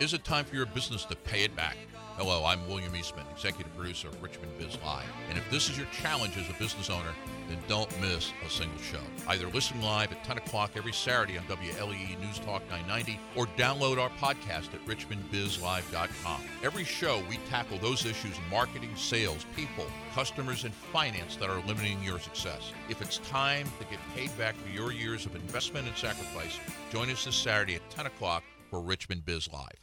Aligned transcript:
Is 0.00 0.12
it 0.12 0.24
time 0.24 0.44
for 0.44 0.56
your 0.56 0.66
business 0.66 1.04
to 1.04 1.14
pay 1.14 1.44
it 1.44 1.54
back? 1.54 1.76
Hello, 2.16 2.44
I'm 2.44 2.66
William 2.66 2.96
Eastman, 2.96 3.26
executive 3.32 3.72
producer 3.76 4.08
of 4.08 4.20
Richmond 4.20 4.50
Biz 4.58 4.76
Live. 4.84 5.04
And 5.28 5.38
if 5.38 5.48
this 5.52 5.70
is 5.70 5.78
your 5.78 5.86
challenge 5.92 6.36
as 6.36 6.50
a 6.50 6.52
business 6.54 6.90
owner, 6.90 7.14
then 7.48 7.58
don't 7.68 8.00
miss 8.00 8.32
a 8.44 8.50
single 8.50 8.80
show. 8.80 8.98
Either 9.28 9.46
listen 9.50 9.80
live 9.80 10.10
at 10.10 10.24
10 10.24 10.38
o'clock 10.38 10.72
every 10.74 10.92
Saturday 10.92 11.38
on 11.38 11.44
WLEE 11.44 12.18
News 12.20 12.40
Talk 12.40 12.62
990 12.70 13.20
or 13.36 13.46
download 13.56 14.00
our 14.00 14.10
podcast 14.10 14.74
at 14.74 14.84
richmondbizlive.com. 14.84 16.40
Every 16.64 16.84
show, 16.84 17.22
we 17.30 17.36
tackle 17.48 17.78
those 17.78 18.04
issues 18.04 18.36
in 18.36 18.50
marketing, 18.50 18.90
sales, 18.96 19.46
people, 19.54 19.86
customers, 20.12 20.64
and 20.64 20.74
finance 20.74 21.36
that 21.36 21.48
are 21.48 21.62
limiting 21.68 22.02
your 22.02 22.18
success. 22.18 22.72
If 22.88 23.00
it's 23.00 23.18
time 23.18 23.68
to 23.78 23.84
get 23.84 24.00
paid 24.16 24.36
back 24.36 24.56
for 24.56 24.70
your 24.70 24.90
years 24.90 25.24
of 25.24 25.36
investment 25.36 25.86
and 25.86 25.96
sacrifice, 25.96 26.58
join 26.90 27.10
us 27.10 27.24
this 27.24 27.36
Saturday 27.36 27.76
at 27.76 27.90
10 27.90 28.06
o'clock 28.06 28.42
for 28.74 28.80
Richmond 28.80 29.24
Biz 29.24 29.48
Live. 29.52 29.78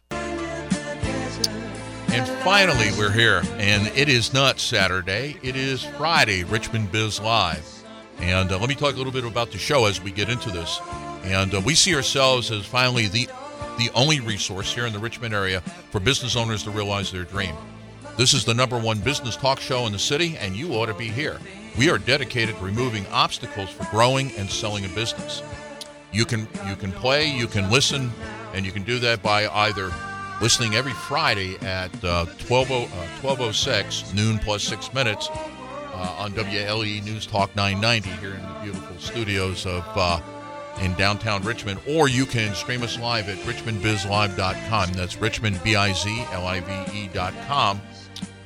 And 2.10 2.28
finally, 2.44 2.90
we're 2.98 3.10
here, 3.10 3.42
and 3.54 3.88
it 3.96 4.10
is 4.10 4.34
not 4.34 4.60
Saturday, 4.60 5.38
it 5.42 5.56
is 5.56 5.86
Friday, 5.96 6.44
Richmond 6.44 6.92
Biz 6.92 7.22
Live. 7.22 7.66
And 8.18 8.52
uh, 8.52 8.60
let 8.60 8.68
me 8.68 8.76
talk 8.76 8.96
a 8.96 8.98
little 8.98 9.14
bit 9.14 9.24
about 9.24 9.50
the 9.50 9.58
show 9.58 9.86
as 9.86 10.02
we 10.02 10.12
get 10.12 10.28
into 10.28 10.52
this. 10.52 10.82
And 11.24 11.56
uh, 11.56 11.62
we 11.62 11.74
see 11.74 11.96
ourselves 11.96 12.52
as 12.52 12.66
finally 12.66 13.08
the 13.08 13.30
the 13.78 13.90
only 13.96 14.20
resource 14.20 14.74
here 14.74 14.86
in 14.86 14.92
the 14.92 15.00
Richmond 15.00 15.34
area 15.34 15.62
for 15.92 16.02
business 16.02 16.36
owners 16.36 16.64
to 16.64 16.72
realize 16.72 17.14
their 17.14 17.24
dream. 17.24 17.56
This 18.18 18.34
is 18.34 18.44
the 18.44 18.54
number 18.54 18.78
one 18.78 19.00
business 19.00 19.38
talk 19.38 19.62
show 19.62 19.86
in 19.86 19.94
the 19.94 20.00
city, 20.00 20.36
and 20.38 20.54
you 20.54 20.74
ought 20.74 20.88
to 20.88 20.94
be 20.94 21.08
here. 21.08 21.40
We 21.78 21.90
are 21.90 21.98
dedicated 21.98 22.58
to 22.58 22.66
removing 22.66 23.08
obstacles 23.08 23.70
for 23.70 23.86
growing 23.86 24.34
and 24.34 24.50
selling 24.50 24.84
a 24.84 24.90
business. 24.90 25.42
You 26.12 26.26
can 26.26 26.42
you 26.68 26.76
can 26.76 26.92
play, 26.92 27.32
you 27.32 27.48
can 27.48 27.72
listen, 27.72 28.12
and 28.54 28.66
you 28.66 28.72
can 28.72 28.84
do 28.84 29.00
that 29.00 29.24
by 29.24 29.48
either 29.48 29.92
listening 30.42 30.76
every 30.76 30.94
Friday 30.94 31.58
at 31.60 31.92
uh, 32.04 32.26
12, 32.40 32.72
uh, 32.72 32.86
1206, 33.22 34.14
noon 34.14 34.40
plus 34.40 34.64
six 34.64 34.94
minutes, 34.94 35.30
uh, 35.30 36.16
on 36.18 36.32
WLEE 36.32 37.04
News 37.04 37.26
Talk 37.26 37.56
990 37.56 38.10
here 38.20 38.34
in 38.34 38.42
the 38.42 38.60
beautiful 38.64 38.98
studios 38.98 39.66
of 39.66 39.86
uh, 39.96 40.20
in 40.82 40.94
downtown 40.96 41.44
Richmond, 41.44 41.80
or 41.88 42.08
you 42.08 42.26
can 42.26 42.56
stream 42.56 42.82
us 42.82 42.98
live 42.98 43.30
at 43.30 43.38
richmondbizlive.com. 43.40 44.94
That's 44.94 45.18
Richmond, 45.18 45.58
richmondbizlive.com. 45.58 47.82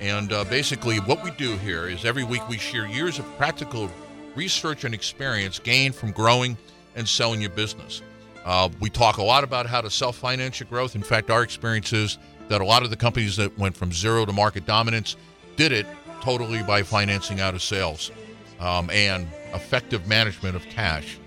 And 0.02 0.34
uh, 0.34 0.44
basically, 0.46 1.00
what 1.00 1.24
we 1.24 1.32
do 1.32 1.56
here 1.58 1.88
is 1.88 2.04
every 2.04 2.24
week 2.24 2.48
we 2.50 2.58
share 2.58 2.88
years 2.88 3.20
of 3.20 3.38
practical 3.38 3.90
research 4.36 4.84
and 4.84 4.94
experience 4.94 5.60
gained 5.60 5.96
from 5.96 6.12
growing 6.12 6.58
and 6.96 7.08
selling 7.08 7.42
your 7.42 7.52
business. 7.52 8.02
Uh, 8.46 8.70
we 8.80 8.90
talk 8.92 9.18
a 9.18 9.24
lot 9.24 9.44
about 9.44 9.66
how 9.66 9.82
to 9.82 9.90
self 9.90 10.16
finance 10.16 10.60
your 10.60 10.68
growth. 10.70 10.96
In 10.96 11.04
fact, 11.04 11.32
our 11.32 11.42
experience 11.42 11.92
is 11.92 12.18
that 12.48 12.62
a 12.62 12.66
lot 12.66 12.84
of 12.84 12.92
the 12.92 12.96
companies 12.96 13.36
that 13.38 13.58
went 13.58 13.76
from 13.76 13.92
zero 13.92 14.24
to 14.24 14.32
market 14.32 14.66
dominance 14.66 15.16
did 15.56 15.72
it 15.72 15.88
totally 16.22 16.62
by 16.64 16.84
financing 16.84 17.40
out 17.40 17.56
of 17.56 17.62
sales 17.64 18.12
um, 18.60 18.90
and 18.92 19.28
effective 19.54 20.08
management 20.08 20.56
of 20.56 20.64
cash. 20.66 21.18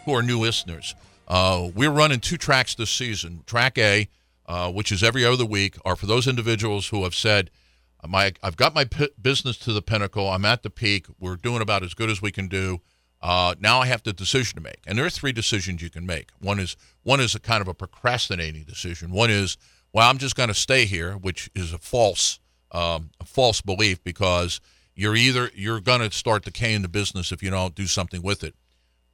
who 0.04 0.14
are 0.14 0.22
new 0.22 0.38
listeners. 0.38 0.94
Uh, 1.26 1.68
we're 1.74 1.90
running 1.90 2.20
two 2.20 2.36
tracks 2.36 2.74
this 2.74 2.90
season. 2.90 3.42
Track 3.46 3.78
A, 3.78 4.08
uh, 4.46 4.70
which 4.70 4.90
is 4.92 5.02
every 5.02 5.24
other 5.24 5.44
week, 5.44 5.76
are 5.84 5.96
for 5.96 6.06
those 6.06 6.26
individuals 6.26 6.88
who 6.88 7.04
have 7.04 7.14
said, 7.14 7.50
my, 8.06 8.32
I've 8.42 8.56
got 8.56 8.74
my 8.74 8.84
p- 8.84 9.10
business 9.20 9.56
to 9.58 9.72
the 9.72 9.82
pinnacle. 9.82 10.28
I'm 10.30 10.44
at 10.44 10.62
the 10.62 10.70
peak. 10.70 11.06
We're 11.18 11.36
doing 11.36 11.60
about 11.60 11.82
as 11.82 11.94
good 11.94 12.08
as 12.08 12.22
we 12.22 12.30
can 12.30 12.48
do. 12.48 12.80
Uh, 13.20 13.54
now 13.58 13.80
I 13.80 13.86
have 13.86 14.02
the 14.02 14.12
decision 14.12 14.56
to 14.56 14.62
make, 14.62 14.80
and 14.86 14.96
there 14.96 15.04
are 15.04 15.10
three 15.10 15.32
decisions 15.32 15.82
you 15.82 15.90
can 15.90 16.06
make. 16.06 16.30
One 16.40 16.60
is 16.60 16.76
one 17.02 17.20
is 17.20 17.34
a 17.34 17.40
kind 17.40 17.60
of 17.60 17.68
a 17.68 17.74
procrastinating 17.74 18.64
decision. 18.64 19.10
One 19.10 19.30
is, 19.30 19.56
well, 19.92 20.08
I'm 20.08 20.18
just 20.18 20.36
going 20.36 20.48
to 20.48 20.54
stay 20.54 20.84
here, 20.84 21.14
which 21.14 21.50
is 21.54 21.72
a 21.72 21.78
false 21.78 22.38
um, 22.70 23.10
a 23.20 23.24
false 23.24 23.60
belief 23.60 24.02
because 24.04 24.60
you're 24.94 25.16
either 25.16 25.50
you're 25.54 25.80
going 25.80 26.00
to 26.00 26.10
start 26.10 26.44
decaying 26.44 26.82
the 26.82 26.88
business 26.88 27.32
if 27.32 27.42
you 27.42 27.50
don't 27.50 27.74
do 27.74 27.86
something 27.86 28.22
with 28.22 28.44
it. 28.44 28.54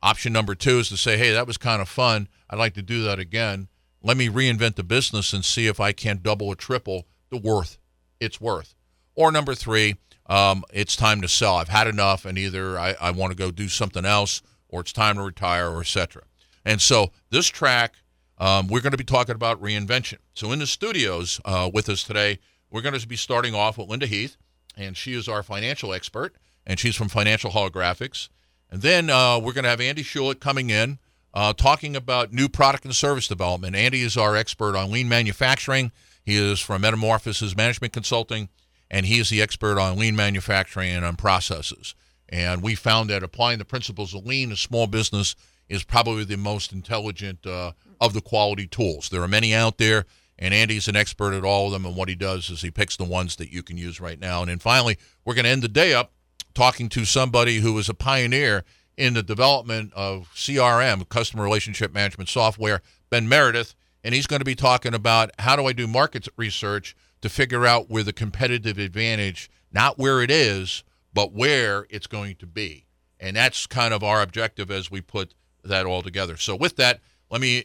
Option 0.02 0.32
number 0.32 0.54
two 0.54 0.80
is 0.80 0.90
to 0.90 0.98
say, 0.98 1.16
hey, 1.16 1.32
that 1.32 1.46
was 1.46 1.56
kind 1.56 1.80
of 1.80 1.88
fun. 1.88 2.28
I'd 2.50 2.58
like 2.58 2.74
to 2.74 2.82
do 2.82 3.02
that 3.04 3.18
again. 3.18 3.68
Let 4.02 4.18
me 4.18 4.28
reinvent 4.28 4.74
the 4.74 4.82
business 4.82 5.32
and 5.32 5.42
see 5.42 5.66
if 5.66 5.80
I 5.80 5.92
can't 5.92 6.22
double 6.22 6.48
or 6.48 6.54
triple 6.54 7.06
the 7.30 7.38
worth 7.38 7.78
it's 8.24 8.40
worth. 8.40 8.74
Or 9.14 9.30
number 9.30 9.54
three, 9.54 9.96
um, 10.26 10.64
it's 10.72 10.96
time 10.96 11.20
to 11.20 11.28
sell. 11.28 11.56
I've 11.56 11.68
had 11.68 11.86
enough, 11.86 12.24
and 12.24 12.38
either 12.38 12.78
I, 12.78 12.94
I 13.00 13.10
want 13.10 13.32
to 13.32 13.36
go 13.36 13.50
do 13.50 13.68
something 13.68 14.04
else, 14.04 14.42
or 14.68 14.80
it's 14.80 14.92
time 14.92 15.16
to 15.16 15.22
retire, 15.22 15.68
or 15.68 15.80
etc. 15.80 16.22
And 16.64 16.80
so 16.80 17.12
this 17.30 17.46
track, 17.46 17.96
um, 18.38 18.68
we're 18.68 18.80
going 18.80 18.92
to 18.92 18.98
be 18.98 19.04
talking 19.04 19.34
about 19.34 19.62
reinvention. 19.62 20.18
So 20.34 20.52
in 20.52 20.58
the 20.58 20.66
studios 20.66 21.40
uh, 21.44 21.70
with 21.72 21.88
us 21.88 22.02
today, 22.02 22.38
we're 22.70 22.80
going 22.80 22.98
to 22.98 23.06
be 23.06 23.16
starting 23.16 23.54
off 23.54 23.78
with 23.78 23.88
Linda 23.88 24.06
Heath, 24.06 24.36
and 24.76 24.96
she 24.96 25.12
is 25.12 25.28
our 25.28 25.42
financial 25.42 25.92
expert, 25.92 26.34
and 26.66 26.80
she's 26.80 26.96
from 26.96 27.08
Financial 27.08 27.50
Holographics. 27.50 28.28
And 28.70 28.82
then 28.82 29.10
uh, 29.10 29.38
we're 29.38 29.52
going 29.52 29.64
to 29.64 29.70
have 29.70 29.80
Andy 29.80 30.02
Shulick 30.02 30.40
coming 30.40 30.70
in, 30.70 30.98
uh, 31.34 31.52
talking 31.52 31.94
about 31.94 32.32
new 32.32 32.48
product 32.48 32.84
and 32.84 32.94
service 32.94 33.28
development. 33.28 33.76
Andy 33.76 34.00
is 34.00 34.16
our 34.16 34.34
expert 34.34 34.74
on 34.74 34.90
lean 34.90 35.08
manufacturing. 35.08 35.92
He 36.24 36.36
is 36.36 36.58
from 36.58 36.82
Metamorphosis 36.82 37.54
Management 37.54 37.92
Consulting 37.92 38.48
and 38.94 39.06
he 39.06 39.18
is 39.18 39.28
the 39.28 39.42
expert 39.42 39.76
on 39.76 39.98
lean 39.98 40.14
manufacturing 40.14 40.88
and 40.88 41.04
on 41.04 41.16
processes. 41.16 41.96
And 42.28 42.62
we 42.62 42.76
found 42.76 43.10
that 43.10 43.24
applying 43.24 43.58
the 43.58 43.64
principles 43.64 44.14
of 44.14 44.24
lean 44.24 44.50
to 44.50 44.56
small 44.56 44.86
business 44.86 45.34
is 45.68 45.82
probably 45.82 46.22
the 46.22 46.36
most 46.36 46.72
intelligent 46.72 47.44
uh, 47.44 47.72
of 48.00 48.14
the 48.14 48.20
quality 48.20 48.68
tools. 48.68 49.08
There 49.08 49.20
are 49.22 49.28
many 49.28 49.52
out 49.52 49.78
there, 49.78 50.04
and 50.38 50.54
Andy's 50.54 50.86
an 50.86 50.94
expert 50.94 51.34
at 51.34 51.44
all 51.44 51.66
of 51.66 51.72
them. 51.72 51.84
And 51.84 51.96
what 51.96 52.08
he 52.08 52.14
does 52.14 52.48
is 52.50 52.62
he 52.62 52.70
picks 52.70 52.96
the 52.96 53.04
ones 53.04 53.34
that 53.36 53.50
you 53.50 53.64
can 53.64 53.76
use 53.76 54.00
right 54.00 54.20
now. 54.20 54.42
And 54.42 54.48
then 54.48 54.60
finally, 54.60 54.96
we're 55.24 55.34
going 55.34 55.46
to 55.46 55.50
end 55.50 55.62
the 55.62 55.68
day 55.68 55.92
up 55.92 56.12
talking 56.54 56.88
to 56.90 57.04
somebody 57.04 57.58
who 57.58 57.76
is 57.78 57.88
a 57.88 57.94
pioneer 57.94 58.62
in 58.96 59.14
the 59.14 59.24
development 59.24 59.92
of 59.96 60.30
CRM, 60.36 61.08
customer 61.08 61.42
relationship 61.42 61.92
management 61.92 62.28
software, 62.28 62.80
Ben 63.10 63.28
Meredith. 63.28 63.74
And 64.04 64.14
he's 64.14 64.28
going 64.28 64.38
to 64.38 64.44
be 64.44 64.54
talking 64.54 64.94
about 64.94 65.32
how 65.40 65.56
do 65.56 65.66
I 65.66 65.72
do 65.72 65.88
market 65.88 66.28
research 66.36 66.94
to 67.24 67.30
figure 67.30 67.64
out 67.64 67.88
where 67.88 68.02
the 68.02 68.12
competitive 68.12 68.76
advantage, 68.76 69.50
not 69.72 69.98
where 69.98 70.20
it 70.20 70.30
is, 70.30 70.84
but 71.14 71.32
where 71.32 71.86
it's 71.88 72.06
going 72.06 72.36
to 72.36 72.46
be. 72.46 72.84
And 73.18 73.34
that's 73.34 73.66
kind 73.66 73.94
of 73.94 74.04
our 74.04 74.20
objective 74.20 74.70
as 74.70 74.90
we 74.90 75.00
put 75.00 75.34
that 75.64 75.86
all 75.86 76.02
together. 76.02 76.36
So, 76.36 76.54
with 76.54 76.76
that, 76.76 77.00
let 77.30 77.40
me 77.40 77.64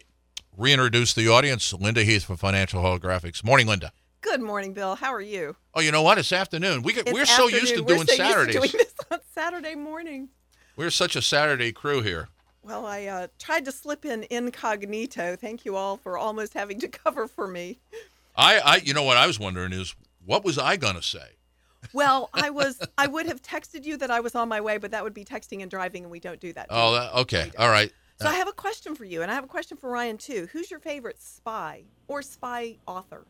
reintroduce 0.55 1.13
the 1.13 1.27
audience. 1.27 1.73
Linda 1.73 2.05
Heath 2.05 2.23
from 2.23 2.37
Financial 2.37 2.81
Holographics. 2.81 3.43
Morning, 3.43 3.67
Linda. 3.67 3.91
Good 4.21 4.39
morning, 4.39 4.73
Bill. 4.73 4.95
How 4.95 5.13
are 5.13 5.19
you? 5.19 5.57
Oh, 5.73 5.81
you 5.81 5.91
know 5.91 6.03
what? 6.03 6.17
It's 6.17 6.31
afternoon. 6.31 6.81
We 6.81 6.93
get, 6.93 7.11
we're 7.11 7.25
so 7.25 7.49
used 7.49 7.75
to 7.75 7.81
afternoon. 7.81 7.85
We're 7.85 7.95
doing 7.95 8.07
so 8.07 8.15
Saturdays. 8.15 8.55
Used 8.55 8.71
to 8.71 8.77
doing 8.77 8.85
this 8.85 9.05
on 9.11 9.19
Saturday 9.33 9.75
morning. 9.75 10.29
We're 10.77 10.89
such 10.89 11.17
a 11.17 11.21
Saturday 11.21 11.73
crew 11.73 12.01
here. 12.01 12.29
Well, 12.61 12.85
I 12.85 13.05
uh, 13.07 13.27
tried 13.39 13.65
to 13.65 13.73
slip 13.73 14.05
in 14.05 14.25
incognito. 14.29 15.35
Thank 15.35 15.65
you 15.65 15.75
all 15.75 15.97
for 15.97 16.17
almost 16.17 16.53
having 16.53 16.79
to 16.79 16.87
cover 16.89 17.27
for 17.27 17.47
me. 17.47 17.79
I, 18.39 18.59
I, 18.59 18.75
you 18.77 18.93
know 18.93 19.03
what 19.03 19.17
I 19.17 19.27
was 19.27 19.39
wondering 19.39 19.73
is 19.73 19.93
what 20.25 20.43
was 20.45 20.57
I 20.57 20.77
gonna 20.77 21.01
say? 21.01 21.35
Well, 21.93 22.29
I 22.33 22.49
was 22.61 22.79
I 22.97 23.07
would 23.07 23.25
have 23.25 23.41
texted 23.41 23.83
you 23.83 23.97
that 23.97 24.09
I 24.09 24.19
was 24.21 24.33
on 24.35 24.47
my 24.49 24.61
way, 24.61 24.77
but 24.77 24.91
that 24.91 25.03
would 25.03 25.13
be 25.13 25.25
texting 25.25 25.61
and 25.61 25.69
driving, 25.69 26.03
and 26.03 26.11
we 26.11 26.19
don't 26.19 26.39
do 26.39 26.53
that. 26.53 26.69
do 26.69 26.75
Oh, 26.75 26.93
that, 26.93 27.13
okay, 27.21 27.51
all 27.57 27.69
right. 27.69 27.91
So 28.21 28.27
I 28.27 28.33
have 28.33 28.47
a 28.49 28.53
question 28.53 28.95
for 28.95 29.05
you, 29.05 29.21
and 29.21 29.31
I 29.31 29.33
have 29.33 29.43
a 29.45 29.47
question 29.47 29.77
for 29.77 29.89
Ryan 29.89 30.17
too. 30.17 30.47
Who's 30.51 30.69
your 30.69 30.79
favorite 30.81 31.21
spy 31.21 31.83
or 32.07 32.21
spy 32.21 32.75
author? 32.85 33.25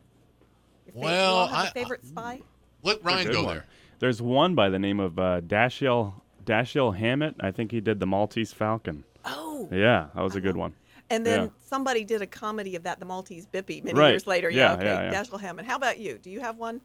Your 0.86 1.02
Well, 1.04 1.32
you 1.34 1.38
all 1.40 1.46
have 1.48 1.66
I- 1.66 1.68
a 1.68 1.72
favorite 1.72 2.04
spy. 2.04 2.40
Let 2.82 3.04
Ryan 3.04 3.30
go 3.30 3.44
one. 3.44 3.54
there. 3.56 3.66
There's 3.98 4.22
one 4.22 4.54
by 4.54 4.68
the 4.70 4.78
name 4.78 4.98
of 5.00 5.18
uh, 5.18 5.42
Dashiell 5.42 6.14
Dashiell 6.44 6.96
Hammett. 6.96 7.34
I 7.40 7.50
think 7.50 7.70
he 7.70 7.80
did 7.80 8.00
the 8.00 8.06
Maltese 8.06 8.52
Falcon. 8.52 9.04
Oh, 9.24 9.68
Yeah, 9.70 10.06
that 10.14 10.22
was 10.22 10.34
a 10.36 10.40
good 10.40 10.56
one. 10.56 10.72
And 11.10 11.26
then 11.26 11.42
yeah. 11.44 11.48
somebody 11.66 12.04
did 12.04 12.22
a 12.22 12.26
comedy 12.26 12.76
of 12.76 12.84
that, 12.84 13.00
the 13.00 13.04
Maltese 13.04 13.46
Bippy, 13.46 13.82
many 13.82 13.98
Right. 13.98 14.10
years 14.10 14.26
later. 14.28 14.48
Yeah, 14.48 14.74
okay. 14.74 14.84
yeah, 14.84 15.10
yeah. 15.10 15.22
Dashiell 15.22 15.40
Hammond. 15.40 15.66
How 15.68 15.74
about 15.76 15.98
you? 15.98 16.18
Do 16.18 16.30
you 16.30 16.40
have 16.40 16.56
one? 16.56 16.80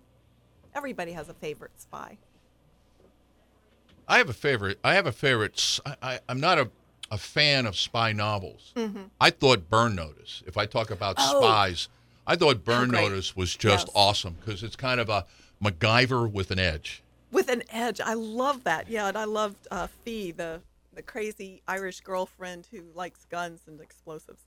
Everybody 0.73 1.11
has 1.13 1.29
a 1.29 1.33
favorite 1.35 1.79
spy. 1.79 2.17
I 4.07 4.17
have 4.17 4.29
a 4.29 4.33
favorite. 4.33 4.79
I 4.83 4.95
have 4.95 5.07
a 5.07 5.11
favorite. 5.11 5.79
I, 6.01 6.19
am 6.29 6.39
not 6.39 6.57
a, 6.59 6.69
a 7.11 7.17
fan 7.17 7.65
of 7.65 7.75
spy 7.75 8.11
novels. 8.11 8.73
I 9.21 9.29
thought 9.29 9.69
Burn 9.69 9.95
Notice. 9.95 10.43
If 10.45 10.57
I 10.57 10.65
talk 10.65 10.91
about 10.91 11.17
Mm-hmm. 11.17 11.35
Oh. 11.37 11.41
spies, 11.41 11.89
I 12.27 12.35
thought 12.35 12.63
Burn 12.63 12.89
great. 12.89 13.01
Notice 13.03 13.35
was 13.35 13.55
just 13.55 13.87
Yes. 13.87 13.93
awesome 13.95 14.37
because 14.39 14.63
it's 14.63 14.75
kind 14.75 14.99
of 14.99 15.09
a 15.09 15.25
MacGyver 15.63 16.29
with 16.31 16.51
an 16.51 16.59
edge. 16.59 17.03
With 17.31 17.49
an 17.49 17.63
edge. 17.69 17.99
I 18.01 18.13
love 18.15 18.63
that. 18.63 18.89
Yeah, 18.89 19.07
and 19.07 19.17
I 19.17 19.25
loved 19.25 19.67
uh, 19.71 19.87
Fi, 20.03 20.31
the 20.31 20.61
the 20.95 21.03
crazy 21.03 21.61
Irish 21.67 22.01
girlfriend 22.01 22.67
who 22.71 22.83
likes 22.93 23.25
guns 23.25 23.61
and 23.67 23.79
explosives. 23.81 24.45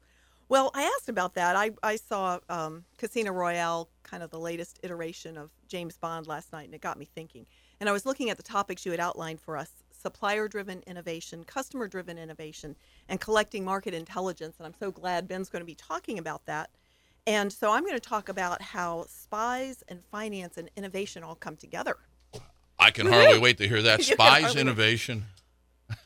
Well, 0.48 0.70
I 0.74 0.84
asked 0.84 1.10
about 1.10 1.34
that. 1.34 1.56
I, 1.56 1.72
I 1.82 1.96
saw 1.96 2.38
um, 2.48 2.84
Casino 2.96 3.32
Royale, 3.32 3.90
kind 4.02 4.22
of 4.22 4.30
the 4.30 4.38
latest 4.38 4.80
iteration 4.82 5.36
of 5.36 5.50
James 5.68 5.98
Bond 5.98 6.26
last 6.26 6.52
night, 6.52 6.64
and 6.64 6.74
it 6.74 6.80
got 6.80 6.98
me 6.98 7.04
thinking. 7.04 7.46
And 7.80 7.88
I 7.88 7.92
was 7.92 8.06
looking 8.06 8.30
at 8.30 8.38
the 8.38 8.42
topics 8.42 8.86
you 8.86 8.90
had 8.90 9.00
outlined 9.00 9.40
for 9.40 9.56
us 9.56 9.70
supplier 10.00 10.48
driven 10.48 10.82
innovation, 10.86 11.44
customer 11.44 11.88
driven 11.88 12.18
innovation, 12.18 12.76
and 13.08 13.20
collecting 13.20 13.64
market 13.64 13.94
intelligence. 13.94 14.56
And 14.58 14.66
I'm 14.66 14.74
so 14.78 14.90
glad 14.90 15.28
Ben's 15.28 15.48
going 15.48 15.60
to 15.60 15.66
be 15.66 15.74
talking 15.74 16.18
about 16.18 16.46
that. 16.46 16.70
And 17.26 17.52
so 17.52 17.72
I'm 17.72 17.82
going 17.82 17.94
to 17.94 18.00
talk 18.00 18.28
about 18.28 18.62
how 18.62 19.04
spies 19.08 19.84
and 19.88 20.02
finance 20.04 20.56
and 20.56 20.70
innovation 20.76 21.22
all 21.22 21.34
come 21.34 21.56
together. 21.56 21.96
I 22.78 22.90
can 22.90 23.06
Woohoo! 23.06 23.12
hardly 23.12 23.38
wait 23.38 23.58
to 23.58 23.68
hear 23.68 23.82
that. 23.82 24.02
Spies, 24.04 24.56
innovation, 24.56 25.24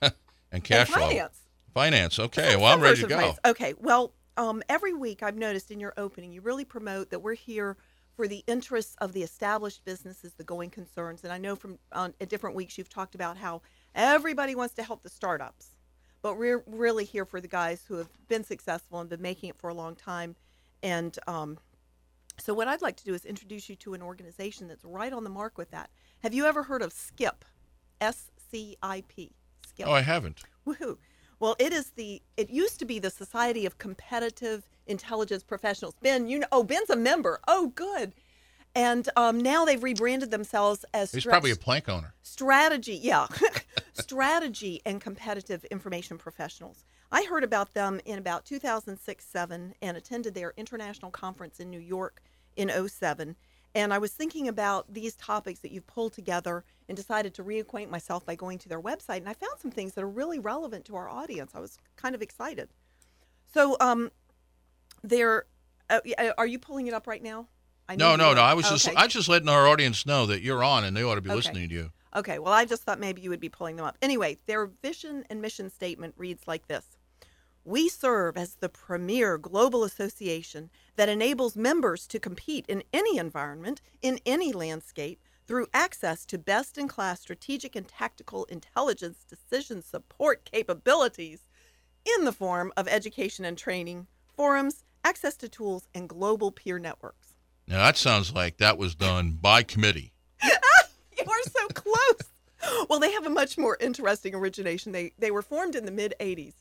and 0.52 0.62
cash 0.62 0.88
and 0.88 0.96
flow. 0.96 1.08
finance. 1.08 1.40
Finance. 1.74 2.18
Okay. 2.18 2.56
Well, 2.56 2.66
I'm 2.66 2.80
ready 2.80 3.00
to 3.00 3.08
go. 3.08 3.16
finance. 3.16 3.38
Okay. 3.44 3.74
Well, 3.78 4.12
um, 4.36 4.62
every 4.68 4.92
week 4.94 5.22
I've 5.22 5.36
noticed 5.36 5.70
in 5.70 5.80
your 5.80 5.94
opening, 5.96 6.32
you 6.32 6.40
really 6.40 6.64
promote 6.64 7.10
that 7.10 7.20
we're 7.20 7.34
here 7.34 7.76
for 8.14 8.28
the 8.28 8.44
interests 8.46 8.94
of 8.98 9.12
the 9.14 9.22
established 9.22 9.84
businesses, 9.84 10.34
the 10.34 10.44
going 10.44 10.70
concerns. 10.70 11.24
And 11.24 11.32
I 11.32 11.38
know 11.38 11.56
from 11.56 11.78
um, 11.92 12.14
at 12.20 12.28
different 12.28 12.54
weeks 12.54 12.76
you've 12.76 12.90
talked 12.90 13.14
about 13.14 13.38
how 13.38 13.62
everybody 13.94 14.54
wants 14.54 14.74
to 14.74 14.82
help 14.82 15.02
the 15.02 15.08
startups, 15.08 15.76
but 16.20 16.38
we're 16.38 16.62
really 16.66 17.04
here 17.04 17.24
for 17.24 17.40
the 17.40 17.48
guys 17.48 17.82
who 17.88 17.94
have 17.94 18.08
been 18.28 18.44
successful 18.44 19.00
and 19.00 19.08
been 19.08 19.22
making 19.22 19.48
it 19.48 19.56
for 19.56 19.70
a 19.70 19.74
long 19.74 19.96
time. 19.96 20.36
And 20.82 21.18
um, 21.26 21.58
so, 22.38 22.52
what 22.54 22.68
I'd 22.68 22.82
like 22.82 22.96
to 22.96 23.04
do 23.04 23.14
is 23.14 23.24
introduce 23.24 23.68
you 23.68 23.76
to 23.76 23.94
an 23.94 24.02
organization 24.02 24.68
that's 24.68 24.84
right 24.84 25.12
on 25.12 25.24
the 25.24 25.30
mark 25.30 25.56
with 25.56 25.70
that. 25.70 25.90
Have 26.22 26.34
you 26.34 26.44
ever 26.44 26.64
heard 26.64 26.82
of 26.82 26.92
SCIP? 26.92 27.42
S 28.00 28.30
C 28.50 28.76
I 28.82 29.04
P. 29.06 29.32
SCIP. 29.78 29.86
Oh, 29.86 29.92
I 29.92 30.00
haven't. 30.02 30.42
Woohoo. 30.66 30.96
Well, 31.40 31.56
it 31.58 31.72
is 31.72 31.90
the. 31.90 32.22
It 32.36 32.50
used 32.50 32.78
to 32.78 32.84
be 32.84 32.98
the 32.98 33.10
Society 33.10 33.66
of 33.66 33.78
Competitive 33.78 34.68
Intelligence 34.86 35.42
Professionals. 35.42 35.94
Ben, 36.02 36.28
you 36.28 36.38
know. 36.40 36.46
Oh, 36.52 36.62
Ben's 36.62 36.90
a 36.90 36.96
member. 36.96 37.40
Oh, 37.48 37.68
good. 37.74 38.12
And 38.74 39.08
um, 39.16 39.38
now 39.38 39.64
they've 39.66 39.82
rebranded 39.82 40.30
themselves 40.30 40.84
as 40.94 41.12
He's 41.12 41.22
Stra- 41.22 41.32
probably 41.32 41.50
a 41.50 41.56
plank 41.56 41.88
owner. 41.90 42.14
strategy. 42.22 42.94
Yeah, 43.02 43.26
strategy 43.92 44.80
and 44.86 45.00
competitive 45.00 45.64
information 45.66 46.16
professionals. 46.16 46.84
I 47.10 47.24
heard 47.24 47.44
about 47.44 47.74
them 47.74 48.00
in 48.06 48.18
about 48.18 48.46
2006-7 48.46 49.72
and 49.82 49.96
attended 49.96 50.32
their 50.34 50.54
international 50.56 51.10
conference 51.10 51.60
in 51.60 51.68
New 51.70 51.80
York 51.80 52.22
in 52.56 52.70
07. 52.88 53.36
And 53.74 53.94
I 53.94 53.98
was 53.98 54.12
thinking 54.12 54.48
about 54.48 54.92
these 54.92 55.14
topics 55.14 55.60
that 55.60 55.70
you've 55.72 55.86
pulled 55.86 56.12
together 56.12 56.64
and 56.88 56.96
decided 56.96 57.32
to 57.34 57.44
reacquaint 57.44 57.88
myself 57.88 58.26
by 58.26 58.34
going 58.34 58.58
to 58.58 58.68
their 58.68 58.80
website. 58.80 59.18
And 59.18 59.28
I 59.28 59.32
found 59.32 59.58
some 59.58 59.70
things 59.70 59.94
that 59.94 60.04
are 60.04 60.08
really 60.08 60.38
relevant 60.38 60.84
to 60.86 60.96
our 60.96 61.08
audience. 61.08 61.52
I 61.54 61.60
was 61.60 61.78
kind 61.96 62.14
of 62.14 62.20
excited. 62.20 62.68
So, 63.54 63.76
um, 63.80 64.10
they're, 65.02 65.46
uh, 65.88 66.00
are 66.36 66.46
you 66.46 66.58
pulling 66.58 66.86
it 66.86 66.94
up 66.94 67.06
right 67.06 67.22
now? 67.22 67.48
I 67.88 67.96
No, 67.96 68.14
no, 68.16 68.34
no. 68.34 68.40
I 68.42 68.54
was 68.54 68.68
just. 68.68 68.88
I 68.88 69.04
was 69.04 69.12
just 69.12 69.28
letting 69.28 69.48
our 69.48 69.66
audience 69.66 70.06
know 70.06 70.26
that 70.26 70.42
you're 70.42 70.62
on 70.62 70.84
and 70.84 70.96
they 70.96 71.02
ought 71.02 71.16
to 71.16 71.20
be 71.20 71.30
Okay. 71.30 71.36
listening 71.36 71.68
to 71.70 71.74
you. 71.74 71.92
Okay, 72.14 72.38
well, 72.38 72.52
I 72.52 72.66
just 72.66 72.82
thought 72.82 73.00
maybe 73.00 73.22
you 73.22 73.30
would 73.30 73.40
be 73.40 73.48
pulling 73.48 73.76
them 73.76 73.86
up. 73.86 73.96
Anyway, 74.02 74.38
their 74.46 74.66
vision 74.66 75.24
and 75.30 75.40
mission 75.40 75.70
statement 75.70 76.14
reads 76.16 76.46
like 76.46 76.68
this 76.68 76.86
We 77.64 77.88
serve 77.88 78.36
as 78.36 78.54
the 78.56 78.68
premier 78.68 79.38
global 79.38 79.82
association 79.82 80.70
that 80.96 81.08
enables 81.08 81.56
members 81.56 82.06
to 82.08 82.18
compete 82.18 82.66
in 82.68 82.82
any 82.92 83.18
environment, 83.18 83.80
in 84.02 84.20
any 84.26 84.52
landscape, 84.52 85.20
through 85.46 85.66
access 85.74 86.24
to 86.26 86.38
best 86.38 86.78
in 86.78 86.88
class 86.88 87.20
strategic 87.20 87.74
and 87.74 87.88
tactical 87.88 88.44
intelligence 88.44 89.24
decision 89.28 89.82
support 89.82 90.48
capabilities 90.50 91.40
in 92.04 92.24
the 92.24 92.32
form 92.32 92.72
of 92.76 92.88
education 92.88 93.44
and 93.44 93.58
training, 93.58 94.06
forums, 94.34 94.84
access 95.04 95.36
to 95.36 95.48
tools, 95.48 95.88
and 95.94 96.08
global 96.08 96.52
peer 96.52 96.78
networks. 96.78 97.34
Now 97.66 97.84
that 97.84 97.96
sounds 97.96 98.32
like 98.32 98.58
that 98.58 98.78
was 98.78 98.94
done 98.94 99.38
by 99.40 99.62
committee. 99.62 100.12
You 101.18 101.24
are 101.24 101.42
so 101.50 101.68
close. 101.68 102.86
Well, 102.88 102.98
they 102.98 103.12
have 103.12 103.26
a 103.26 103.30
much 103.30 103.56
more 103.56 103.76
interesting 103.80 104.34
origination. 104.34 104.90
They 104.90 105.12
they 105.18 105.30
were 105.30 105.42
formed 105.42 105.76
in 105.76 105.84
the 105.84 105.92
mid 105.92 106.14
'80s. 106.18 106.54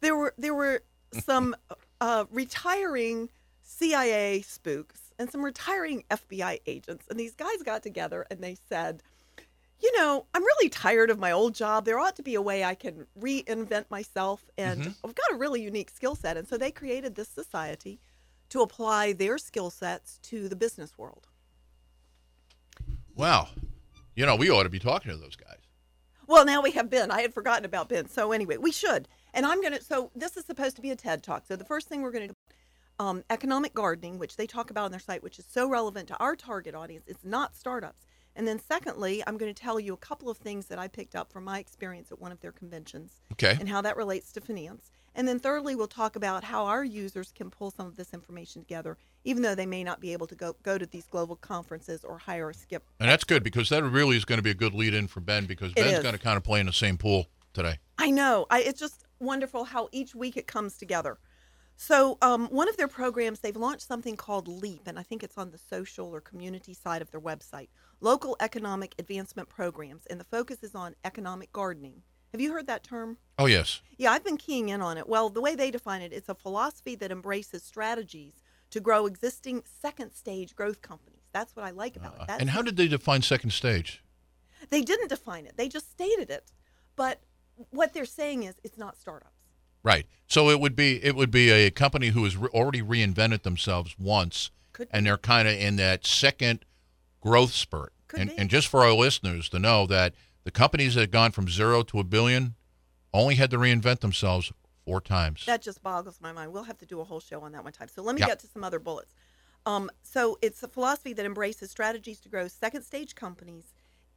There 0.00 0.16
were 0.16 0.32
there 0.38 0.54
were 0.54 0.82
some 1.12 1.54
uh, 2.00 2.24
retiring 2.30 3.28
CIA 3.70 4.40
spooks 4.40 5.12
and 5.18 5.30
some 5.30 5.44
retiring 5.44 6.02
FBI 6.10 6.60
agents, 6.66 7.04
and 7.10 7.20
these 7.20 7.34
guys 7.34 7.62
got 7.62 7.82
together 7.82 8.26
and 8.30 8.40
they 8.40 8.56
said, 8.68 9.02
"You 9.78 9.94
know, 9.98 10.24
I'm 10.32 10.42
really 10.42 10.70
tired 10.70 11.10
of 11.10 11.18
my 11.18 11.30
old 11.30 11.54
job. 11.54 11.84
There 11.84 11.98
ought 11.98 12.16
to 12.16 12.22
be 12.22 12.34
a 12.34 12.42
way 12.42 12.64
I 12.64 12.74
can 12.74 13.06
reinvent 13.18 13.90
myself, 13.90 14.48
and 14.56 14.80
mm-hmm. 14.80 14.90
I've 15.04 15.14
got 15.14 15.32
a 15.32 15.36
really 15.36 15.60
unique 15.60 15.90
skill 15.90 16.14
set." 16.14 16.38
And 16.38 16.48
so 16.48 16.56
they 16.56 16.70
created 16.70 17.14
this 17.14 17.28
society 17.28 18.00
to 18.48 18.62
apply 18.62 19.12
their 19.12 19.36
skill 19.36 19.68
sets 19.68 20.18
to 20.22 20.48
the 20.48 20.56
business 20.56 20.96
world. 20.96 21.28
Wow. 23.14 23.48
You 24.14 24.24
know, 24.24 24.34
we 24.36 24.48
ought 24.48 24.62
to 24.62 24.70
be 24.70 24.78
talking 24.78 25.12
to 25.12 25.18
those 25.18 25.36
guys. 25.36 25.58
Well, 26.26 26.44
now 26.44 26.62
we 26.62 26.70
have 26.72 26.88
Ben. 26.88 27.10
I 27.10 27.20
had 27.20 27.34
forgotten 27.34 27.66
about 27.66 27.90
Ben. 27.90 28.08
So 28.08 28.32
anyway, 28.32 28.56
we 28.56 28.72
should. 28.72 29.08
And 29.34 29.44
I'm 29.44 29.60
gonna. 29.60 29.82
So 29.82 30.10
this 30.14 30.36
is 30.36 30.46
supposed 30.46 30.76
to 30.76 30.82
be 30.82 30.90
a 30.90 30.96
TED 30.96 31.22
talk. 31.22 31.44
So 31.46 31.56
the 31.56 31.64
first 31.64 31.88
thing 31.88 32.00
we're 32.00 32.12
gonna 32.12 32.28
do, 32.28 32.34
um, 32.98 33.22
economic 33.30 33.74
gardening, 33.74 34.18
which 34.18 34.36
they 34.36 34.46
talk 34.46 34.70
about 34.70 34.84
on 34.84 34.90
their 34.90 35.00
site, 35.00 35.22
which 35.22 35.38
is 35.38 35.46
so 35.48 35.68
relevant 35.68 36.08
to 36.08 36.16
our 36.18 36.34
target 36.36 36.74
audience. 36.74 37.04
It's 37.06 37.24
not 37.24 37.54
startups. 37.56 38.06
And 38.36 38.46
then 38.46 38.60
secondly, 38.60 39.22
I'm 39.26 39.36
going 39.36 39.52
to 39.52 39.60
tell 39.60 39.80
you 39.80 39.92
a 39.94 39.96
couple 39.98 40.30
of 40.30 40.38
things 40.38 40.66
that 40.66 40.78
I 40.78 40.86
picked 40.88 41.16
up 41.16 41.32
from 41.32 41.44
my 41.44 41.58
experience 41.58 42.12
at 42.12 42.20
one 42.20 42.30
of 42.30 42.40
their 42.40 42.52
conventions 42.52 43.20
Okay. 43.32 43.56
and 43.58 43.68
how 43.68 43.80
that 43.82 43.96
relates 43.96 44.32
to 44.32 44.40
finance. 44.40 44.90
And 45.14 45.26
then 45.26 45.40
thirdly, 45.40 45.74
we'll 45.74 45.88
talk 45.88 46.14
about 46.14 46.44
how 46.44 46.66
our 46.66 46.84
users 46.84 47.32
can 47.34 47.50
pull 47.50 47.72
some 47.72 47.86
of 47.86 47.96
this 47.96 48.14
information 48.14 48.62
together, 48.62 48.96
even 49.24 49.42
though 49.42 49.56
they 49.56 49.66
may 49.66 49.82
not 49.82 49.98
be 50.00 50.12
able 50.12 50.28
to 50.28 50.36
go 50.36 50.54
go 50.62 50.78
to 50.78 50.86
these 50.86 51.06
global 51.06 51.34
conferences 51.34 52.04
or 52.04 52.18
hire 52.18 52.50
a 52.50 52.54
skip. 52.54 52.84
And 53.00 53.08
that's 53.08 53.24
good 53.24 53.42
because 53.42 53.68
that 53.70 53.82
really 53.82 54.16
is 54.16 54.24
going 54.24 54.38
to 54.38 54.42
be 54.44 54.50
a 54.50 54.54
good 54.54 54.74
lead 54.74 54.94
in 54.94 55.08
for 55.08 55.18
Ben 55.20 55.46
because 55.46 55.72
It 55.72 55.76
Ben's 55.76 55.94
is. 55.94 56.02
going 56.02 56.14
to 56.14 56.20
kind 56.20 56.36
of 56.36 56.44
play 56.44 56.60
in 56.60 56.66
the 56.66 56.72
same 56.72 56.96
pool 56.98 57.26
today. 57.52 57.78
I 57.98 58.10
know. 58.12 58.46
I, 58.50 58.60
it's 58.60 58.78
just 58.78 59.06
wonderful 59.18 59.64
how 59.64 59.88
each 59.90 60.14
week 60.14 60.36
it 60.36 60.46
comes 60.46 60.76
together. 60.78 61.18
So, 61.80 62.18
um, 62.22 62.48
one 62.48 62.68
of 62.68 62.76
their 62.76 62.88
programs, 62.88 63.38
they've 63.38 63.56
launched 63.56 63.86
something 63.86 64.16
called 64.16 64.48
LEAP, 64.48 64.88
and 64.88 64.98
I 64.98 65.04
think 65.04 65.22
it's 65.22 65.38
on 65.38 65.52
the 65.52 65.58
social 65.58 66.12
or 66.12 66.20
community 66.20 66.74
side 66.74 67.00
of 67.02 67.12
their 67.12 67.20
website 67.20 67.68
Local 68.00 68.36
Economic 68.40 68.96
Advancement 68.98 69.48
Programs, 69.48 70.04
and 70.06 70.18
the 70.18 70.24
focus 70.24 70.64
is 70.64 70.74
on 70.74 70.96
economic 71.04 71.52
gardening. 71.52 72.02
Have 72.32 72.40
you 72.40 72.52
heard 72.52 72.66
that 72.66 72.82
term? 72.82 73.16
Oh, 73.38 73.46
yes. 73.46 73.80
Yeah, 73.96 74.10
I've 74.10 74.24
been 74.24 74.36
keying 74.36 74.70
in 74.70 74.82
on 74.82 74.98
it. 74.98 75.08
Well, 75.08 75.30
the 75.30 75.40
way 75.40 75.54
they 75.54 75.70
define 75.70 76.02
it, 76.02 76.12
it's 76.12 76.28
a 76.28 76.34
philosophy 76.34 76.96
that 76.96 77.12
embraces 77.12 77.62
strategies 77.62 78.42
to 78.70 78.80
grow 78.80 79.06
existing 79.06 79.62
second 79.80 80.12
stage 80.12 80.56
growth 80.56 80.82
companies. 80.82 81.22
That's 81.32 81.54
what 81.54 81.64
I 81.64 81.70
like 81.70 81.94
about 81.94 82.18
Uh, 82.18 82.22
it. 82.22 82.26
That's 82.26 82.40
and 82.40 82.50
how 82.50 82.62
did 82.62 82.76
they 82.76 82.88
define 82.88 83.22
second 83.22 83.50
stage? 83.50 84.02
they 84.70 84.82
didn't 84.82 85.08
define 85.10 85.46
it. 85.46 85.56
They 85.56 85.68
just 85.68 85.92
stated 85.92 86.28
it. 86.28 86.50
But 86.96 87.20
what 87.70 87.94
they're 87.94 88.04
saying 88.04 88.42
is 88.42 88.56
it's 88.64 88.76
not 88.76 88.96
startups. 88.98 89.37
Right. 89.82 90.06
So 90.26 90.50
it 90.50 90.60
would 90.60 90.76
be 90.76 91.02
it 91.04 91.14
would 91.16 91.30
be 91.30 91.50
a 91.50 91.70
company 91.70 92.08
who 92.08 92.24
has 92.24 92.36
re- 92.36 92.48
already 92.50 92.82
reinvented 92.82 93.42
themselves 93.42 93.94
once, 93.98 94.50
Could 94.72 94.88
and 94.90 95.06
they're 95.06 95.16
kind 95.18 95.48
of 95.48 95.54
in 95.54 95.76
that 95.76 96.04
second 96.06 96.64
growth 97.20 97.52
spurt. 97.52 97.92
Could 98.08 98.20
and, 98.20 98.30
be. 98.30 98.38
and 98.38 98.50
just 98.50 98.68
for 98.68 98.84
our 98.84 98.92
listeners 98.92 99.48
to 99.50 99.58
know 99.58 99.86
that 99.86 100.14
the 100.44 100.50
companies 100.50 100.94
that 100.94 101.02
have 101.02 101.10
gone 101.10 101.30
from 101.32 101.48
zero 101.48 101.82
to 101.84 101.98
a 102.00 102.04
billion 102.04 102.54
only 103.14 103.36
had 103.36 103.50
to 103.50 103.58
reinvent 103.58 104.00
themselves 104.00 104.52
four 104.84 105.00
times. 105.00 105.44
That 105.46 105.62
just 105.62 105.82
boggles 105.82 106.20
my 106.20 106.32
mind. 106.32 106.52
We'll 106.52 106.62
have 106.64 106.78
to 106.78 106.86
do 106.86 107.00
a 107.00 107.04
whole 107.04 107.20
show 107.20 107.40
on 107.40 107.52
that 107.52 107.64
one 107.64 107.72
time. 107.72 107.88
So 107.88 108.02
let 108.02 108.14
me 108.14 108.20
Yep. 108.20 108.28
get 108.28 108.38
to 108.40 108.46
some 108.46 108.64
other 108.64 108.78
bullets. 108.78 109.14
Um, 109.66 109.90
so 110.02 110.38
it's 110.40 110.62
a 110.62 110.68
philosophy 110.68 111.12
that 111.14 111.26
embraces 111.26 111.70
strategies 111.70 112.20
to 112.20 112.28
grow 112.28 112.48
second 112.48 112.82
stage 112.82 113.14
companies. 113.14 113.74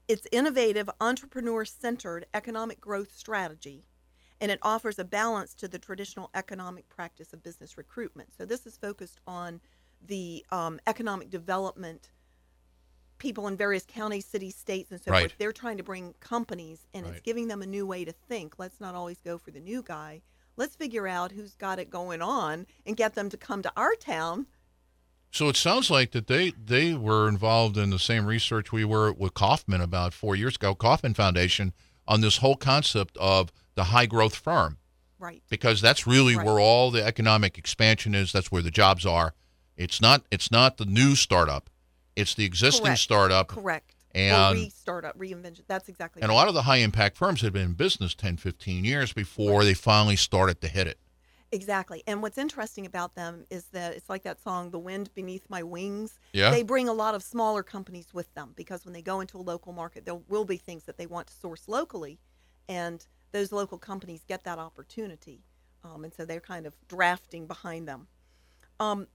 It's 0.08 0.25
innovative, 0.32 0.89
entrepreneur 1.01 1.65
centered 1.65 2.25
economic 2.34 2.80
growth 2.80 3.13
strategy, 3.15 3.84
and 4.41 4.51
it 4.51 4.60
offers 4.63 4.98
a 4.98 5.05
balance 5.05 5.53
to 5.53 5.67
the 5.67 5.77
traditional 5.79 6.31
economic 6.33 6.89
practice 6.89 7.31
of 7.31 7.43
business 7.43 7.77
recruitment. 7.77 8.29
So 8.36 8.43
this 8.43 8.65
is 8.65 8.75
focused 8.75 9.19
on 9.27 9.62
the 10.05 10.43
um, 10.51 10.79
economic 10.88 11.29
development 11.29 12.10
people 13.19 13.48
in 13.48 13.55
various 13.55 13.86
counties, 13.86 14.25
cities, 14.25 14.55
states, 14.55 14.89
and 14.89 15.00
so 15.00 15.12
Right. 15.12 15.29
forth. 15.29 15.36
They're 15.38 15.51
trying 15.51 15.77
to 15.77 15.83
bring 15.83 16.15
companies, 16.19 16.88
and 16.91 17.05
it's 17.05 17.21
giving 17.21 17.48
them 17.50 17.62
a 17.62 17.67
new 17.67 17.86
way 17.86 18.03
to 18.03 18.12
think. 18.12 18.57
Let's 18.57 18.79
not 18.81 18.95
always 18.95 19.21
go 19.21 19.38
for 19.38 19.51
the 19.51 19.60
new 19.60 19.83
guy. 19.83 20.24
Let's 20.57 20.75
figure 20.75 21.07
out 21.07 21.31
who's 21.31 21.53
got 21.53 21.77
it 21.77 21.91
going 21.91 22.24
on 22.24 22.65
and 22.83 22.98
get 22.98 23.13
them 23.13 23.29
to 23.29 23.38
come 23.38 23.62
to 23.62 23.71
our 23.77 23.93
town. 23.93 24.48
So 25.29 25.50
it 25.50 25.55
sounds 25.55 25.91
like 25.91 26.12
that 26.12 26.25
they 26.25 26.51
they 26.51 26.95
were 26.95 27.29
involved 27.29 27.77
in 27.77 27.91
the 27.91 28.00
same 28.00 28.25
research 28.25 28.71
we 28.71 28.83
were 28.83 29.13
with 29.13 29.36
Kauffman 29.36 29.81
about 29.81 30.13
four 30.15 30.36
years 30.36 30.55
ago, 30.55 30.74
Kauffman 30.74 31.13
Foundation, 31.13 31.74
on 32.07 32.21
this 32.21 32.38
whole 32.38 32.57
concept 32.57 33.17
of 33.17 33.51
the 33.75 33.85
high 33.85 34.05
growth 34.05 34.35
firm, 34.35 34.77
Right. 35.19 35.41
because 35.49 35.81
that's 35.81 36.05
really 36.07 36.35
Right. 36.35 36.45
where 36.45 36.59
all 36.59 36.91
the 36.91 37.03
economic 37.03 37.57
expansion 37.57 38.13
is. 38.15 38.31
That's 38.31 38.51
where 38.51 38.61
the 38.61 38.71
jobs 38.71 39.05
are. 39.05 39.33
It's 39.77 40.01
not 40.01 40.25
it's 40.31 40.51
not 40.51 40.77
the 40.77 40.85
new 40.85 41.15
startup, 41.15 41.69
it's 42.15 42.33
the 42.35 42.45
existing 42.45 42.85
Correct. 42.85 42.99
startup. 43.01 43.47
Correct. 43.47 43.95
And- 44.13 44.57
or 44.57 44.61
restart 44.61 45.05
up, 45.05 45.17
reinvention. 45.17 45.61
That's 45.67 45.87
exactly 45.87 46.21
And 46.21 46.29
a 46.29 46.35
lot 46.35 46.49
of 46.49 46.53
the 46.53 46.63
high 46.63 46.77
impact 46.77 47.15
firms 47.17 47.39
had 47.41 47.53
been 47.53 47.61
in 47.61 47.73
business 47.73 48.13
10, 48.13 48.35
15 48.37 48.83
years 48.83 49.13
before 49.13 49.63
they 49.63 49.73
finally 49.73 50.17
started 50.17 50.59
to 50.61 50.67
hit 50.67 50.85
it. 50.85 50.99
Exactly. 51.53 52.03
And 52.07 52.21
what's 52.21 52.37
interesting 52.37 52.85
about 52.85 53.15
them 53.15 53.45
is 53.49 53.65
that 53.71 53.93
it's 53.93 54.09
like 54.09 54.23
that 54.23 54.41
song, 54.41 54.71
The 54.71 54.79
Wind 54.79 55.13
Beneath 55.13 55.49
My 55.49 55.63
Wings. 55.63 56.19
Yeah. 56.33 56.49
They 56.51 56.63
bring 56.63 56.87
a 56.87 56.93
lot 56.93 57.13
of 57.15 57.23
smaller 57.23 57.63
companies 57.63 58.13
with 58.13 58.33
them 58.35 58.53
because 58.55 58.85
when 58.85 58.93
they 58.93 59.01
go 59.01 59.19
into 59.21 59.37
a 59.37 59.41
local 59.41 59.73
market, 59.73 60.05
there 60.05 60.15
will 60.15 60.45
be 60.45 60.57
things 60.57 60.83
that 60.85 60.97
they 60.97 61.07
want 61.07 61.27
to 61.27 61.33
source 61.33 61.67
locally. 61.67 62.19
And 62.69 63.05
those 63.31 63.51
local 63.51 63.77
companies 63.77 64.23
get 64.27 64.43
that 64.43 64.59
opportunity. 64.59 65.43
Um, 65.83 66.03
and 66.03 66.13
so 66.13 66.25
they're 66.25 66.41
kind 66.41 66.65
of 66.65 66.75
drafting 66.88 67.47
behind 67.47 67.88
them. 67.88 68.07
Um, 68.79 69.07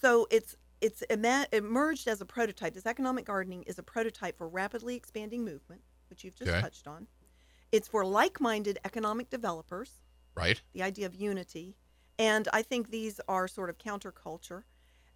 so 0.00 0.26
it's 0.30 0.56
it's 0.80 1.02
ema- 1.10 1.46
emerged 1.52 2.06
as 2.06 2.20
a 2.20 2.26
prototype. 2.26 2.74
This 2.74 2.84
economic 2.86 3.24
gardening 3.24 3.62
is 3.62 3.78
a 3.78 3.82
prototype 3.82 4.36
for 4.36 4.46
rapidly 4.48 4.94
expanding 4.94 5.42
movement, 5.44 5.80
which 6.10 6.22
you've 6.22 6.34
just 6.36 6.50
Okay. 6.50 6.60
touched 6.60 6.86
on. 6.86 7.06
It's 7.72 7.88
for 7.88 8.04
like-minded 8.04 8.78
economic 8.84 9.30
developers 9.30 10.00
Right? 10.34 10.60
the 10.74 10.82
idea 10.82 11.06
of 11.06 11.14
unity. 11.14 11.76
And 12.18 12.46
I 12.52 12.62
think 12.62 12.90
these 12.90 13.20
are 13.26 13.48
sort 13.48 13.70
of 13.70 13.78
counterculture. 13.78 14.64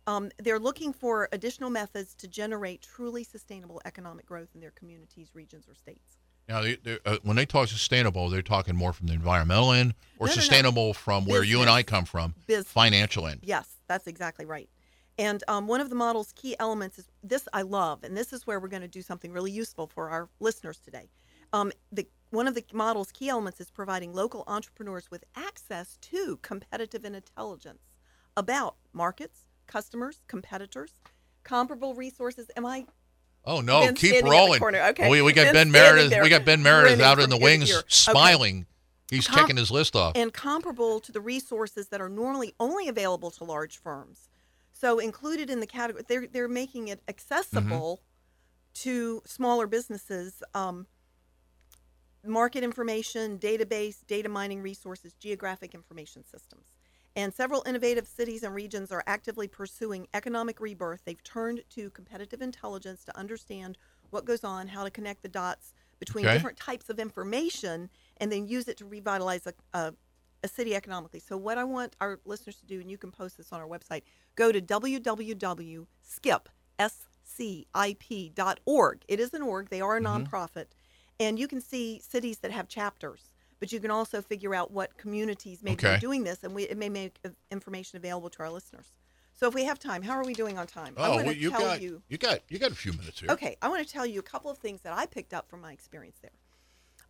Um, 0.07 0.31
they're 0.39 0.59
looking 0.59 0.93
for 0.95 1.29
additional 1.31 1.69
methods 1.71 2.15
to 2.17 2.27
generate 2.27 2.81
truly 2.83 3.23
sustainable 3.23 3.83
economic 3.85 4.25
growth 4.27 4.55
in 4.55 4.61
their 4.61 4.71
communities, 4.71 5.35
regions, 5.35 5.69
or 5.69 5.75
states. 5.75 6.17
Now, 6.51 6.63
they, 6.63 6.99
uh, 7.07 7.19
when 7.23 7.37
they 7.37 7.47
talk 7.47 7.69
sustainable, 7.69 8.29
they're 8.29 8.43
talking 8.43 8.75
more 8.75 8.93
from 8.93 9.07
the 9.07 9.13
environmental 9.13 9.73
end 9.73 9.95
or 10.19 10.27
No, 10.27 10.33
no, 10.33 10.35
no. 10.35 10.41
sustainable 10.41 10.95
from 10.95 11.25
where 11.25 11.45
you 11.45 11.61
and 11.61 11.71
I 11.71 11.85
come 11.85 12.05
from, 12.05 12.35
Business. 12.49 12.67
financial 12.67 13.29
end. 13.29 13.39
Yes, 13.45 13.69
that's 13.87 14.09
exactly 14.09 14.45
right. 14.45 14.69
And 15.17 15.45
um, 15.47 15.69
one 15.69 15.81
of 15.81 15.91
the 15.91 15.95
model's 15.95 16.33
key 16.33 16.57
elements 16.59 16.99
is 16.99 17.07
this 17.23 17.47
I 17.53 17.63
love, 17.63 18.03
and 18.03 18.17
this 18.17 18.33
is 18.33 18.49
where 18.49 18.59
we're 18.59 18.67
going 18.69 18.83
to 18.83 18.89
do 18.89 19.01
something 19.01 19.31
really 19.33 19.53
useful 19.53 19.87
for 19.87 20.11
our 20.11 20.29
listeners 20.41 20.79
today. 20.81 21.09
Um, 21.53 21.71
the 21.93 22.09
one 22.31 22.49
of 22.49 22.55
the 22.55 22.65
model's 22.73 23.13
key 23.13 23.29
elements 23.29 23.61
is 23.61 23.71
providing 23.71 24.13
local 24.13 24.43
entrepreneurs 24.49 25.09
with 25.11 25.25
access 25.37 25.99
to 26.01 26.39
competitive 26.43 27.05
intelligence 27.05 27.83
about 28.37 28.75
markets, 28.93 29.47
customers, 29.69 30.21
competitors, 30.27 30.95
comparable 31.45 31.95
resources. 31.95 32.51
Am 32.57 32.67
I 32.67 32.87
Oh 33.45 33.61
no, 33.61 33.81
Ben's 33.81 33.99
keep 33.99 34.11
standing 34.11 34.19
in 34.19 34.25
the 34.27 34.31
rolling. 34.31 34.63
Okay. 34.91 35.09
We, 35.09 35.23
we 35.23 35.33
got 35.33 35.45
Ben's 35.53 35.55
Ben 35.55 35.71
Meredith. 35.71 36.11
there, 36.11 36.23
We 36.23 36.29
got 36.29 36.45
Ben 36.45 36.63
Meredith 36.63 37.01
out 37.01 37.19
in 37.21 37.31
the 37.31 37.37
wings. 37.39 37.73
Okay. 37.73 37.85
smiling. 37.89 38.67
He's 39.11 39.27
Com- 39.27 39.39
checking 39.41 39.57
his 39.57 39.71
list 39.71 39.97
off. 39.97 40.13
and 40.15 40.33
comparable 40.33 41.01
to 41.01 41.11
the 41.11 41.21
resources 41.21 41.89
that 41.89 42.01
are 42.01 42.09
normally 42.09 42.55
only 42.61 42.87
available 42.89 43.31
to 43.33 43.45
large 43.45 43.79
firms. 43.79 44.29
So 44.73 44.99
included 44.99 45.51
in 45.51 45.61
the 45.61 45.67
category, 45.67 46.05
they're 46.09 46.27
they're 46.27 46.49
making 46.49 46.89
it 46.89 47.03
accessible 47.09 48.03
to 48.75 49.23
smaller 49.27 49.67
businesses. 49.67 50.43
Um, 50.55 50.87
market 52.25 52.63
information, 52.63 53.39
database, 53.39 54.07
data 54.07 54.29
mining 54.29 54.63
resources, 54.63 55.15
geographic 55.15 55.75
information 55.75 56.25
systems. 56.25 56.67
And 57.17 57.35
several 57.35 57.65
innovative 57.67 58.07
cities 58.07 58.43
and 58.45 58.55
regions 58.55 58.93
are 58.93 59.03
actively 59.07 59.49
pursuing 59.49 60.07
economic 60.15 60.61
rebirth. 60.61 61.01
They've 61.05 61.23
turned 61.23 61.65
to 61.71 61.91
competitive 61.91 62.41
intelligence 62.41 63.05
to 63.05 63.17
understand 63.19 63.77
what 64.11 64.25
goes 64.25 64.45
on, 64.45 64.69
how 64.69 64.85
to 64.85 64.91
connect 64.91 65.23
the 65.23 65.29
dots 65.29 65.75
between 65.99 66.25
Okay. 66.25 66.35
different 66.35 66.57
types 66.57 66.89
of 66.89 66.99
information, 66.99 67.91
and 68.19 68.31
then 68.31 68.47
use 68.47 68.69
it 68.69 68.77
to 68.79 68.85
revitalize 68.87 69.47
a, 69.47 69.55
a, 69.75 69.93
a 70.43 70.49
city 70.49 70.75
economically. 70.75 71.21
So, 71.21 71.37
what 71.37 71.59
I 71.59 71.65
want 71.65 71.95
our 72.01 72.21
listeners 72.25 72.57
to 72.57 72.67
do, 72.67 72.81
and 72.81 72.91
you 72.91 72.97
can 72.99 73.11
post 73.11 73.37
this 73.37 73.53
on 73.53 73.61
our 73.61 73.69
website, 73.69 74.03
go 74.35 74.51
to 74.53 74.61
www.scip.org. 74.61 75.87
It 79.09 79.21
is 79.21 79.35
an 79.35 79.43
org, 79.43 79.69
they 79.69 79.81
are 79.81 79.97
a 79.97 80.01
mm-hmm. 80.01 80.25
nonprofit, 80.25 80.67
and 81.19 81.39
you 81.39 81.47
can 81.47 81.61
see 81.61 82.01
cities 82.01 82.39
that 82.39 82.51
have 82.51 82.69
chapters. 82.69 83.30
But 83.61 83.73
you 83.73 83.79
can 83.79 83.91
also 83.91 84.23
figure 84.23 84.55
out 84.55 84.71
what 84.73 84.97
communities 84.97 85.63
may 85.63 85.73
Okay. 85.73 85.95
be 85.95 86.01
doing 86.01 86.25
this, 86.25 86.43
and 86.43 86.55
we, 86.55 86.65
it 86.65 86.77
may 86.79 86.89
make 86.89 87.19
uh, 87.25 87.29
information 87.51 87.99
available 87.99 88.31
to 88.31 88.41
our 88.43 88.51
listeners. 88.51 88.87
So, 89.35 89.47
if 89.49 89.55
we 89.55 89.65
have 89.65 89.79
time, 89.79 90.03
how 90.03 90.15
are 90.15 90.25
we 90.25 90.35
doing 90.35 90.59
on 90.59 90.67
time? 90.67 90.95
I 90.99 91.07
oh, 91.07 91.11
want 91.15 91.27
well, 91.27 91.35
to 91.35 91.41
you 91.41 91.51
tell 91.51 91.61
got 91.61 91.81
you. 91.81 92.03
you 92.09 92.19
got 92.19 92.41
you 92.49 92.59
got 92.59 92.73
a 92.73 92.75
few 92.75 92.93
minutes 92.93 93.21
here. 93.21 93.31
Okay, 93.31 93.57
I 93.63 93.69
want 93.69 93.87
to 93.87 93.91
tell 93.91 94.05
you 94.07 94.19
a 94.19 94.23
couple 94.23 94.51
of 94.51 94.59
things 94.59 94.81
that 94.83 94.93
I 94.93 95.07
picked 95.07 95.33
up 95.33 95.49
from 95.49 95.61
my 95.61 95.73
experience 95.73 96.19
there. 96.21 96.33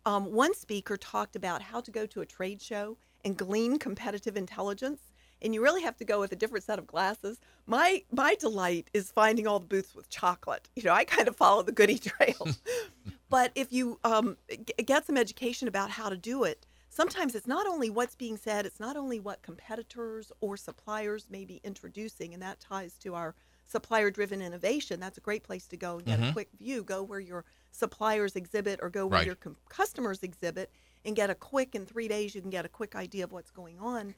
Um, 0.05 0.31
one 0.31 0.53
speaker 0.53 0.97
talked 0.97 1.35
about 1.35 1.61
how 1.61 1.79
to 1.81 1.91
go 1.91 2.05
to 2.07 2.21
a 2.21 2.25
trade 2.25 2.61
show 2.61 2.97
and 3.23 3.37
glean 3.37 3.77
competitive 3.79 4.35
intelligence, 4.35 5.01
and 5.41 5.53
you 5.53 5.61
really 5.61 5.81
have 5.83 5.95
to 5.97 6.05
go 6.05 6.19
with 6.19 6.31
a 6.31 6.35
different 6.35 6.63
set 6.65 6.79
of 6.79 6.87
glasses. 6.87 7.39
My 7.67 8.03
my 8.11 8.35
delight 8.35 8.89
is 8.93 9.11
finding 9.11 9.45
all 9.47 9.59
the 9.59 9.67
booths 9.67 9.93
with 9.95 10.09
chocolate. 10.09 10.69
You 10.75 10.83
know, 10.83 10.93
I 10.93 11.03
kind 11.05 11.27
of 11.27 11.35
follow 11.35 11.63
the 11.63 11.71
goody 11.71 11.97
trail. 12.09 12.47
but 13.31 13.51
if 13.55 13.71
you 13.73 13.99
um, 14.03 14.37
g- 14.49 14.57
get 14.85 15.05
some 15.07 15.17
education 15.17 15.67
about 15.67 15.89
how 15.89 16.09
to 16.09 16.17
do 16.17 16.43
it, 16.43 16.67
sometimes 16.89 17.33
it's 17.35 17.47
not 17.47 17.65
only 17.65 17.89
what's 17.89 18.13
being 18.15 18.37
said, 18.37 18.65
it's 18.65 18.79
not 18.79 18.95
only 18.95 19.19
what 19.19 19.41
competitors 19.41 20.31
or 20.41 20.55
suppliers 20.57 21.25
may 21.29 21.45
be 21.45 21.59
introducing, 21.63 22.33
and 22.33 22.43
that 22.43 22.59
ties 22.59 22.93
to 22.99 23.15
our 23.15 23.33
supplier 23.65 24.11
driven 24.11 24.41
innovation. 24.41 24.99
That's 24.99 25.17
a 25.17 25.21
great 25.21 25.43
place 25.43 25.65
to 25.67 25.77
go 25.77 25.95
and 25.97 26.05
get 26.05 26.19
a 26.21 26.31
quick 26.33 26.49
view. 26.59 26.83
Go 26.83 27.01
where 27.03 27.21
your 27.21 27.45
suppliers 27.71 28.35
exhibit 28.35 28.79
or 28.81 28.89
go 28.89 29.07
where 29.07 29.19
Right. 29.19 29.25
your 29.25 29.35
com- 29.35 29.55
customers 29.69 30.21
exhibit 30.23 30.69
and 31.05 31.15
get 31.15 31.29
a 31.29 31.35
quick, 31.35 31.73
in 31.73 31.85
three 31.85 32.07
days, 32.09 32.35
you 32.35 32.41
can 32.41 32.49
get 32.51 32.65
a 32.65 32.69
quick 32.69 32.95
idea 32.95 33.23
of 33.23 33.31
what's 33.31 33.49
going 33.51 33.79
on 33.79 34.13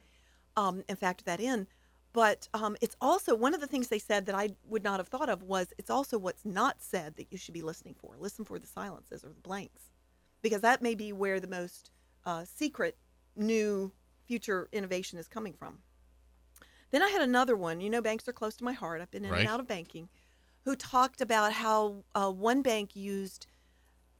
um, 0.56 0.82
and 0.88 0.98
factor 0.98 1.24
that 1.24 1.40
in. 1.40 1.66
But 2.14 2.48
um, 2.54 2.76
it's 2.80 2.96
also 3.00 3.34
one 3.34 3.54
of 3.54 3.60
the 3.60 3.66
things 3.66 3.88
they 3.88 3.98
said 3.98 4.24
that 4.26 4.36
I 4.36 4.50
would 4.68 4.84
not 4.84 5.00
have 5.00 5.08
thought 5.08 5.28
of 5.28 5.42
was 5.42 5.74
it's 5.78 5.90
also 5.90 6.16
what's 6.16 6.44
not 6.44 6.80
said 6.80 7.16
that 7.16 7.26
you 7.30 7.36
should 7.36 7.52
be 7.54 7.60
listening 7.60 7.96
for. 7.98 8.14
Listen 8.16 8.44
for 8.44 8.58
the 8.58 8.68
silences 8.68 9.24
or 9.24 9.30
the 9.30 9.40
blanks, 9.40 9.90
because 10.40 10.60
that 10.60 10.80
may 10.80 10.94
be 10.94 11.12
where 11.12 11.40
the 11.40 11.48
most 11.48 11.90
uh, 12.24 12.44
secret 12.44 12.96
new 13.34 13.90
future 14.26 14.68
innovation 14.72 15.18
is 15.18 15.26
coming 15.26 15.52
from. 15.52 15.78
Then 16.92 17.02
I 17.02 17.08
had 17.08 17.20
another 17.20 17.56
one. 17.56 17.80
You 17.80 17.90
know, 17.90 18.00
banks 18.00 18.28
are 18.28 18.32
close 18.32 18.54
to 18.58 18.64
my 18.64 18.72
heart. 18.72 19.00
I've 19.00 19.10
been 19.10 19.24
in 19.24 19.32
Right. 19.32 19.40
and 19.40 19.48
out 19.48 19.58
of 19.58 19.66
banking. 19.66 20.08
Who 20.64 20.76
talked 20.76 21.20
about 21.20 21.52
how 21.52 22.04
uh, 22.14 22.30
one 22.30 22.62
bank 22.62 22.94
used 22.94 23.48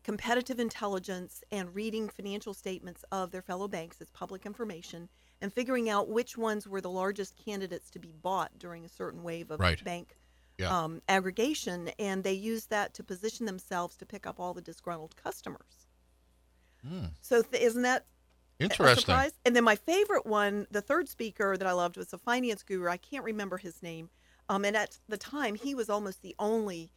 competitive 0.03 0.59
intelligence 0.59 1.45
and 1.53 1.75
reading 1.77 2.09
financial 2.09 2.55
statements 2.55 3.05
of 3.13 3.31
their 3.31 3.41
fellow 3.41 3.69
banks 3.69 4.01
as 4.01 4.11
public 4.11 4.45
information 4.45 5.09
and 5.41 5.53
figuring 5.53 5.89
out 5.89 6.09
which 6.09 6.37
ones 6.39 6.67
were 6.67 6.81
the 6.81 6.91
largest 6.91 7.37
candidates 7.37 7.91
to 7.91 7.99
be 7.99 8.13
bought 8.13 8.59
during 8.59 8.85
a 8.85 8.89
certain 8.89 9.23
wave 9.23 9.51
of 9.51 9.61
Right. 9.61 9.83
bank 9.85 10.17
Yeah. 10.59 10.77
um, 10.85 11.03
aggregation. 11.09 11.89
And 11.99 12.23
they 12.25 12.33
used 12.33 12.71
that 12.71 12.95
to 12.95 13.05
position 13.05 13.47
themselves 13.47 13.97
to 13.97 14.07
pick 14.07 14.27
up 14.27 14.39
all 14.41 14.55
the 14.55 14.63
disgruntled 14.63 15.17
customers. 15.17 15.87
Hmm. 16.83 17.07
So, 17.21 17.43
th- 17.43 17.63
isn't 17.63 17.83
that 17.83 18.07
Interesting. 18.61 19.33
And 19.45 19.57
then 19.57 19.65
my 19.65 19.75
favorite 19.75 20.27
one, 20.27 20.69
the 20.71 20.81
third 20.81 21.09
speaker 21.09 21.57
that 21.57 21.67
I 21.67 21.73
loved 21.73 21.97
was 21.97 22.13
a 22.13 22.19
finance 22.19 22.63
guru. 22.63 22.89
I 22.89 22.97
can't 22.97 23.25
remember 23.25 23.57
his 23.59 23.83
name. 23.83 24.11
Um, 24.49 24.65
and 24.65 24.77
at 24.77 25.01
the 25.09 25.17
time, 25.19 25.57
he 25.57 25.75
was 25.75 25.91
almost 25.91 26.23
the 26.23 26.37
only 26.39 26.93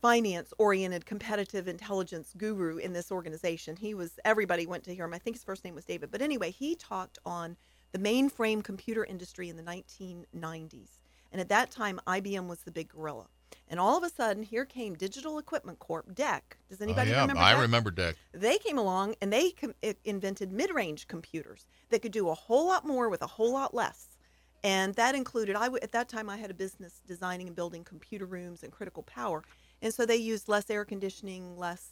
finance 0.00 0.52
oriented 0.58 1.06
competitive 1.06 1.66
intelligence 1.66 2.32
guru 2.36 2.76
in 2.76 2.92
this 2.92 3.10
organization. 3.10 3.76
He 3.76 3.94
was, 3.94 4.18
everybody 4.24 4.66
went 4.66 4.84
to 4.84 4.94
hear 4.94 5.04
him. 5.04 5.14
I 5.14 5.18
think 5.18 5.36
his 5.36 5.44
first 5.44 5.64
name 5.64 5.74
was 5.74 5.84
David. 5.84 6.10
But 6.10 6.22
anyway, 6.22 6.50
he 6.50 6.74
talked 6.74 7.18
on 7.24 7.56
the 7.92 7.98
mainframe 7.98 8.62
computer 8.62 9.04
industry 9.04 9.48
in 9.48 9.56
the 9.56 9.62
1990s. 9.62 10.98
And 11.32 11.40
at 11.40 11.48
that 11.48 11.70
time, 11.70 12.00
IBM 12.06 12.46
was 12.46 12.60
the 12.60 12.70
big 12.70 12.88
gorilla. 12.88 13.26
And 13.70 13.78
all 13.80 13.96
of 13.96 14.04
a 14.04 14.08
sudden, 14.08 14.42
here 14.42 14.64
came 14.64 14.94
Digital 14.94 15.38
Equipment 15.38 15.78
Corp, 15.78 16.14
DEC. 16.14 16.40
Does 16.68 16.80
anybody 16.80 17.10
oh, 17.10 17.14
yeah, 17.14 17.20
remember 17.22 17.42
I 17.42 17.54
DEC? 17.54 17.60
remember 17.60 17.90
DEC. 17.90 18.14
They 18.32 18.58
came 18.58 18.78
along 18.78 19.16
and 19.20 19.32
they 19.32 19.50
com- 19.50 19.74
invented 20.04 20.52
mid-range 20.52 21.06
computers 21.08 21.66
that 21.90 22.02
could 22.02 22.12
do 22.12 22.28
a 22.28 22.34
whole 22.34 22.66
lot 22.66 22.86
more 22.86 23.08
with 23.08 23.22
a 23.22 23.26
whole 23.26 23.52
lot 23.52 23.74
less. 23.74 24.16
And 24.64 24.94
that 24.94 25.14
included, 25.14 25.54
I 25.54 25.64
w- 25.64 25.80
at 25.82 25.92
that 25.92 26.08
time, 26.08 26.28
I 26.28 26.36
had 26.36 26.50
a 26.50 26.54
business 26.54 27.00
designing 27.06 27.46
and 27.46 27.54
building 27.54 27.84
computer 27.84 28.26
rooms 28.26 28.62
and 28.62 28.72
critical 28.72 29.02
power. 29.02 29.42
And 29.80 29.92
so 29.94 30.04
they 30.06 30.16
used 30.16 30.48
less 30.48 30.68
air 30.70 30.84
conditioning, 30.84 31.56
less 31.56 31.90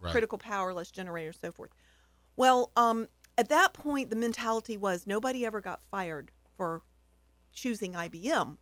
Right. 0.00 0.10
critical 0.10 0.38
power, 0.38 0.72
less 0.74 0.90
generators, 0.90 1.38
so 1.40 1.52
forth. 1.52 1.70
Well, 2.34 2.72
um, 2.76 3.08
at 3.38 3.48
that 3.50 3.72
point, 3.72 4.10
the 4.10 4.16
mentality 4.16 4.76
was 4.76 5.06
nobody 5.06 5.46
ever 5.46 5.60
got 5.60 5.80
fired 5.82 6.30
for 6.56 6.82
choosing 7.52 7.92
IBM, 7.94 8.58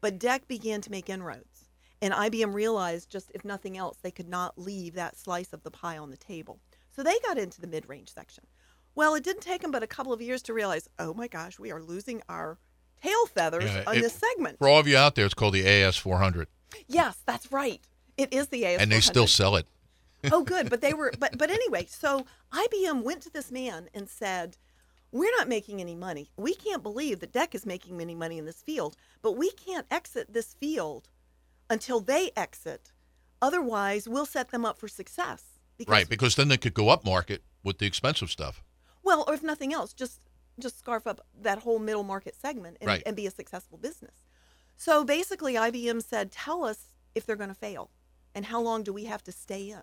but 0.00 0.18
DEC 0.18 0.48
began 0.48 0.80
to 0.80 0.90
make 0.90 1.08
inroads. 1.08 1.68
And 2.02 2.12
IBM 2.12 2.52
realized, 2.54 3.08
just 3.08 3.30
if 3.34 3.44
nothing 3.44 3.76
else, 3.78 3.98
they 4.02 4.10
could 4.10 4.28
not 4.28 4.58
leave 4.58 4.94
that 4.94 5.16
slice 5.16 5.52
of 5.52 5.62
the 5.62 5.70
pie 5.70 5.96
on 5.96 6.10
the 6.10 6.16
table. 6.16 6.60
So 6.90 7.02
they 7.02 7.18
got 7.20 7.38
into 7.38 7.60
the 7.60 7.66
mid 7.66 7.88
range 7.88 8.12
section. 8.12 8.46
Well, 8.94 9.14
it 9.14 9.24
didn't 9.24 9.42
take 9.42 9.62
them 9.62 9.70
but 9.70 9.82
a 9.82 9.86
couple 9.86 10.12
of 10.12 10.20
years 10.20 10.42
to 10.42 10.54
realize, 10.54 10.88
oh 10.98 11.14
my 11.14 11.28
gosh, 11.28 11.58
we 11.58 11.70
are 11.72 11.82
losing 11.82 12.22
our 12.28 12.58
tail 13.02 13.26
feathers 13.26 13.64
Yeah, 13.64 13.84
on 13.86 13.96
it- 13.98 14.02
this 14.02 14.14
segment. 14.14 14.58
For 14.58 14.68
all 14.68 14.78
of 14.80 14.86
you 14.88 14.96
out 14.96 15.14
there, 15.14 15.24
it's 15.24 15.34
called 15.34 15.54
the 15.54 15.64
AS400, 15.64 16.46
Yes, 16.88 17.16
that's 17.26 17.50
right. 17.52 17.80
It 18.16 18.32
is 18.32 18.48
the 18.48 18.64
AS. 18.66 18.80
and 18.80 18.90
they 18.92 19.00
still 19.00 19.26
sell 19.26 19.56
it. 19.56 19.66
oh 20.32 20.42
good 20.42 20.70
but 20.70 20.80
they 20.80 20.94
were 20.94 21.12
but 21.18 21.36
but 21.36 21.50
anyway 21.50 21.84
so 21.86 22.24
ibm 22.52 23.02
went 23.02 23.20
to 23.20 23.28
this 23.30 23.50
man 23.52 23.90
and 23.92 24.08
said 24.08 24.56
we're 25.12 25.30
not 25.36 25.48
making 25.48 25.82
any 25.82 25.94
money 25.94 26.30
we 26.38 26.54
can't 26.54 26.82
believe 26.82 27.20
that 27.20 27.30
DEC 27.30 27.54
is 27.54 27.66
making 27.66 28.00
any 28.00 28.14
money 28.14 28.38
in 28.38 28.46
this 28.46 28.62
field 28.62 28.96
but 29.20 29.32
we 29.32 29.50
can't 29.50 29.86
exit 29.90 30.32
this 30.32 30.54
field 30.54 31.10
until 31.68 32.00
they 32.00 32.30
exit 32.36 32.90
otherwise 33.42 34.08
we'll 34.08 34.24
set 34.24 34.50
them 34.50 34.64
up 34.64 34.78
for 34.78 34.88
success 34.88 35.42
because, 35.76 35.92
Right, 35.92 36.08
because 36.08 36.36
then 36.36 36.48
they 36.48 36.56
could 36.56 36.72
go 36.72 36.88
up 36.88 37.04
market 37.04 37.42
with 37.62 37.76
the 37.78 37.84
expensive 37.86 38.30
stuff. 38.30 38.62
well 39.02 39.24
or 39.28 39.34
if 39.34 39.42
nothing 39.42 39.74
else 39.74 39.92
just 39.92 40.20
just 40.58 40.78
scarf 40.78 41.06
up 41.06 41.20
that 41.42 41.58
whole 41.58 41.78
middle 41.78 42.04
market 42.04 42.34
segment 42.34 42.78
and, 42.80 42.88
Right. 42.88 43.02
and 43.04 43.14
be 43.14 43.26
a 43.26 43.30
successful 43.30 43.76
business 43.76 44.14
so 44.76 45.04
basically 45.04 45.54
ibm 45.54 46.02
said 46.02 46.30
tell 46.30 46.64
us 46.64 46.94
if 47.14 47.24
they're 47.24 47.36
going 47.36 47.48
to 47.48 47.54
fail 47.54 47.90
and 48.34 48.46
how 48.46 48.60
long 48.60 48.82
do 48.82 48.92
we 48.92 49.04
have 49.04 49.22
to 49.22 49.32
stay 49.32 49.70
in 49.70 49.82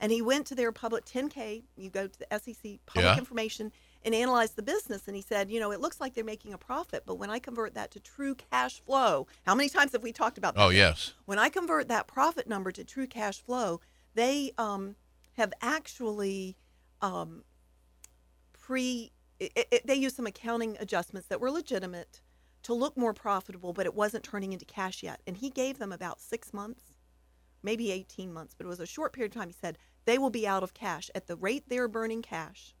and 0.00 0.10
he 0.10 0.22
went 0.22 0.46
to 0.46 0.54
their 0.54 0.72
public 0.72 1.04
10K. 1.04 1.62
You 1.76 1.90
go 1.90 2.06
to 2.06 2.18
the 2.18 2.26
SEC 2.38 2.80
public 2.86 3.04
Yeah. 3.04 3.18
information 3.18 3.70
and 4.02 4.14
analyze 4.14 4.52
the 4.52 4.62
business. 4.62 5.06
And 5.06 5.14
he 5.14 5.20
said, 5.20 5.50
you 5.50 5.60
know, 5.60 5.72
it 5.72 5.80
looks 5.80 6.00
like 6.00 6.14
they're 6.14 6.24
making 6.24 6.54
a 6.54 6.58
profit, 6.58 7.02
but 7.04 7.16
when 7.16 7.28
I 7.28 7.38
convert 7.38 7.74
that 7.74 7.90
to 7.92 8.00
true 8.00 8.34
cash 8.34 8.80
flow, 8.80 9.26
how 9.44 9.54
many 9.54 9.68
times 9.68 9.92
have 9.92 10.02
we 10.02 10.10
talked 10.12 10.38
about 10.38 10.54
that? 10.54 10.62
Oh, 10.62 10.70
yes. 10.70 11.12
When 11.26 11.38
I 11.38 11.50
convert 11.50 11.88
that 11.88 12.06
profit 12.06 12.48
number 12.48 12.72
to 12.72 12.82
true 12.82 13.06
cash 13.06 13.42
flow, 13.42 13.82
they 14.14 14.52
um, 14.56 14.96
have 15.34 15.52
actually 15.60 16.56
um, 17.02 17.44
pre. 18.58 19.12
It, 19.38 19.68
it, 19.70 19.86
they 19.86 19.94
used 19.94 20.16
some 20.16 20.26
accounting 20.26 20.76
adjustments 20.80 21.28
that 21.28 21.40
were 21.40 21.50
legitimate 21.50 22.20
to 22.62 22.74
look 22.74 22.96
more 22.96 23.14
profitable, 23.14 23.72
but 23.72 23.86
it 23.86 23.94
wasn't 23.94 24.24
turning 24.24 24.52
into 24.52 24.64
cash 24.64 25.02
yet. 25.02 25.20
And 25.26 25.36
he 25.36 25.50
gave 25.50 25.78
them 25.78 25.92
about 25.92 26.20
six 26.20 26.52
months, 26.52 26.82
maybe 27.62 27.90
18 27.90 28.32
months, 28.32 28.54
but 28.56 28.66
it 28.66 28.68
was 28.68 28.80
a 28.80 28.86
short 28.86 29.12
period 29.12 29.32
of 29.32 29.40
time. 29.40 29.48
He 29.48 29.56
said 29.58 29.78
they 30.04 30.18
will 30.18 30.30
be 30.30 30.46
out 30.46 30.62
of 30.62 30.74
cash 30.74 31.10
at 31.14 31.26
the 31.26 31.36
rate 31.36 31.64
they're 31.68 31.88
burning 31.88 32.22
cash. 32.22 32.74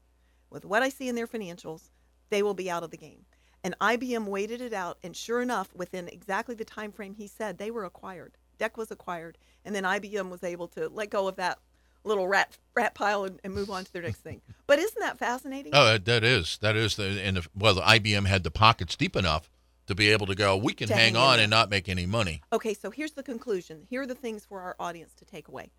With 0.50 0.64
what 0.64 0.82
I 0.82 0.88
see 0.88 1.08
in 1.08 1.14
their 1.14 1.26
financials, 1.26 1.90
they 2.28 2.42
will 2.42 2.54
be 2.54 2.70
out 2.70 2.82
of 2.82 2.90
the 2.90 2.96
game. 2.96 3.24
And 3.62 3.76
IBM 3.80 4.24
waited 4.24 4.60
it 4.60 4.72
out, 4.72 4.98
and 5.02 5.14
sure 5.14 5.42
enough, 5.42 5.74
within 5.74 6.08
exactly 6.08 6.54
the 6.54 6.64
time 6.64 6.92
frame 6.92 7.14
he 7.14 7.26
said, 7.26 7.58
they 7.58 7.70
were 7.70 7.84
acquired. 7.84 8.36
DEC 8.58 8.76
was 8.76 8.90
acquired, 8.90 9.38
and 9.64 9.74
then 9.74 9.84
IBM 9.84 10.30
was 10.30 10.42
able 10.42 10.68
to 10.68 10.88
let 10.88 11.10
go 11.10 11.28
of 11.28 11.36
that 11.36 11.58
little 12.02 12.26
rat 12.26 12.56
rat 12.74 12.94
pile 12.94 13.24
and, 13.24 13.38
and 13.44 13.52
move 13.54 13.70
on 13.70 13.84
to 13.84 13.92
their 13.92 14.02
next 14.02 14.20
thing. 14.20 14.40
But 14.66 14.78
isn't 14.78 15.00
that 15.00 15.18
fascinating? 15.18 15.72
Oh, 15.74 15.98
that, 15.98 16.24
is. 16.24 16.58
That 16.62 16.76
is. 16.76 16.96
The, 16.96 17.20
and 17.22 17.36
the, 17.36 17.46
well, 17.54 17.76
IBM 17.76 18.26
had 18.26 18.44
the 18.44 18.50
pockets 18.50 18.96
deep 18.96 19.16
enough 19.16 19.50
to 19.90 19.94
be 19.94 20.10
able 20.10 20.26
to 20.26 20.34
go, 20.34 20.56
we 20.56 20.72
can 20.72 20.88
hang 20.88 21.14
hang 21.14 21.16
on 21.16 21.40
and 21.40 21.50
not 21.50 21.68
make 21.68 21.88
any 21.88 22.06
money. 22.06 22.40
Okay, 22.52 22.74
so 22.74 22.90
here's 22.90 23.12
the 23.12 23.22
conclusion. 23.22 23.82
Here 23.88 24.02
are 24.02 24.06
the 24.06 24.14
things 24.14 24.44
for 24.44 24.60
our 24.60 24.76
audience 24.78 25.14
to 25.14 25.24
take 25.24 25.48
away. 25.48 25.70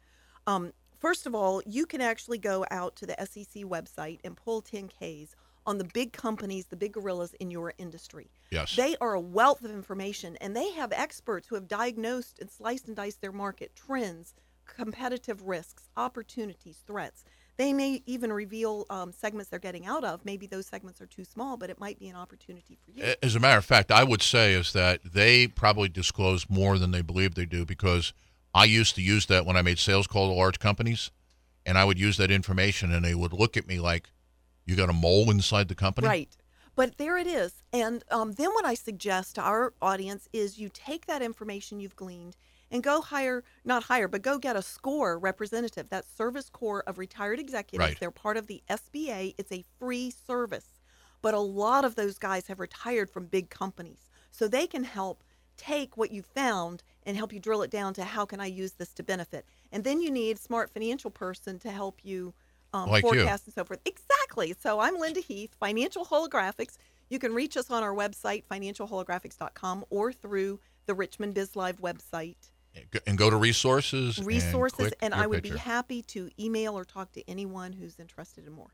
Um, 0.47 0.73
first 0.99 1.25
of 1.25 1.33
all, 1.33 1.61
you 1.65 1.85
can 1.85 2.01
actually 2.01 2.37
go 2.37 2.65
out 2.71 2.95
to 2.97 3.05
the 3.05 3.15
SEC 3.19 3.63
website 3.63 4.19
and 4.23 4.35
pull 4.35 4.61
10Ks 4.61 5.29
on 5.65 5.77
the 5.77 5.83
big 5.93 6.11
companies, 6.11 6.65
the 6.65 6.75
big 6.75 6.93
gorillas 6.93 7.33
in 7.39 7.51
your 7.51 7.73
industry. 7.77 8.29
Yes. 8.51 8.75
They 8.75 8.95
are 8.99 9.13
a 9.13 9.21
wealth 9.21 9.63
of 9.63 9.71
information, 9.71 10.37
and 10.41 10.55
they 10.55 10.71
have 10.71 10.91
experts 10.91 11.47
who 11.47 11.55
have 11.55 11.67
diagnosed 11.67 12.39
and 12.39 12.49
sliced 12.49 12.87
and 12.87 12.95
diced 12.95 13.21
their 13.21 13.31
market 13.31 13.75
trends, 13.75 14.33
competitive 14.65 15.43
risks, 15.43 15.89
opportunities, 15.95 16.83
threats. 16.85 17.23
They 17.57 17.73
may 17.73 18.01
even 18.05 18.33
reveal 18.33 18.85
um, 18.89 19.11
segments 19.11 19.49
they're 19.49 19.59
getting 19.59 19.85
out 19.85 20.03
of. 20.03 20.25
Maybe 20.25 20.47
those 20.47 20.65
segments 20.65 21.01
are 21.01 21.05
too 21.05 21.23
small, 21.23 21.57
but 21.57 21.69
it 21.69 21.79
might 21.79 21.99
be 21.99 22.07
an 22.07 22.15
opportunity 22.15 22.77
for 22.83 22.91
you. 22.91 23.13
As 23.21 23.35
a 23.35 23.39
matter 23.39 23.57
of 23.57 23.65
fact, 23.65 23.91
I 23.91 24.03
would 24.03 24.21
say 24.21 24.53
is 24.53 24.73
that 24.73 25.01
they 25.03 25.47
probably 25.47 25.89
disclose 25.89 26.49
more 26.49 26.77
than 26.77 26.91
they 26.91 27.01
believe 27.01 27.35
they 27.35 27.45
do 27.45 27.65
because 27.65 28.13
I 28.53 28.65
used 28.65 28.95
to 28.95 29.01
use 29.01 29.27
that 29.27 29.45
when 29.45 29.57
I 29.57 29.61
made 29.61 29.79
sales 29.79 30.07
call 30.07 30.29
to 30.29 30.33
large 30.33 30.59
companies, 30.59 31.11
and 31.65 31.77
I 31.77 31.85
would 31.85 31.99
use 31.99 32.17
that 32.17 32.31
information, 32.31 32.91
and 32.91 33.05
they 33.05 33.15
would 33.15 33.33
look 33.33 33.55
at 33.55 33.67
me 33.67 33.79
like, 33.79 34.09
"You 34.65 34.75
got 34.75 34.89
a 34.89 34.93
mole 34.93 35.29
inside 35.29 35.67
the 35.67 35.75
company." 35.75 36.07
Right. 36.07 36.35
But 36.75 36.97
there 36.97 37.17
it 37.17 37.27
is. 37.27 37.63
And 37.73 38.03
um, 38.09 38.33
then 38.33 38.49
what 38.53 38.65
I 38.65 38.73
suggest 38.73 39.35
to 39.35 39.41
our 39.41 39.73
audience 39.81 40.27
is 40.33 40.57
you 40.57 40.69
take 40.73 41.05
that 41.05 41.21
information 41.21 41.79
you've 41.79 41.95
gleaned 41.95 42.37
and 42.71 42.81
go 42.81 43.01
hire, 43.01 43.43
not 43.65 43.83
hire, 43.83 44.07
but 44.07 44.21
go 44.21 44.37
get 44.39 44.55
a 44.55 44.61
SCORE 44.61 45.19
representative. 45.19 45.87
That's 45.89 46.09
Service 46.09 46.49
Corps 46.49 46.83
of 46.87 46.97
Retired 46.97 47.39
Executives. 47.39 47.89
Right. 47.89 47.99
They're 47.99 48.11
part 48.11 48.37
of 48.37 48.47
the 48.47 48.63
SBA. 48.69 49.35
It's 49.37 49.51
a 49.51 49.63
free 49.77 50.09
service. 50.11 50.79
But 51.21 51.33
a 51.33 51.39
lot 51.39 51.85
of 51.85 51.95
those 51.95 52.17
guys 52.17 52.47
have 52.47 52.59
retired 52.59 53.09
from 53.09 53.25
big 53.25 53.49
companies. 53.49 54.09
So 54.31 54.47
they 54.47 54.65
can 54.65 54.83
help 54.85 55.23
take 55.57 55.97
what 55.97 56.11
you 56.11 56.23
found 56.23 56.81
and 57.05 57.15
help 57.15 57.31
you 57.31 57.39
drill 57.39 57.61
it 57.61 57.69
down 57.69 57.93
to 57.93 58.03
how 58.03 58.25
can 58.25 58.39
I 58.39 58.47
use 58.47 58.71
this 58.71 58.93
to 58.93 59.03
benefit. 59.03 59.45
And 59.71 59.83
then 59.83 60.01
you 60.01 60.09
need 60.09 60.39
smart 60.39 60.71
financial 60.73 61.11
person 61.11 61.59
to 61.59 61.69
help 61.69 61.99
you 62.03 62.33
um, 62.73 62.89
Like 62.89 63.03
you. 63.03 63.09
forecast 63.09 63.45
and 63.45 63.53
so 63.53 63.65
forth. 63.65 63.81
Exactly. 63.85 64.55
So 64.59 64.79
I'm 64.79 64.97
Linda 64.97 65.19
Heath, 65.19 65.53
Financial 65.59 66.05
Holographics. 66.05 66.77
You 67.09 67.19
can 67.19 67.33
reach 67.33 67.57
us 67.57 67.69
on 67.69 67.83
our 67.83 67.93
website, 67.93 68.45
financialholographics.com, 68.49 69.85
or 69.89 70.13
through 70.13 70.59
the 70.85 70.93
Richmond 70.93 71.33
Biz 71.33 71.55
Live 71.55 71.81
website. 71.81 72.37
And 73.05 73.17
go 73.17 73.29
to 73.29 73.35
resources. 73.35 74.17
and 74.17 74.25
Resources, 74.27 74.77
click 74.77 74.95
and, 75.01 75.13
I 75.13 75.27
would 75.27 75.43
picture. 75.43 75.55
be 75.55 75.59
happy 75.59 76.01
to 76.03 76.29
email 76.39 76.77
or 76.77 76.85
talk 76.85 77.11
to 77.13 77.29
anyone 77.29 77.73
who's 77.73 77.99
interested 77.99 78.47
in 78.47 78.53
more. 78.53 78.69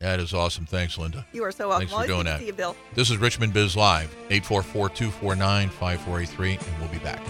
That 0.00 0.20
is 0.20 0.32
awesome. 0.32 0.66
Thanks, 0.66 0.96
Linda. 0.98 1.26
You 1.32 1.42
are 1.44 1.50
so 1.50 1.68
welcome. 1.68 1.88
Thanks 1.88 2.02
for 2.02 2.06
doing 2.06 2.24
that. 2.26 2.40
see 2.40 2.46
you, 2.46 2.52
Bill. 2.52 2.76
This 2.94 3.10
is 3.10 3.16
Richmond 3.16 3.52
Biz 3.52 3.76
Live, 3.76 4.14
844 4.30 4.90
249 4.90 5.68
5483, 5.70 6.52
and 6.52 6.80
we'll 6.80 6.88
be 6.88 6.98
back. 6.98 7.20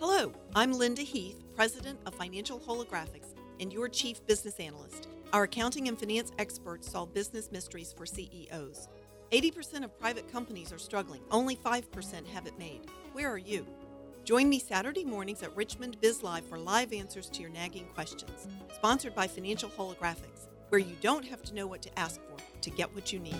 Hello, 0.00 0.32
I'm 0.54 0.72
Linda 0.72 1.02
Heath, 1.02 1.42
President 1.54 1.98
of 2.06 2.14
Financial 2.14 2.58
Holographics 2.58 3.34
and 3.60 3.72
your 3.72 3.88
Chief 3.88 4.24
Business 4.26 4.58
Analyst. 4.60 5.08
Our 5.32 5.44
accounting 5.44 5.88
and 5.88 5.98
finance 5.98 6.32
experts 6.38 6.90
solve 6.90 7.12
business 7.12 7.50
mysteries 7.52 7.92
for 7.92 8.06
CEOs. 8.06 8.88
80% 9.32 9.84
of 9.84 9.98
private 9.98 10.30
companies 10.32 10.72
are 10.72 10.78
struggling, 10.78 11.20
only 11.30 11.54
5% 11.54 12.26
have 12.28 12.46
it 12.46 12.58
made. 12.58 12.80
Where 13.12 13.30
are 13.30 13.36
you? 13.38 13.66
Join 14.24 14.48
me 14.48 14.58
Saturday 14.58 15.04
mornings 15.04 15.42
at 15.42 15.54
Richmond 15.54 15.98
Biz 16.00 16.22
Live 16.22 16.46
for 16.46 16.58
live 16.58 16.94
answers 16.94 17.28
to 17.30 17.42
your 17.42 17.50
nagging 17.50 17.86
questions. 17.94 18.48
Sponsored 18.74 19.14
by 19.14 19.26
Financial 19.26 19.68
Holographics, 19.68 20.48
where 20.70 20.78
you 20.78 20.96
don't 21.02 21.26
have 21.26 21.42
to 21.42 21.54
know 21.54 21.66
what 21.66 21.82
to 21.82 21.98
ask 21.98 22.20
for 22.22 22.42
to 22.62 22.70
get 22.70 22.94
what 22.94 23.12
you 23.12 23.18
need. 23.18 23.36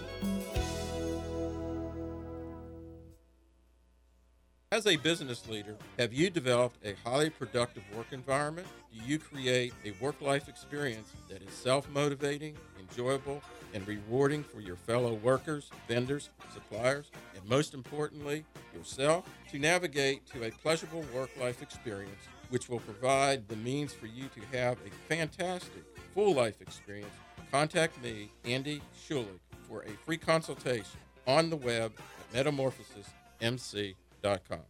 As 4.70 4.86
a 4.86 4.96
business 4.96 5.48
leader, 5.48 5.76
have 5.98 6.12
you 6.12 6.28
developed 6.28 6.84
a 6.84 6.94
highly 7.02 7.30
productive 7.30 7.82
work 7.96 8.08
environment? 8.12 8.68
Do 8.92 9.02
you 9.06 9.18
create 9.18 9.72
a 9.86 9.92
work 10.02 10.20
life 10.20 10.48
experience 10.48 11.10
that 11.30 11.42
is 11.42 11.50
self 11.50 11.88
motivating, 11.88 12.54
enjoyable, 12.90 13.42
and 13.74 13.86
rewarding 13.86 14.42
for 14.42 14.60
your 14.60 14.76
fellow 14.76 15.14
workers, 15.14 15.70
vendors, 15.86 16.30
suppliers, 16.52 17.10
and 17.36 17.48
most 17.48 17.74
importantly, 17.74 18.44
yourself? 18.74 19.28
To 19.52 19.58
navigate 19.58 20.26
to 20.32 20.44
a 20.44 20.50
pleasurable 20.50 21.04
work 21.14 21.30
life 21.40 21.62
experience, 21.62 22.22
which 22.50 22.68
will 22.68 22.80
provide 22.80 23.48
the 23.48 23.56
means 23.56 23.92
for 23.92 24.06
you 24.06 24.24
to 24.34 24.40
have 24.56 24.78
a 24.86 24.90
fantastic 25.08 25.84
full 26.14 26.34
life 26.34 26.60
experience, 26.60 27.12
contact 27.50 28.00
me, 28.02 28.30
Andy 28.44 28.82
Shulick, 29.06 29.40
for 29.68 29.82
a 29.82 29.90
free 30.04 30.18
consultation 30.18 30.98
on 31.26 31.50
the 31.50 31.56
web 31.56 31.92
at 32.34 32.46
metamorphosismc.com. 32.46 34.60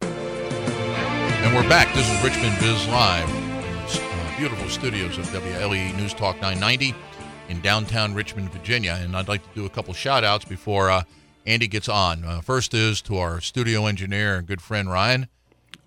And 0.00 1.54
we're 1.54 1.68
back. 1.68 1.94
This 1.94 2.10
is 2.10 2.24
Richmond 2.24 2.56
Biz 2.60 2.88
Live, 2.88 3.28
uh, 3.28 4.36
beautiful 4.36 4.68
studios 4.68 5.16
of 5.18 5.26
WLEE 5.26 5.96
News 5.96 6.12
Talk 6.12 6.34
990 6.40 6.92
in 7.48 7.60
downtown 7.60 8.14
Richmond, 8.14 8.52
Virginia. 8.52 8.98
And 9.00 9.16
I'd 9.16 9.28
like 9.28 9.42
to 9.42 9.54
do 9.54 9.66
a 9.66 9.70
couple 9.70 9.94
shout 9.94 10.24
outs 10.24 10.44
before 10.44 10.90
uh, 10.90 11.02
Andy 11.46 11.68
gets 11.68 11.88
on. 11.88 12.24
Uh, 12.24 12.40
first 12.40 12.74
is 12.74 13.00
to 13.02 13.16
our 13.18 13.40
studio 13.40 13.86
engineer 13.86 14.36
and 14.36 14.46
good 14.46 14.60
friend 14.60 14.90
Ryan. 14.90 15.28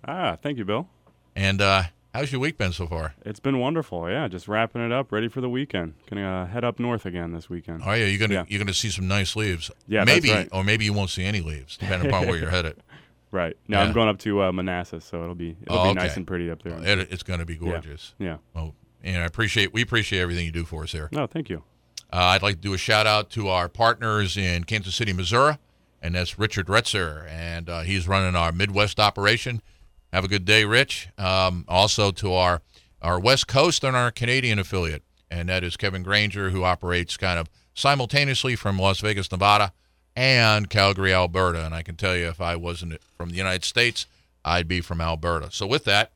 Ah, 0.06 0.36
thank 0.42 0.58
you, 0.58 0.64
Bill. 0.64 0.88
And 1.36 1.60
uh, 1.60 1.84
how's 2.14 2.32
your 2.32 2.40
week 2.40 2.56
been 2.58 2.72
so 2.72 2.86
far? 2.86 3.14
It's 3.24 3.40
been 3.40 3.58
wonderful. 3.58 4.08
Yeah, 4.10 4.26
just 4.28 4.48
wrapping 4.48 4.82
it 4.84 4.92
up, 4.92 5.12
ready 5.12 5.28
for 5.28 5.40
the 5.40 5.48
weekend. 5.48 5.94
Gonna 6.08 6.42
uh, 6.42 6.46
head 6.46 6.64
up 6.64 6.80
north 6.80 7.06
again 7.06 7.32
this 7.32 7.48
weekend. 7.50 7.82
Oh 7.84 7.92
yeah, 7.92 8.06
you're 8.06 8.18
gonna 8.18 8.34
Yeah. 8.34 8.44
you're 8.48 8.58
gonna 8.58 8.74
see 8.74 8.88
some 8.90 9.06
nice 9.06 9.36
leaves. 9.36 9.70
Yeah, 9.86 10.04
maybe 10.04 10.30
right. 10.30 10.48
or 10.52 10.64
maybe 10.64 10.84
you 10.84 10.92
won't 10.92 11.10
see 11.10 11.24
any 11.24 11.40
leaves, 11.40 11.76
depending 11.76 12.08
upon 12.08 12.26
where 12.26 12.36
you're 12.36 12.50
headed. 12.50 12.76
Right. 13.32 13.56
Now 13.68 13.78
Yeah. 13.82 13.86
I'm 13.86 13.92
going 13.92 14.08
up 14.08 14.18
to 14.20 14.42
uh, 14.42 14.50
Manassas, 14.50 15.04
so 15.04 15.22
it'll 15.22 15.36
be 15.36 15.56
it'll 15.62 15.78
Oh, 15.78 15.82
be 15.84 15.90
okay. 15.90 16.00
nice 16.00 16.16
and 16.16 16.26
pretty 16.26 16.50
up 16.50 16.64
there. 16.64 16.76
It, 16.82 17.12
it's 17.12 17.22
gonna 17.22 17.44
be 17.44 17.54
gorgeous. 17.54 18.12
Yeah. 18.18 18.38
Oh, 18.56 18.74
and 19.02 19.22
I 19.22 19.26
appreciate 19.26 19.72
we 19.72 19.82
appreciate 19.82 20.20
everything 20.20 20.44
you 20.44 20.52
do 20.52 20.64
for 20.64 20.84
us 20.84 20.92
there. 20.92 21.08
No, 21.12 21.26
thank 21.26 21.48
you. 21.48 21.62
Uh, 22.12 22.16
I'd 22.16 22.42
like 22.42 22.56
to 22.56 22.60
do 22.60 22.74
a 22.74 22.78
shout 22.78 23.06
out 23.06 23.30
to 23.30 23.48
our 23.48 23.68
partners 23.68 24.36
in 24.36 24.64
Kansas 24.64 24.94
City, 24.94 25.12
Missouri, 25.12 25.58
and 26.02 26.14
that's 26.14 26.38
Richard 26.38 26.66
Retzer, 26.66 27.28
and 27.28 27.68
uh, 27.68 27.80
he's 27.82 28.08
running 28.08 28.34
our 28.34 28.50
Midwest 28.50 28.98
operation. 28.98 29.62
Have 30.12 30.24
a 30.24 30.28
good 30.28 30.44
day, 30.44 30.64
Rich. 30.64 31.08
Um, 31.18 31.64
also 31.68 32.10
to 32.12 32.32
our 32.32 32.62
our 33.00 33.18
West 33.18 33.46
Coast 33.46 33.84
and 33.84 33.96
our 33.96 34.10
Canadian 34.10 34.58
affiliate, 34.58 35.02
and 35.30 35.48
that 35.48 35.62
is 35.62 35.76
Kevin 35.76 36.02
Granger, 36.02 36.50
who 36.50 36.64
operates 36.64 37.16
kind 37.16 37.38
of 37.38 37.48
simultaneously 37.74 38.56
from 38.56 38.78
Las 38.78 39.00
Vegas, 39.00 39.30
Nevada, 39.30 39.72
and 40.16 40.68
Calgary, 40.68 41.14
Alberta. 41.14 41.64
And 41.64 41.74
I 41.74 41.82
can 41.82 41.96
tell 41.96 42.16
you, 42.16 42.28
if 42.28 42.40
I 42.40 42.56
wasn't 42.56 43.00
from 43.16 43.30
the 43.30 43.36
United 43.36 43.64
States, 43.64 44.06
I'd 44.44 44.68
be 44.68 44.80
from 44.80 45.00
Alberta. 45.00 45.50
So 45.52 45.66
with 45.66 45.84
that, 45.84 46.12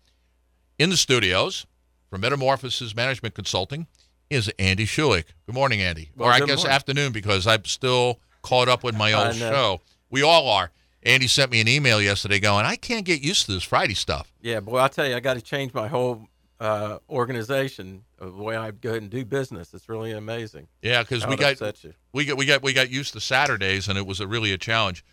in 0.78 0.90
the 0.90 0.96
studios 0.96 1.66
from 2.14 2.20
Metamorphosis 2.20 2.94
Management 2.94 3.34
Consulting 3.34 3.88
is 4.30 4.48
Andy 4.56 4.86
Shulick. 4.86 5.24
Good 5.46 5.54
morning, 5.56 5.82
Andy. 5.82 6.12
Well, 6.14 6.28
or 6.28 6.32
I 6.32 6.38
guess 6.38 6.58
morning. 6.58 6.72
afternoon 6.72 7.12
because 7.12 7.44
I'm 7.44 7.64
still 7.64 8.20
caught 8.40 8.68
up 8.68 8.84
with 8.84 8.96
my 8.96 9.12
own 9.14 9.34
show. 9.34 9.80
We 10.10 10.22
all 10.22 10.48
are. 10.48 10.70
Andy 11.02 11.26
sent 11.26 11.50
me 11.50 11.60
an 11.60 11.66
email 11.66 12.00
yesterday 12.00 12.38
going, 12.38 12.66
I 12.66 12.76
can't 12.76 13.04
get 13.04 13.20
used 13.20 13.46
to 13.46 13.52
this 13.52 13.64
Friday 13.64 13.94
stuff. 13.94 14.32
Yeah, 14.40 14.60
boy, 14.60 14.78
I 14.78 14.86
tell 14.86 15.08
you, 15.08 15.16
I 15.16 15.18
got 15.18 15.34
to 15.34 15.40
change 15.40 15.74
my 15.74 15.88
whole 15.88 16.28
uh, 16.60 16.98
organization 17.10 18.04
of 18.20 18.36
the 18.36 18.42
way 18.44 18.54
I 18.54 18.70
go 18.70 18.90
ahead 18.90 19.02
and 19.02 19.10
do 19.10 19.24
business. 19.24 19.74
It's 19.74 19.88
really 19.88 20.12
amazing. 20.12 20.68
Yeah, 20.82 21.02
because 21.02 21.26
we 21.26 21.34
got 21.34 21.60
you. 21.82 21.94
we 22.12 22.26
got 22.26 22.38
we 22.38 22.46
got 22.46 22.62
we 22.62 22.72
got 22.72 22.90
used 22.90 23.14
to 23.14 23.20
Saturdays, 23.20 23.88
and 23.88 23.98
it 23.98 24.06
was 24.06 24.20
a 24.20 24.28
really 24.28 24.52
a 24.52 24.58
challenge. 24.58 25.04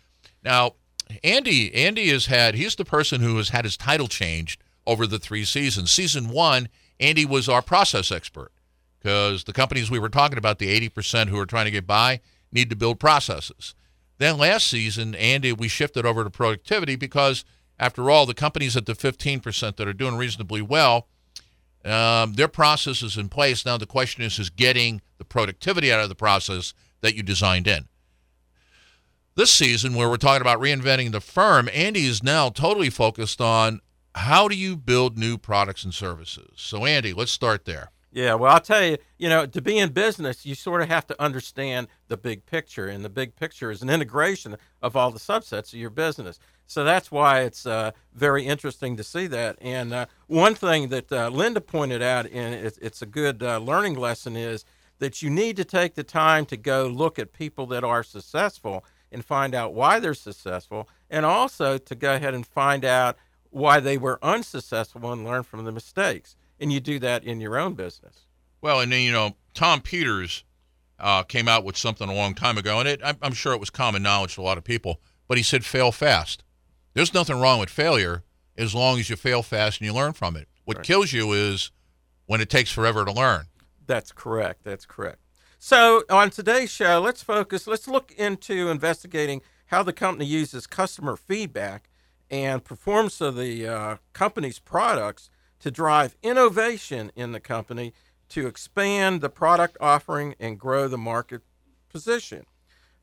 Now, 0.44 0.76
Andy 1.24 1.74
Andy 1.74 2.10
has 2.10 2.26
had 2.26 2.54
he's 2.54 2.76
the 2.76 2.84
person 2.84 3.22
who 3.22 3.38
has 3.38 3.48
had 3.48 3.64
his 3.64 3.76
title 3.76 4.06
changed 4.06 4.62
over 4.86 5.04
the 5.04 5.18
three 5.18 5.44
seasons. 5.44 5.90
Season 5.90 6.28
one, 6.28 6.68
Andy 7.02 7.26
was 7.26 7.48
our 7.48 7.62
process 7.62 8.12
expert 8.12 8.52
because 9.00 9.44
the 9.44 9.52
companies 9.52 9.90
we 9.90 9.98
were 9.98 10.08
talking 10.08 10.38
about, 10.38 10.58
the 10.58 10.68
eighty 10.68 10.88
percent 10.88 11.28
who 11.28 11.38
are 11.38 11.46
trying 11.46 11.64
to 11.64 11.70
get 11.72 11.86
by, 11.86 12.20
need 12.52 12.70
to 12.70 12.76
build 12.76 13.00
processes. 13.00 13.74
Then 14.18 14.38
last 14.38 14.68
season, 14.68 15.16
Andy, 15.16 15.52
we 15.52 15.66
shifted 15.66 16.06
over 16.06 16.22
to 16.22 16.30
productivity 16.30 16.94
because 16.94 17.44
after 17.78 18.08
all, 18.08 18.24
the 18.24 18.34
companies 18.34 18.76
at 18.76 18.86
the 18.86 18.94
fifteen 18.94 19.40
percent 19.40 19.76
that 19.76 19.88
are 19.88 19.92
doing 19.92 20.16
reasonably 20.16 20.62
well, 20.62 21.08
um, 21.84 22.34
their 22.34 22.46
process 22.46 23.02
is 23.02 23.16
in 23.16 23.28
place. 23.28 23.66
Now 23.66 23.76
the 23.76 23.86
question 23.86 24.22
is, 24.22 24.38
is 24.38 24.50
getting 24.50 25.02
the 25.18 25.24
productivity 25.24 25.92
out 25.92 26.00
of 26.00 26.08
the 26.08 26.14
process 26.14 26.72
that 27.00 27.16
you 27.16 27.24
designed 27.24 27.66
in. 27.66 27.88
This 29.34 29.50
season, 29.50 29.94
where 29.94 30.08
we're 30.08 30.18
talking 30.18 30.42
about 30.42 30.60
reinventing 30.60 31.10
the 31.10 31.20
firm, 31.20 31.68
Andy 31.72 32.06
is 32.06 32.22
now 32.22 32.50
totally 32.50 32.90
focused 32.90 33.40
on 33.40 33.80
how 34.14 34.48
do 34.48 34.54
you 34.54 34.76
build 34.76 35.18
new 35.18 35.38
products 35.38 35.84
and 35.84 35.94
services. 35.94 36.52
So, 36.56 36.84
Andy, 36.84 37.12
let's 37.12 37.32
start 37.32 37.64
there. 37.64 37.90
Yeah, 38.14 38.34
well, 38.34 38.52
I'll 38.52 38.60
tell 38.60 38.84
you, 38.84 38.98
you 39.16 39.30
know, 39.30 39.46
to 39.46 39.62
be 39.62 39.78
in 39.78 39.88
business, 39.88 40.44
you 40.44 40.54
sort 40.54 40.82
of 40.82 40.88
have 40.88 41.06
to 41.06 41.22
understand 41.22 41.88
the 42.08 42.18
big 42.18 42.44
picture, 42.44 42.86
and 42.86 43.02
the 43.02 43.08
big 43.08 43.36
picture 43.36 43.70
is 43.70 43.80
an 43.80 43.88
integration 43.88 44.58
of 44.82 44.96
all 44.96 45.10
the 45.10 45.18
subsets 45.18 45.72
of 45.72 45.78
your 45.78 45.88
business. 45.88 46.38
So 46.66 46.84
that's 46.84 47.10
why 47.10 47.40
it's 47.40 47.64
uh, 47.64 47.92
very 48.12 48.44
interesting 48.44 48.98
to 48.98 49.04
see 49.04 49.26
that. 49.28 49.56
And 49.62 49.94
uh, 49.94 50.06
one 50.26 50.54
thing 50.54 50.88
that 50.88 51.10
uh, 51.10 51.30
Linda 51.30 51.62
pointed 51.62 52.02
out, 52.02 52.26
and 52.30 52.54
it's, 52.54 52.76
it's 52.78 53.00
a 53.00 53.06
good 53.06 53.42
uh, 53.42 53.58
learning 53.58 53.94
lesson, 53.94 54.36
is 54.36 54.66
that 54.98 55.22
you 55.22 55.30
need 55.30 55.56
to 55.56 55.64
take 55.64 55.94
the 55.94 56.04
time 56.04 56.44
to 56.46 56.56
go 56.58 56.86
look 56.86 57.18
at 57.18 57.32
people 57.32 57.66
that 57.68 57.82
are 57.82 58.02
successful 58.02 58.84
and 59.10 59.24
find 59.24 59.54
out 59.54 59.72
why 59.72 59.98
they're 60.00 60.14
successful, 60.14 60.86
and 61.08 61.24
also 61.24 61.78
to 61.78 61.94
go 61.94 62.14
ahead 62.14 62.34
and 62.34 62.46
find 62.46 62.84
out 62.84 63.16
why 63.52 63.78
they 63.80 63.96
were 63.98 64.18
unsuccessful 64.22 65.12
and 65.12 65.24
learn 65.24 65.42
from 65.44 65.64
the 65.64 65.72
mistakes. 65.72 66.34
And 66.58 66.72
you 66.72 66.80
do 66.80 66.98
that 67.00 67.22
in 67.24 67.40
your 67.40 67.56
own 67.58 67.74
business. 67.74 68.26
Well, 68.60 68.80
and 68.80 68.90
then, 68.90 69.02
you 69.02 69.12
know, 69.12 69.36
Tom 69.54 69.80
Peters 69.80 70.44
uh, 70.98 71.22
came 71.22 71.48
out 71.48 71.64
with 71.64 71.76
something 71.76 72.08
a 72.08 72.14
long 72.14 72.34
time 72.34 72.56
ago, 72.58 72.78
and 72.80 72.88
it, 72.88 73.00
I'm, 73.04 73.16
I'm 73.22 73.32
sure 73.32 73.52
it 73.52 73.60
was 73.60 73.70
common 73.70 74.02
knowledge 74.02 74.34
to 74.36 74.40
a 74.40 74.42
lot 74.42 74.58
of 74.58 74.64
people, 74.64 75.00
but 75.28 75.36
he 75.36 75.42
said 75.42 75.64
fail 75.64 75.92
fast. 75.92 76.42
There's 76.94 77.12
nothing 77.14 77.40
wrong 77.40 77.60
with 77.60 77.70
failure 77.70 78.22
as 78.56 78.74
long 78.74 78.98
as 78.98 79.10
you 79.10 79.16
fail 79.16 79.42
fast 79.42 79.80
and 79.80 79.86
you 79.86 79.92
learn 79.94 80.12
from 80.12 80.36
it. 80.36 80.48
What 80.64 80.78
Right. 80.78 80.86
kills 80.86 81.12
you 81.12 81.32
is 81.32 81.70
when 82.26 82.40
it 82.40 82.48
takes 82.50 82.70
forever 82.70 83.04
to 83.04 83.12
learn. 83.12 83.46
That's 83.86 84.12
correct. 84.12 84.62
That's 84.64 84.86
correct. 84.86 85.18
So, 85.58 86.04
on 86.08 86.30
today's 86.30 86.70
show, 86.70 87.00
let's 87.00 87.22
focus, 87.22 87.66
let's 87.66 87.86
look 87.88 88.12
into 88.12 88.68
investigating 88.68 89.42
how 89.66 89.82
the 89.82 89.92
company 89.92 90.24
uses 90.26 90.66
customer 90.66 91.16
feedback 91.16 91.88
and 92.32 92.64
performance 92.64 93.20
of 93.20 93.36
the 93.36 93.68
uh, 93.68 93.96
company's 94.14 94.58
products 94.58 95.28
to 95.60 95.70
drive 95.70 96.16
innovation 96.22 97.12
in 97.14 97.32
the 97.32 97.38
company 97.38 97.92
to 98.30 98.46
expand 98.46 99.20
the 99.20 99.28
product 99.28 99.76
offering 99.78 100.34
and 100.40 100.58
grow 100.58 100.88
the 100.88 100.98
market 100.98 101.42
position. 101.90 102.46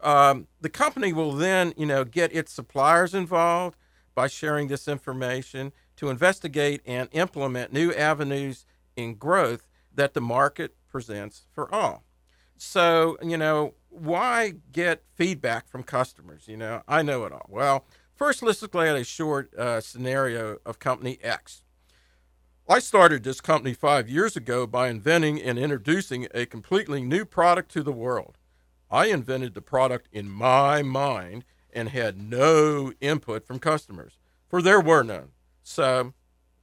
Um, 0.01 0.47
the 0.59 0.69
company 0.69 1.13
will 1.13 1.31
then, 1.31 1.73
you 1.77 1.85
know, 1.85 2.03
get 2.03 2.33
its 2.35 2.51
suppliers 2.51 3.13
involved 3.13 3.77
by 4.15 4.27
sharing 4.27 4.67
this 4.67 4.87
information 4.87 5.71
to 5.97 6.09
investigate 6.09 6.81
and 6.85 7.07
implement 7.11 7.71
new 7.71 7.93
avenues 7.93 8.65
in 8.95 9.13
growth 9.13 9.67
that 9.93 10.15
the 10.15 10.21
market 10.21 10.75
presents 10.89 11.45
for 11.53 11.73
all. 11.73 12.03
So, 12.57 13.17
you 13.21 13.37
know, 13.37 13.75
why 13.89 14.55
get 14.71 15.03
feedback 15.13 15.67
from 15.67 15.83
customers? 15.83 16.47
You 16.47 16.57
know, 16.57 16.81
I 16.87 17.03
know 17.03 17.25
it 17.25 17.31
all. 17.31 17.45
Well, 17.47 17.85
first, 18.19 18.43
let's 18.43 18.61
look 18.61 18.75
at 18.75 18.97
a 18.97 19.03
short 19.05 19.53
uh, 19.55 19.79
scenario 19.79 20.57
of 20.65 20.77
Company 20.77 21.17
X. 21.23 21.63
I 22.67 22.79
started 22.79 23.23
this 23.23 23.41
company 23.41 23.73
five 23.73 24.09
years 24.09 24.35
ago 24.35 24.67
by 24.67 24.89
inventing 24.89 25.41
and 25.41 25.57
introducing 25.57 26.27
a 26.33 26.45
completely 26.45 27.01
new 27.01 27.25
product 27.25 27.71
to 27.71 27.81
the 27.81 27.93
world. 27.93 28.37
I 28.91 29.05
invented 29.05 29.53
the 29.53 29.61
product 29.61 30.09
in 30.11 30.29
my 30.29 30.83
mind 30.83 31.45
and 31.73 31.89
had 31.89 32.21
no 32.21 32.91
input 32.99 33.47
from 33.47 33.57
customers, 33.57 34.19
for 34.49 34.61
there 34.61 34.81
were 34.81 35.03
none. 35.03 35.29
So 35.63 36.13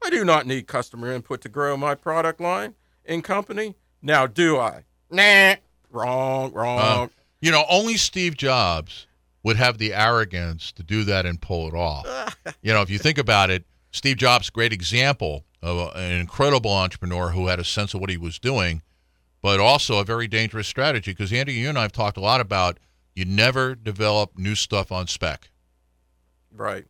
I 0.05 0.11
do 0.11 0.25
not 0.25 0.47
need 0.47 0.66
customer 0.66 1.11
input 1.11 1.40
to 1.40 1.49
grow 1.49 1.77
my 1.77 1.95
product 1.95 2.40
line 2.40 2.75
and 3.05 3.25
company. 3.25 3.77
Now, 4.03 4.27
do 4.27 4.59
I? 4.59 4.85
Nah, 5.11 5.55
wrong, 5.90 6.53
wrong. 6.53 6.79
Uh, 6.79 7.09
you 7.40 7.51
know, 7.51 7.64
only 7.69 7.97
Steve 7.97 8.37
Jobs 8.37 9.07
would 9.47 9.57
have 9.57 9.79
the 9.79 9.95
arrogance 9.95 10.73
to 10.73 10.83
do 10.83 11.05
that 11.05 11.25
and 11.25 11.41
pull 11.41 11.69
it 11.69 11.75
off. 11.75 12.37
you 12.63 12.73
know, 12.73 12.83
if 12.83 12.91
you 12.91 12.99
think 12.99 13.17
about 13.17 13.49
it, 13.49 13.65
Steve 13.93 14.17
Jobs, 14.17 14.51
great 14.51 14.73
example 14.73 15.45
of 15.63 15.95
an 15.95 16.11
incredible 16.11 16.73
entrepreneur 16.73 17.31
who 17.31 17.47
had 17.47 17.61
a 17.61 17.65
sense 17.65 17.95
of 17.95 18.01
what 18.01 18.11
he 18.11 18.17
was 18.17 18.41
doing, 18.41 18.83
but 19.41 19.61
also 19.61 20.01
a 20.01 20.05
very 20.05 20.27
dangerous 20.27 20.67
strategy. 20.67 21.13
Because 21.13 21.33
Andy, 21.33 21.53
you 21.53 21.69
and 21.69 21.79
I 21.79 21.83
have 21.83 21.93
talked 21.93 22.17
a 22.17 22.21
lot 22.21 22.41
about 22.41 22.81
you 23.15 23.25
never 23.25 23.77
develop 23.77 24.37
new 24.37 24.57
stuff 24.57 24.91
on 24.91 25.07
spec. 25.07 25.49
Right. 26.53 26.87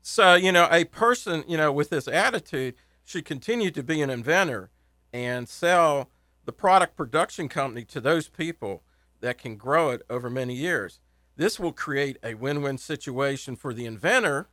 So, 0.00 0.36
you 0.36 0.52
know, 0.52 0.68
a 0.70 0.84
person, 0.84 1.42
you 1.48 1.56
know, 1.56 1.72
with 1.72 1.90
this 1.90 2.06
attitude 2.06 2.76
should 3.04 3.24
continue 3.24 3.72
to 3.72 3.82
be 3.82 4.00
an 4.00 4.10
inventor 4.10 4.70
and 5.12 5.48
sell 5.48 6.08
the 6.44 6.52
product 6.52 6.96
production 6.96 7.48
company 7.48 7.84
to 7.86 8.00
those 8.00 8.28
people 8.28 8.84
that 9.20 9.38
can 9.38 9.56
grow 9.56 9.90
it 9.90 10.02
over 10.08 10.30
many 10.30 10.54
years. 10.54 11.00
This 11.36 11.60
will 11.60 11.72
create 11.72 12.16
a 12.22 12.34
win 12.34 12.62
win 12.62 12.78
situation 12.78 13.56
for 13.56 13.74
the 13.74 13.86
inventor 13.86 14.48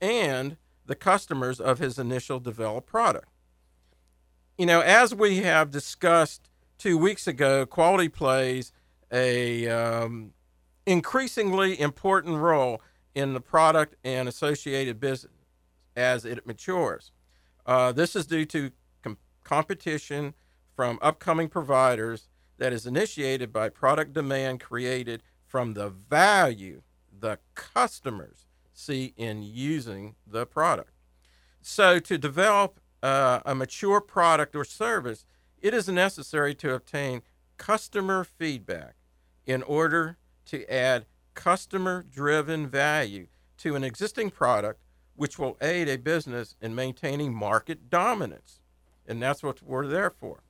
and 0.00 0.56
the 0.86 0.94
customers 0.94 1.60
of 1.60 1.78
his 1.78 1.98
initial 1.98 2.40
developed 2.40 2.88
product. 2.88 3.28
You 4.58 4.66
know, 4.66 4.80
as 4.80 5.14
we 5.14 5.38
have 5.38 5.70
discussed 5.70 6.48
two 6.78 6.98
weeks 6.98 7.26
ago, 7.26 7.66
quality 7.66 8.08
plays 8.08 8.72
a 9.10 9.68
um, 9.68 10.32
increasingly 10.86 11.80
important 11.80 12.36
role 12.36 12.80
in 13.14 13.32
the 13.32 13.40
product 13.40 13.94
and 14.04 14.28
associated 14.28 15.00
business 15.00 15.32
as 15.96 16.24
it 16.24 16.46
matures. 16.46 17.12
Uh, 17.64 17.92
this 17.92 18.16
is 18.16 18.26
due 18.26 18.44
to 18.44 18.70
com- 19.02 19.18
competition 19.44 20.34
from 20.74 20.98
upcoming 21.00 21.48
providers 21.48 22.28
that 22.58 22.72
is 22.72 22.86
initiated 22.86 23.52
by 23.52 23.68
product 23.68 24.12
demand 24.12 24.60
created 24.60 25.22
from 25.54 25.74
the 25.74 25.88
value 25.88 26.82
the 27.16 27.38
customers 27.54 28.48
see 28.72 29.14
in 29.16 29.40
using 29.40 30.16
the 30.26 30.44
product. 30.44 30.90
So, 31.62 32.00
to 32.00 32.18
develop 32.18 32.80
uh, 33.04 33.38
a 33.46 33.54
mature 33.54 34.00
product 34.00 34.56
or 34.56 34.64
service, 34.64 35.24
it 35.62 35.72
is 35.72 35.86
necessary 35.88 36.56
to 36.56 36.74
obtain 36.74 37.22
customer 37.56 38.24
feedback 38.24 38.96
in 39.46 39.62
order 39.62 40.16
to 40.46 40.68
add 40.68 41.06
customer 41.34 42.04
driven 42.10 42.66
value 42.66 43.28
to 43.58 43.76
an 43.76 43.84
existing 43.84 44.30
product, 44.30 44.80
which 45.14 45.38
will 45.38 45.56
aid 45.60 45.88
a 45.88 45.96
business 45.96 46.56
in 46.60 46.74
maintaining 46.74 47.32
market 47.32 47.88
dominance. 47.88 48.58
And 49.06 49.22
that's 49.22 49.44
what 49.44 49.62
we're 49.62 49.86
there 49.86 50.10
for. 50.10 50.42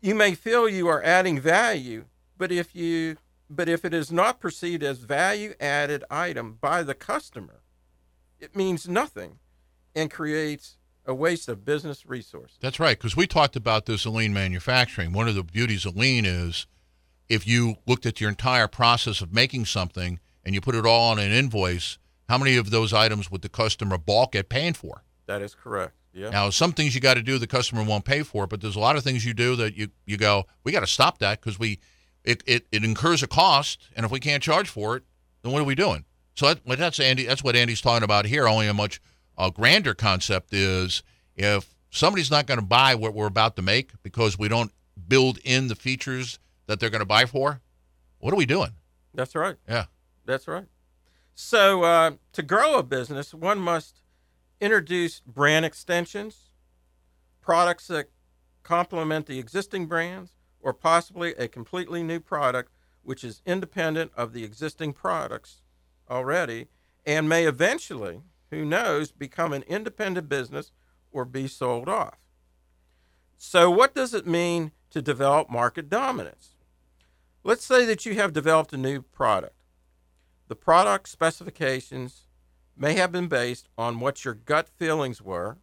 You 0.00 0.14
may 0.14 0.34
feel 0.34 0.66
you 0.66 0.88
are 0.88 1.02
adding 1.02 1.38
value, 1.38 2.06
but 2.38 2.50
if 2.50 2.74
you 2.74 3.18
but 3.48 3.68
if 3.68 3.84
it 3.84 3.94
is 3.94 4.10
not 4.10 4.40
perceived 4.40 4.82
as 4.82 4.98
value 4.98 5.54
added 5.60 6.04
item 6.10 6.58
by 6.60 6.82
the 6.82 6.94
customer, 6.94 7.60
it 8.38 8.56
means 8.56 8.88
nothing 8.88 9.38
and 9.94 10.10
creates 10.10 10.78
a 11.04 11.14
waste 11.14 11.48
of 11.48 11.64
business 11.64 12.06
resources. 12.06 12.56
That's 12.60 12.80
right, 12.80 12.96
because 12.96 13.16
we 13.16 13.26
talked 13.26 13.56
about 13.56 13.86
this 13.86 14.04
in 14.04 14.14
lean 14.14 14.32
manufacturing. 14.32 15.12
One 15.12 15.28
of 15.28 15.34
the 15.34 15.42
beauties 15.42 15.84
of 15.84 15.96
lean 15.96 16.24
is 16.24 16.66
if 17.28 17.46
you 17.46 17.76
looked 17.86 18.06
at 18.06 18.20
your 18.20 18.30
entire 18.30 18.68
process 18.68 19.20
of 19.20 19.32
making 19.32 19.64
something 19.66 20.20
and 20.44 20.54
you 20.54 20.60
put 20.60 20.74
it 20.74 20.86
all 20.86 21.10
on 21.10 21.18
an 21.18 21.32
invoice, 21.32 21.98
how 22.28 22.38
many 22.38 22.56
of 22.56 22.70
those 22.70 22.92
items 22.92 23.30
would 23.30 23.42
the 23.42 23.48
customer 23.48 23.98
balk 23.98 24.34
at 24.34 24.48
paying 24.48 24.74
for? 24.74 25.02
That 25.26 25.42
is 25.42 25.54
correct. 25.54 25.94
Yeah. 26.12 26.30
Now, 26.30 26.50
some 26.50 26.72
things 26.72 26.94
you 26.94 27.00
got 27.00 27.14
to 27.14 27.22
do 27.22 27.38
the 27.38 27.46
customer 27.46 27.82
won't 27.82 28.04
pay 28.04 28.22
for, 28.22 28.46
but 28.46 28.60
there's 28.60 28.76
a 28.76 28.80
lot 28.80 28.96
of 28.96 29.02
things 29.02 29.24
you 29.24 29.34
do 29.34 29.56
that 29.56 29.74
you, 29.76 29.88
you 30.04 30.16
go, 30.16 30.44
we 30.62 30.72
got 30.72 30.80
to 30.80 30.86
stop 30.86 31.18
that 31.18 31.40
because 31.40 31.58
we 31.58 31.78
it, 32.24 32.42
it, 32.46 32.66
it 32.70 32.84
incurs 32.84 33.22
a 33.22 33.26
cost, 33.26 33.88
and 33.96 34.04
if 34.04 34.12
we 34.12 34.20
can't 34.20 34.42
charge 34.42 34.68
for 34.68 34.96
it, 34.96 35.02
then 35.42 35.52
what 35.52 35.60
are 35.60 35.66
we 35.66 35.74
doing? 35.74 36.04
So 36.34 36.46
that, 36.46 36.60
that's 36.78 37.00
Andy. 37.00 37.24
That's 37.24 37.44
what 37.44 37.56
Andy's 37.56 37.80
talking 37.80 38.04
about 38.04 38.26
here. 38.26 38.48
Only 38.48 38.68
a 38.68 38.74
much 38.74 39.00
uh, 39.36 39.50
grander 39.50 39.94
concept 39.94 40.52
is 40.54 41.02
if 41.36 41.74
somebody's 41.90 42.30
not 42.30 42.46
going 42.46 42.60
to 42.60 42.66
buy 42.66 42.94
what 42.94 43.14
we're 43.14 43.26
about 43.26 43.56
to 43.56 43.62
make 43.62 43.90
because 44.02 44.38
we 44.38 44.48
don't 44.48 44.72
build 45.08 45.38
in 45.44 45.68
the 45.68 45.74
features 45.74 46.38
that 46.66 46.80
they're 46.80 46.90
going 46.90 47.00
to 47.00 47.06
buy 47.06 47.26
for, 47.26 47.60
what 48.18 48.32
are 48.32 48.36
we 48.36 48.46
doing? 48.46 48.70
That's 49.14 49.34
right. 49.34 49.56
Yeah, 49.68 49.86
that's 50.24 50.48
right. 50.48 50.66
So 51.34 51.82
uh, 51.82 52.12
to 52.32 52.42
grow 52.42 52.78
a 52.78 52.82
business, 52.82 53.34
one 53.34 53.58
must 53.58 54.00
introduce 54.60 55.20
brand 55.20 55.64
extensions, 55.64 56.50
products 57.40 57.88
that 57.88 58.06
complement 58.62 59.26
the 59.26 59.38
existing 59.38 59.86
brands, 59.86 60.32
or 60.62 60.72
possibly 60.72 61.34
a 61.34 61.48
completely 61.48 62.02
new 62.02 62.20
product 62.20 62.70
which 63.02 63.24
is 63.24 63.42
independent 63.44 64.12
of 64.16 64.32
the 64.32 64.44
existing 64.44 64.92
products 64.92 65.60
already 66.08 66.68
and 67.04 67.28
may 67.28 67.46
eventually, 67.46 68.22
who 68.50 68.64
knows, 68.64 69.10
become 69.10 69.52
an 69.52 69.64
independent 69.64 70.28
business 70.28 70.70
or 71.10 71.24
be 71.24 71.48
sold 71.48 71.88
off. 71.88 72.18
So, 73.36 73.70
what 73.70 73.94
does 73.94 74.14
it 74.14 74.26
mean 74.26 74.70
to 74.90 75.02
develop 75.02 75.50
market 75.50 75.90
dominance? 75.90 76.54
Let's 77.42 77.64
say 77.64 77.84
that 77.86 78.06
you 78.06 78.14
have 78.14 78.32
developed 78.32 78.72
a 78.72 78.76
new 78.76 79.02
product. 79.02 79.56
The 80.46 80.54
product 80.54 81.08
specifications 81.08 82.28
may 82.76 82.94
have 82.94 83.10
been 83.10 83.26
based 83.26 83.68
on 83.76 83.98
what 83.98 84.24
your 84.24 84.34
gut 84.34 84.68
feelings 84.68 85.20
were 85.20 85.58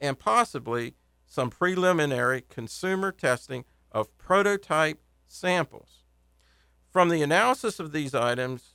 and 0.00 0.18
possibly 0.18 0.94
some 1.26 1.48
preliminary 1.48 2.42
consumer 2.48 3.12
testing 3.12 3.64
of 3.96 4.14
prototype 4.18 5.00
samples. 5.26 6.04
From 6.90 7.08
the 7.08 7.22
analysis 7.22 7.80
of 7.80 7.92
these 7.92 8.14
items, 8.14 8.74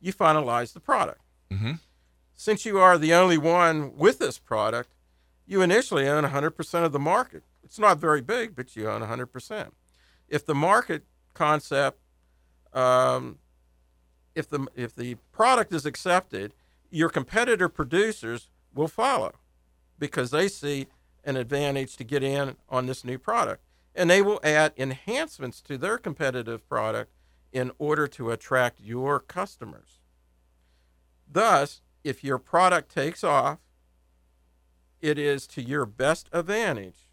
you 0.00 0.14
finalize 0.14 0.72
the 0.72 0.80
product. 0.80 1.20
Mm-hmm. 1.50 1.72
Since 2.34 2.64
you 2.64 2.78
are 2.78 2.96
the 2.96 3.12
only 3.12 3.36
one 3.36 3.94
with 3.98 4.18
this 4.18 4.38
product, 4.38 4.94
you 5.46 5.60
initially 5.60 6.08
own 6.08 6.24
100% 6.24 6.84
of 6.84 6.92
the 6.92 6.98
market. 6.98 7.42
It's 7.62 7.78
not 7.78 7.98
very 7.98 8.22
big, 8.22 8.56
but 8.56 8.74
you 8.74 8.88
own 8.88 9.02
100%. 9.02 9.72
If 10.26 10.46
the 10.46 10.54
market 10.54 11.04
concept, 11.34 12.00
um, 12.72 13.40
if 14.34 14.48
the 14.48 14.66
if 14.74 14.94
the 14.94 15.16
product 15.32 15.74
is 15.74 15.84
accepted, 15.84 16.54
your 16.90 17.10
competitor 17.10 17.68
producers 17.68 18.48
will 18.74 18.88
follow 18.88 19.34
because 19.98 20.30
they 20.30 20.48
see 20.48 20.86
an 21.24 21.36
advantage 21.36 21.96
to 21.96 22.04
get 22.04 22.22
in 22.22 22.56
on 22.70 22.86
this 22.86 23.04
new 23.04 23.18
product 23.18 23.62
and 23.94 24.08
they 24.10 24.22
will 24.22 24.40
add 24.42 24.72
enhancements 24.76 25.60
to 25.62 25.76
their 25.76 25.98
competitive 25.98 26.66
product 26.68 27.12
in 27.52 27.70
order 27.78 28.06
to 28.08 28.30
attract 28.30 28.80
your 28.80 29.20
customers. 29.20 30.00
Thus, 31.30 31.82
if 32.02 32.24
your 32.24 32.38
product 32.38 32.92
takes 32.92 33.22
off, 33.22 33.58
it 35.00 35.18
is 35.18 35.46
to 35.48 35.62
your 35.62 35.84
best 35.84 36.28
advantage 36.32 37.08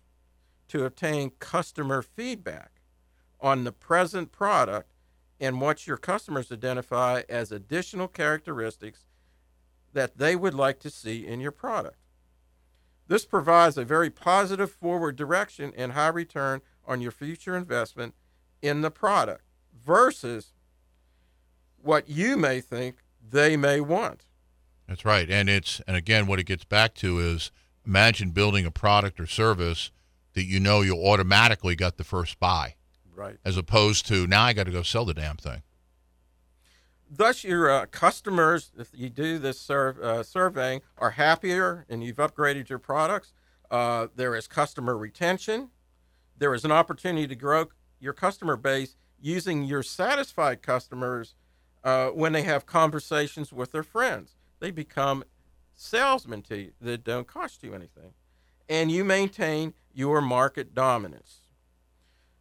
to 0.69 0.85
obtain 0.85 1.31
customer 1.39 2.01
feedback 2.01 2.81
on 3.41 3.63
the 3.63 3.71
present 3.71 4.31
product 4.31 4.93
and 5.39 5.61
what 5.61 5.87
your 5.87 5.97
customers 5.97 6.51
identify 6.51 7.23
as 7.27 7.51
additional 7.51 8.07
characteristics 8.07 9.05
that 9.93 10.17
they 10.17 10.35
would 10.35 10.53
like 10.53 10.79
to 10.79 10.89
see 10.89 11.25
in 11.25 11.39
your 11.39 11.51
product. 11.51 11.97
This 13.09 13.25
provides 13.25 13.75
a 13.75 13.83
very 13.83 14.11
positive 14.11 14.71
forward 14.71 15.15
direction 15.15 15.73
and 15.75 15.93
high 15.93 16.09
return 16.09 16.61
on 16.85 17.01
your 17.01 17.11
future 17.11 17.57
investment 17.57 18.13
in 18.61 18.81
the 18.81 18.91
product 18.91 19.43
versus 19.83 20.53
what 21.81 22.07
you 22.07 22.37
may 22.37 22.61
think 22.61 22.97
they 23.27 23.57
may 23.57 23.81
want. 23.81 24.25
That's 24.87 25.05
right. 25.05 25.29
And 25.29 25.49
it's 25.49 25.81
and 25.87 25.97
again 25.97 26.27
what 26.27 26.39
it 26.39 26.45
gets 26.45 26.65
back 26.65 26.93
to 26.95 27.19
is 27.19 27.51
imagine 27.83 28.29
building 28.29 28.65
a 28.65 28.71
product 28.71 29.19
or 29.19 29.25
service 29.25 29.91
that 30.33 30.45
you 30.45 30.59
know 30.59 30.81
you 30.81 30.95
automatically 30.95 31.75
got 31.75 31.97
the 31.97 32.03
first 32.03 32.39
buy. 32.39 32.75
Right. 33.15 33.37
As 33.43 33.57
opposed 33.57 34.05
to 34.07 34.27
now 34.27 34.43
I 34.43 34.53
got 34.53 34.65
to 34.65 34.71
go 34.71 34.83
sell 34.83 35.05
the 35.05 35.15
damn 35.15 35.37
thing. 35.37 35.63
Thus, 37.09 37.43
your 37.43 37.69
uh, 37.69 37.85
customers, 37.87 38.71
if 38.77 38.89
you 38.93 39.09
do 39.09 39.39
this 39.39 39.59
sur- 39.59 39.97
uh, 40.01 40.21
surveying, 40.21 40.81
are 40.97 41.11
happier 41.11 41.85
and 41.89 42.03
you've 42.03 42.17
upgraded 42.17 42.69
your 42.69 42.77
products. 42.77 43.33
Uh, 43.71 44.07
there 44.15 44.35
is 44.35 44.47
customer 44.47 44.95
retention. 44.95 45.69
There 46.37 46.53
is 46.53 46.63
an 46.63 46.71
opportunity 46.71 47.27
to 47.27 47.35
grow 47.35 47.69
your 47.99 48.13
customer 48.13 48.55
base 48.55 48.95
using 49.19 49.63
your 49.63 49.81
satisfied 49.81 50.61
customers 50.61 51.35
uh, 51.83 52.09
when 52.09 52.31
they 52.33 52.43
have 52.43 52.65
conversations 52.65 53.51
with 53.51 53.71
their 53.71 53.83
friends. 53.83 54.35
They 54.59 54.71
become 54.71 55.23
salesmen 55.73 56.43
to 56.43 56.57
you 56.57 56.71
that 56.81 57.03
don't 57.03 57.27
cost 57.27 57.63
you 57.63 57.73
anything. 57.73 58.13
And 58.67 58.91
you 58.91 59.03
maintain 59.03 59.73
your 59.93 60.21
market 60.21 60.75
dominance. 60.75 61.41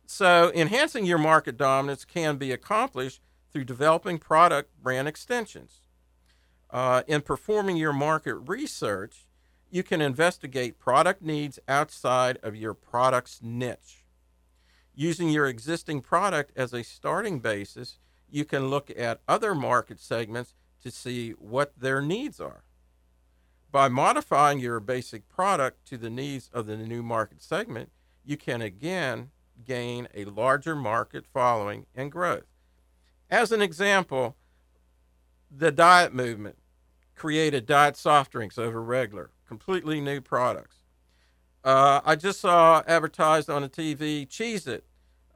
So, 0.06 0.50
enhancing 0.54 1.04
your 1.04 1.18
market 1.18 1.56
dominance 1.56 2.04
can 2.04 2.36
be 2.36 2.52
accomplished 2.52 3.20
through 3.52 3.64
developing 3.64 4.18
product 4.18 4.70
brand 4.82 5.08
extensions. 5.08 5.80
Uh, 6.70 7.02
in 7.06 7.22
performing 7.22 7.76
your 7.76 7.92
market 7.92 8.34
research, 8.34 9.26
you 9.70 9.82
can 9.82 10.00
investigate 10.00 10.78
product 10.78 11.22
needs 11.22 11.58
outside 11.68 12.38
of 12.42 12.56
your 12.56 12.74
product's 12.74 13.40
niche. 13.42 14.04
Using 14.94 15.30
your 15.30 15.46
existing 15.46 16.00
product 16.00 16.52
as 16.56 16.72
a 16.72 16.82
starting 16.82 17.38
basis, 17.38 17.98
you 18.30 18.44
can 18.44 18.68
look 18.68 18.90
at 18.96 19.20
other 19.28 19.54
market 19.54 20.00
segments 20.00 20.54
to 20.82 20.90
see 20.90 21.30
what 21.32 21.78
their 21.78 22.00
needs 22.00 22.40
are. 22.40 22.64
By 23.70 23.88
modifying 23.88 24.60
your 24.60 24.80
basic 24.80 25.28
product 25.28 25.86
to 25.88 25.98
the 25.98 26.10
needs 26.10 26.50
of 26.52 26.66
the 26.66 26.76
new 26.76 27.02
market 27.02 27.42
segment, 27.42 27.90
you 28.24 28.36
can 28.36 28.62
again 28.62 29.30
gain 29.64 30.08
a 30.14 30.24
larger 30.24 30.74
market 30.74 31.26
following 31.26 31.86
and 31.94 32.10
growth. 32.10 32.46
As 33.30 33.52
an 33.52 33.60
example, 33.60 34.36
the 35.50 35.70
diet 35.70 36.14
movement 36.14 36.56
created 37.14 37.66
diet 37.66 37.96
soft 37.96 38.32
drinks 38.32 38.58
over 38.58 38.82
regular, 38.82 39.30
completely 39.46 40.00
new 40.00 40.20
products. 40.20 40.76
Uh, 41.64 42.00
I 42.04 42.16
just 42.16 42.40
saw 42.40 42.82
advertised 42.86 43.50
on 43.50 43.62
the 43.62 43.68
TV 43.68 44.26
Cheez 44.26 44.66
It, 44.66 44.84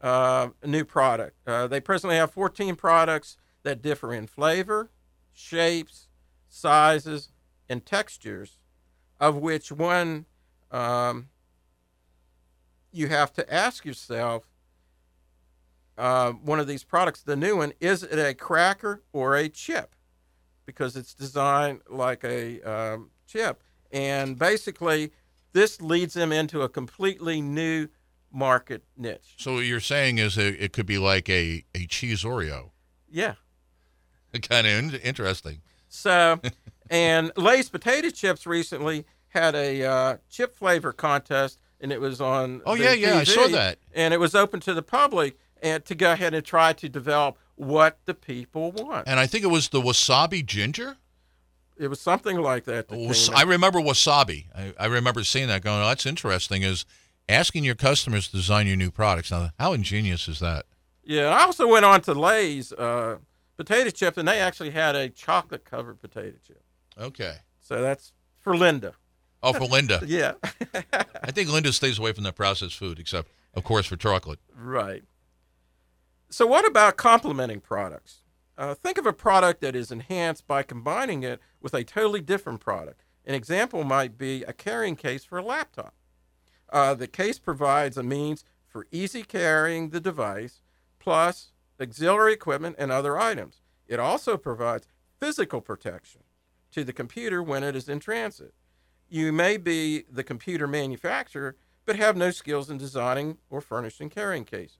uh, 0.01 0.49
a 0.63 0.67
new 0.67 0.85
product. 0.85 1.37
Uh, 1.47 1.67
they 1.67 1.81
presently 1.81 2.17
have 2.17 2.31
14 2.31 2.77
products 2.77 3.37
that 3.65 3.83
differ 3.83 4.15
in 4.15 4.27
flavor, 4.27 4.91
shapes, 5.33 6.09
sizes, 6.49 7.31
and 7.69 7.85
textures, 7.85 8.59
of 9.21 9.37
which 9.37 9.71
one 9.71 10.27
um, 10.71 11.29
you 12.93 13.09
have 13.09 13.33
to 13.35 13.53
ask 13.53 13.85
yourself 13.85 14.49
uh, 15.99 16.33
one 16.33 16.61
of 16.61 16.67
these 16.67 16.85
products, 16.85 17.23
the 17.23 17.37
new 17.37 17.57
one, 17.57 17.73
is 17.81 18.03
it 18.03 18.19
a 18.19 18.35
cracker 18.35 19.03
or 19.13 19.37
a 19.37 19.49
chip? 19.49 19.95
Because 20.67 20.97
it's 20.97 21.15
designed 21.15 21.81
like 21.91 22.25
a 22.25 22.63
um, 22.63 23.11
chip. 23.27 23.63
And 23.91 24.39
basically, 24.39 25.13
this 25.53 25.81
leads 25.81 26.15
them 26.15 26.33
into 26.33 26.63
a 26.63 26.69
completely 26.69 27.41
new 27.41 27.89
market 28.33 28.85
niche. 28.97 29.35
So 29.37 29.55
what 29.55 29.65
you're 29.65 29.81
saying 29.81 30.19
is 30.19 30.39
it, 30.39 30.57
it 30.59 30.73
could 30.73 30.87
be 30.87 30.99
like 30.99 31.29
a, 31.29 31.65
a 31.75 31.87
cheese 31.87 32.23
Oreo. 32.25 32.71
Yeah. 33.11 33.35
kind 34.43 34.67
of 34.67 34.95
interesting. 35.05 35.61
So, 35.89 36.41
and 36.89 37.33
Lay's 37.37 37.69
potato 37.69 38.11
chips 38.11 38.47
recently 38.47 39.05
had 39.29 39.55
a 39.55 39.85
uh, 39.85 40.17
chip 40.31 40.55
flavor 40.55 40.93
contest, 40.93 41.61
and 41.81 41.93
it 41.93 42.01
was 42.01 42.21
on. 42.21 42.63
Oh 42.65 42.75
yeah, 42.75 42.93
yeah, 42.93 43.17
I 43.17 43.25
saw 43.25 43.49
that. 43.49 43.79
And 43.95 44.15
it 44.15 44.21
was 44.21 44.35
open 44.35 44.61
to 44.61 44.75
the 44.75 44.83
public, 44.83 45.39
and 45.63 45.85
to 45.87 45.95
go 45.95 46.13
ahead 46.13 46.35
and 46.35 46.45
try 46.45 46.73
to 46.75 46.89
develop 46.89 47.39
what 47.55 47.99
the 48.05 48.15
people 48.15 48.73
want. 48.73 49.07
And 49.07 49.21
I 49.21 49.27
think 49.27 49.45
it 49.45 49.49
was 49.49 49.69
the 49.69 49.81
wasabi 49.81 50.45
ginger. 50.45 50.97
It 51.79 51.89
was 51.89 52.01
something 52.01 52.37
like 52.39 52.65
that. 52.65 52.89
that 52.89 52.99
Was- 52.99 53.31
I 53.31 53.43
remember 53.43 53.79
wasabi. 53.81 54.47
I, 54.55 54.75
I 54.79 54.87
remember 54.87 55.25
seeing 55.25 55.49
that. 55.49 55.63
Going, 55.63 55.81
oh, 55.83 55.87
that's 55.87 56.07
interesting. 56.07 56.63
Is 56.63 56.85
asking 57.29 57.65
your 57.65 57.75
customers 57.75 58.27
to 58.29 58.37
design 58.37 58.67
your 58.67 58.77
new 58.77 58.91
products. 58.91 59.31
Now, 59.31 59.51
how 59.59 59.73
ingenious 59.73 60.29
is 60.29 60.41
that? 60.41 60.67
yeah, 61.05 61.29
I 61.31 61.43
also 61.45 61.67
went 61.67 61.85
on 61.85 62.01
to 62.03 62.15
Lay's 62.15 62.73
uh, 62.73 63.19
potato 63.57 63.91
chip, 63.91 64.17
and 64.17 64.29
they 64.29 64.39
actually 64.39 64.71
had 64.71 64.95
a 64.95 65.09
chocolate 65.09 65.65
covered 65.65 66.01
potato 66.01 66.37
chip. 66.47 66.63
Okay. 66.99 67.37
So 67.61 67.81
that's 67.81 68.13
for 68.39 68.57
Linda. 68.57 68.95
Oh, 69.43 69.53
for 69.53 69.65
Linda. 69.65 70.01
Yeah, 70.07 70.35
I 71.25 71.31
think 71.33 71.49
Linda 71.51 71.73
stays 71.73 71.99
away 71.99 72.13
from 72.13 72.23
that 72.25 72.37
processed 72.37 72.77
food, 72.77 72.99
except 73.01 73.29
of 73.55 73.65
course 73.65 73.87
for 73.87 73.97
chocolate. 73.97 74.39
right. 74.57 75.03
So, 76.33 76.47
what 76.47 76.67
about 76.67 76.97
complementing 76.97 77.61
products? 77.61 78.23
Uh, 78.57 78.73
think 78.73 78.97
of 78.97 79.05
a 79.05 79.13
product 79.13 79.61
that 79.61 79.77
is 79.77 79.93
enhanced 79.93 80.47
by 80.47 80.63
combining 80.63 81.23
it 81.23 81.41
with 81.61 81.75
a 81.75 81.85
totally 81.85 82.23
different 82.23 82.59
product. 82.59 83.05
An 83.27 83.35
example 83.35 83.85
might 83.85 84.17
be 84.17 84.43
a 84.45 84.55
carrying 84.55 84.97
case 84.97 85.27
for 85.27 85.37
a 85.37 85.45
laptop. 85.45 85.93
Uh, 86.71 86.95
the 86.95 87.07
case 87.07 87.39
provides 87.39 87.99
a 87.99 88.03
means 88.03 88.47
for 88.67 88.87
easy 88.91 89.23
carrying 89.23 89.91
the 89.91 90.01
device, 90.01 90.63
plus 90.99 91.53
auxiliary 91.79 92.33
equipment 92.33 92.77
and 92.79 92.91
other 92.91 93.19
items. 93.19 93.61
It 93.87 94.01
also 94.01 94.39
provides 94.39 94.87
physical 95.21 95.61
protection 95.61 96.23
to 96.71 96.83
the 96.83 96.95
computer 96.95 97.43
when 97.43 97.63
it 97.63 97.77
is 97.77 97.91
in 97.91 98.01
transit. 98.01 98.55
You 99.11 99.33
may 99.33 99.59
be 99.59 100.05
the 100.11 100.25
computer 100.25 100.67
manufacturer, 100.67 101.57
but 101.85 101.97
have 101.97 102.17
no 102.17 102.31
skills 102.31 102.71
in 102.71 102.79
designing 102.79 103.37
or 103.51 103.61
furnishing 103.61 104.09
carrying 104.09 104.47
cases. 104.47 104.79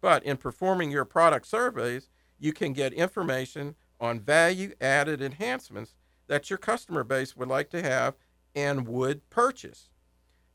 But 0.00 0.24
in 0.24 0.36
performing 0.36 0.90
your 0.90 1.04
product 1.04 1.46
surveys, 1.46 2.08
you 2.38 2.52
can 2.52 2.72
get 2.72 2.92
information 2.92 3.74
on 4.00 4.20
value 4.20 4.72
added 4.80 5.20
enhancements 5.20 5.94
that 6.26 6.48
your 6.48 6.58
customer 6.58 7.04
base 7.04 7.36
would 7.36 7.48
like 7.48 7.70
to 7.70 7.82
have 7.82 8.14
and 8.54 8.88
would 8.88 9.28
purchase 9.30 9.90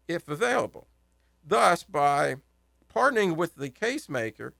if 0.07 0.27
available. 0.27 0.87
Thus, 1.45 1.83
by 1.83 2.37
partnering 2.93 3.35
with 3.35 3.55
the 3.55 3.69
case 3.69 4.09
maker, 4.09 4.53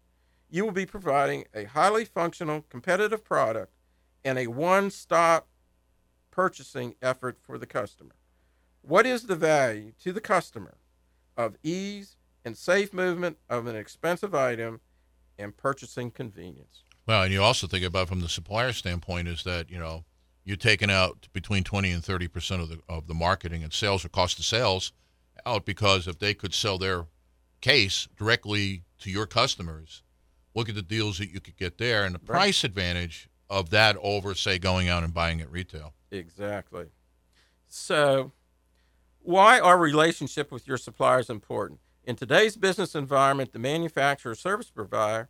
you 0.49 0.63
will 0.63 0.71
be 0.71 0.85
providing 0.85 1.45
a 1.53 1.63
highly 1.65 2.05
functional, 2.05 2.65
competitive 2.69 3.23
product 3.23 3.73
and 4.23 4.37
a 4.37 4.47
one 4.47 4.91
stop 4.91 5.47
purchasing 6.31 6.95
effort 7.01 7.37
for 7.41 7.57
the 7.57 7.65
customer. 7.65 8.15
What 8.81 9.05
is 9.05 9.23
the 9.23 9.35
value 9.35 9.93
to 10.03 10.13
the 10.13 10.21
customer 10.21 10.77
of 11.35 11.57
ease 11.63 12.17
and 12.45 12.55
safe 12.55 12.93
movement 12.93 13.37
of 13.49 13.67
an 13.67 13.75
expensive 13.75 14.33
item 14.33 14.79
and 15.37 15.57
purchasing 15.57 16.11
convenience? 16.11 16.83
Well, 17.07 17.23
and 17.23 17.33
you 17.33 17.41
also 17.41 17.67
think 17.67 17.83
about 17.83 18.07
from 18.07 18.21
the 18.21 18.29
supplier 18.29 18.71
standpoint 18.71 19.27
is 19.27 19.43
that 19.43 19.69
you 19.69 19.77
know 19.79 20.05
you're 20.45 20.55
taking 20.55 20.91
out 20.91 21.27
between 21.33 21.63
20 21.63 21.91
and 21.91 22.03
30 22.05 22.27
percent 22.29 22.61
of 22.61 22.69
the 22.69 22.79
of 22.87 23.07
the 23.07 23.13
marketing 23.13 23.63
and 23.63 23.73
sales 23.73 24.05
or 24.05 24.09
cost 24.09 24.39
of 24.39 24.45
sales 24.45 24.93
out 25.45 25.65
because 25.65 26.07
if 26.07 26.19
they 26.19 26.33
could 26.33 26.53
sell 26.53 26.77
their 26.77 27.07
case 27.61 28.07
directly 28.15 28.83
to 28.99 29.09
your 29.11 29.25
customers, 29.25 30.03
look 30.53 30.69
at 30.69 30.75
the 30.75 30.81
deals 30.81 31.17
that 31.17 31.29
you 31.29 31.39
could 31.41 31.57
get 31.57 31.77
there 31.77 32.05
and 32.05 32.15
the 32.15 32.19
Right. 32.19 32.37
price 32.37 32.63
advantage 32.63 33.27
of 33.49 33.69
that 33.71 33.97
over 34.01 34.33
say 34.33 34.57
going 34.57 34.87
out 34.87 35.03
and 35.03 35.13
buying 35.13 35.41
at 35.41 35.51
retail. 35.51 35.93
Exactly. 36.11 36.85
So, 37.67 38.31
why 39.19 39.59
are 39.59 39.77
relationship 39.77 40.51
with 40.51 40.67
your 40.67 40.77
suppliers 40.77 41.29
important? 41.29 41.79
In 42.05 42.15
today's 42.15 42.55
business 42.55 42.93
environment, 42.93 43.51
the 43.51 43.57
manufacturer 43.57 44.35
service 44.35 44.69
provider 44.69 45.27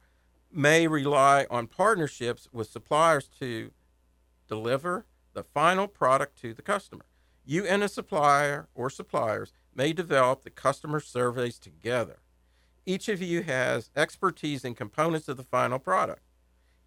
may 0.51 0.87
rely 0.87 1.47
on 1.49 1.67
partnerships 1.67 2.49
with 2.51 2.69
suppliers 2.69 3.29
to 3.39 3.71
deliver 4.49 5.05
the 5.33 5.43
final 5.43 5.87
product 5.87 6.37
to 6.41 6.53
the 6.53 6.61
customer. 6.61 7.05
You 7.45 7.65
and 7.65 7.81
a 7.81 7.87
supplier 7.87 8.67
or 8.75 8.89
suppliers 8.89 9.53
may 9.73 9.93
develop 9.93 10.43
the 10.43 10.49
customer 10.49 10.99
surveys 10.99 11.59
together. 11.59 12.17
Each 12.85 13.07
of 13.07 13.21
you 13.21 13.43
has 13.43 13.89
expertise 13.95 14.65
in 14.65 14.75
components 14.75 15.29
of 15.29 15.37
the 15.37 15.43
final 15.43 15.79
product. 15.79 16.23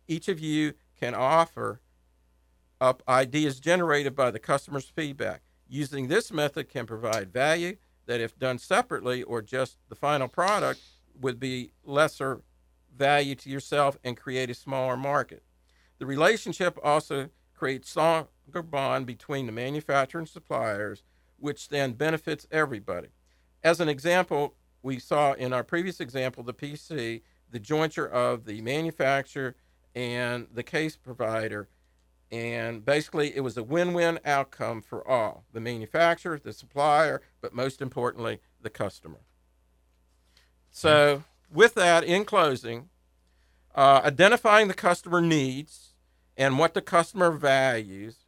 Each 0.07 0.29
of 0.29 0.39
you 0.39 0.75
can 1.01 1.15
offer 1.15 1.81
up 2.79 3.03
ideas 3.09 3.59
generated 3.59 4.15
by 4.15 4.33
the 4.33 4.39
customer's 4.39 4.91
feedback. 4.91 5.41
Using 5.67 6.09
this 6.09 6.31
method 6.31 6.69
can 6.69 6.85
provide 6.85 7.33
value 7.33 7.77
that, 8.09 8.21
if 8.21 8.37
done 8.39 8.59
separately 8.59 9.23
or 9.23 9.41
just 9.41 9.77
the 9.89 9.95
final 9.95 10.27
product, 10.27 10.81
would 11.21 11.39
be 11.39 11.71
lesser 11.85 12.43
value 12.97 13.35
to 13.37 13.51
yourself 13.51 13.97
and 14.03 14.17
create 14.17 14.51
a 14.51 14.55
smaller 14.55 14.97
market. 14.97 15.43
The 15.99 16.07
relationship 16.07 16.79
also 16.83 17.29
creates 17.55 17.91
stronger 17.91 18.29
bond 18.63 19.07
between 19.07 19.47
the 19.47 19.53
manufacturer 19.53 20.21
and 20.21 20.29
suppliers, 20.29 21.03
which 21.39 21.69
then 21.69 21.93
benefits 21.93 22.47
everybody. 22.51 23.09
As 23.63 23.79
an 23.79 23.89
example, 23.89 24.55
we 24.83 24.99
saw 24.99 25.35
in 25.35 25.53
our 25.53 25.65
previous 25.65 26.01
example, 26.01 26.43
the 26.43 26.55
PC, 26.55 27.23
the 27.51 27.61
jointure 27.61 28.09
of 28.09 28.47
the 28.47 28.61
manufacturer 28.63 29.55
and 29.95 30.47
the 30.53 30.63
case 30.63 30.97
provider 30.97 31.69
and 32.31 32.85
basically 32.85 33.35
it 33.35 33.41
was 33.41 33.57
a 33.57 33.63
win-win 33.63 34.19
outcome 34.25 34.83
for 34.83 35.07
all 35.09 35.45
the 35.53 35.61
manufacturer 35.61 36.39
the 36.39 36.53
supplier 36.53 37.23
but 37.41 37.55
most 37.55 37.81
importantly 37.81 38.41
the 38.61 38.71
customer. 38.71 39.21
So 40.71 41.25
with 41.53 41.75
that 41.75 42.05
in 42.05 42.25
closing 42.25 42.91
uh, 43.75 44.01
identifying 44.05 44.69
the 44.69 44.75
customer 44.75 45.21
needs 45.21 45.95
and 46.37 46.59
what 46.59 46.75
the 46.75 46.83
customer 46.83 47.31
values 47.31 48.27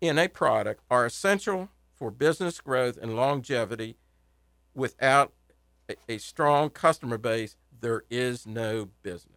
in 0.00 0.18
a 0.18 0.28
product 0.28 0.82
are 0.90 1.06
essential 1.06 1.70
for 1.92 2.10
business 2.10 2.60
growth 2.60 2.98
and 3.00 3.16
longevity. 3.16 3.96
Without 4.74 5.32
a, 5.88 5.94
a 6.08 6.18
strong 6.18 6.68
customer 6.70 7.16
base 7.16 7.56
there 7.80 8.02
is 8.10 8.46
no 8.46 8.88
business 9.02 9.33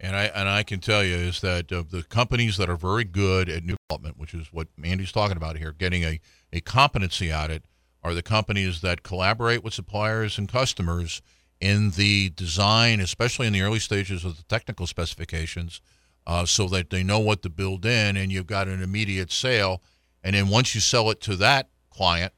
And 0.00 0.16
I 0.16 0.24
and 0.24 0.48
I 0.48 0.62
can 0.64 0.80
tell 0.80 1.04
you 1.04 1.14
is 1.14 1.40
that 1.40 1.68
the 1.68 2.04
companies 2.08 2.56
that 2.56 2.68
are 2.68 2.76
very 2.76 3.04
good 3.04 3.48
at 3.48 3.64
new 3.64 3.76
development, 3.88 4.18
which 4.18 4.34
is 4.34 4.52
what 4.52 4.68
Andy's 4.82 5.12
talking 5.12 5.36
about 5.36 5.56
here, 5.56 5.72
getting 5.72 6.02
a, 6.02 6.20
a 6.52 6.60
competency 6.60 7.30
at 7.30 7.50
it, 7.50 7.64
are 8.02 8.12
the 8.12 8.22
companies 8.22 8.80
that 8.82 9.02
collaborate 9.02 9.64
with 9.64 9.72
suppliers 9.72 10.36
and 10.36 10.48
customers 10.48 11.22
in 11.60 11.90
the 11.92 12.30
design, 12.30 13.00
especially 13.00 13.46
in 13.46 13.52
the 13.52 13.62
early 13.62 13.78
stages 13.78 14.24
of 14.24 14.36
the 14.36 14.42
technical 14.42 14.86
specifications, 14.86 15.80
uh, 16.26 16.44
so 16.44 16.66
that 16.68 16.90
they 16.90 17.02
know 17.02 17.20
what 17.20 17.40
to 17.42 17.48
build 17.48 17.86
in, 17.86 18.16
and 18.16 18.30
you've 18.30 18.46
got 18.46 18.68
an 18.68 18.82
immediate 18.82 19.32
sale. 19.32 19.80
And 20.22 20.34
then 20.34 20.48
once 20.48 20.74
you 20.74 20.80
sell 20.80 21.10
it 21.10 21.20
to 21.22 21.36
that 21.36 21.68
client, 21.90 22.32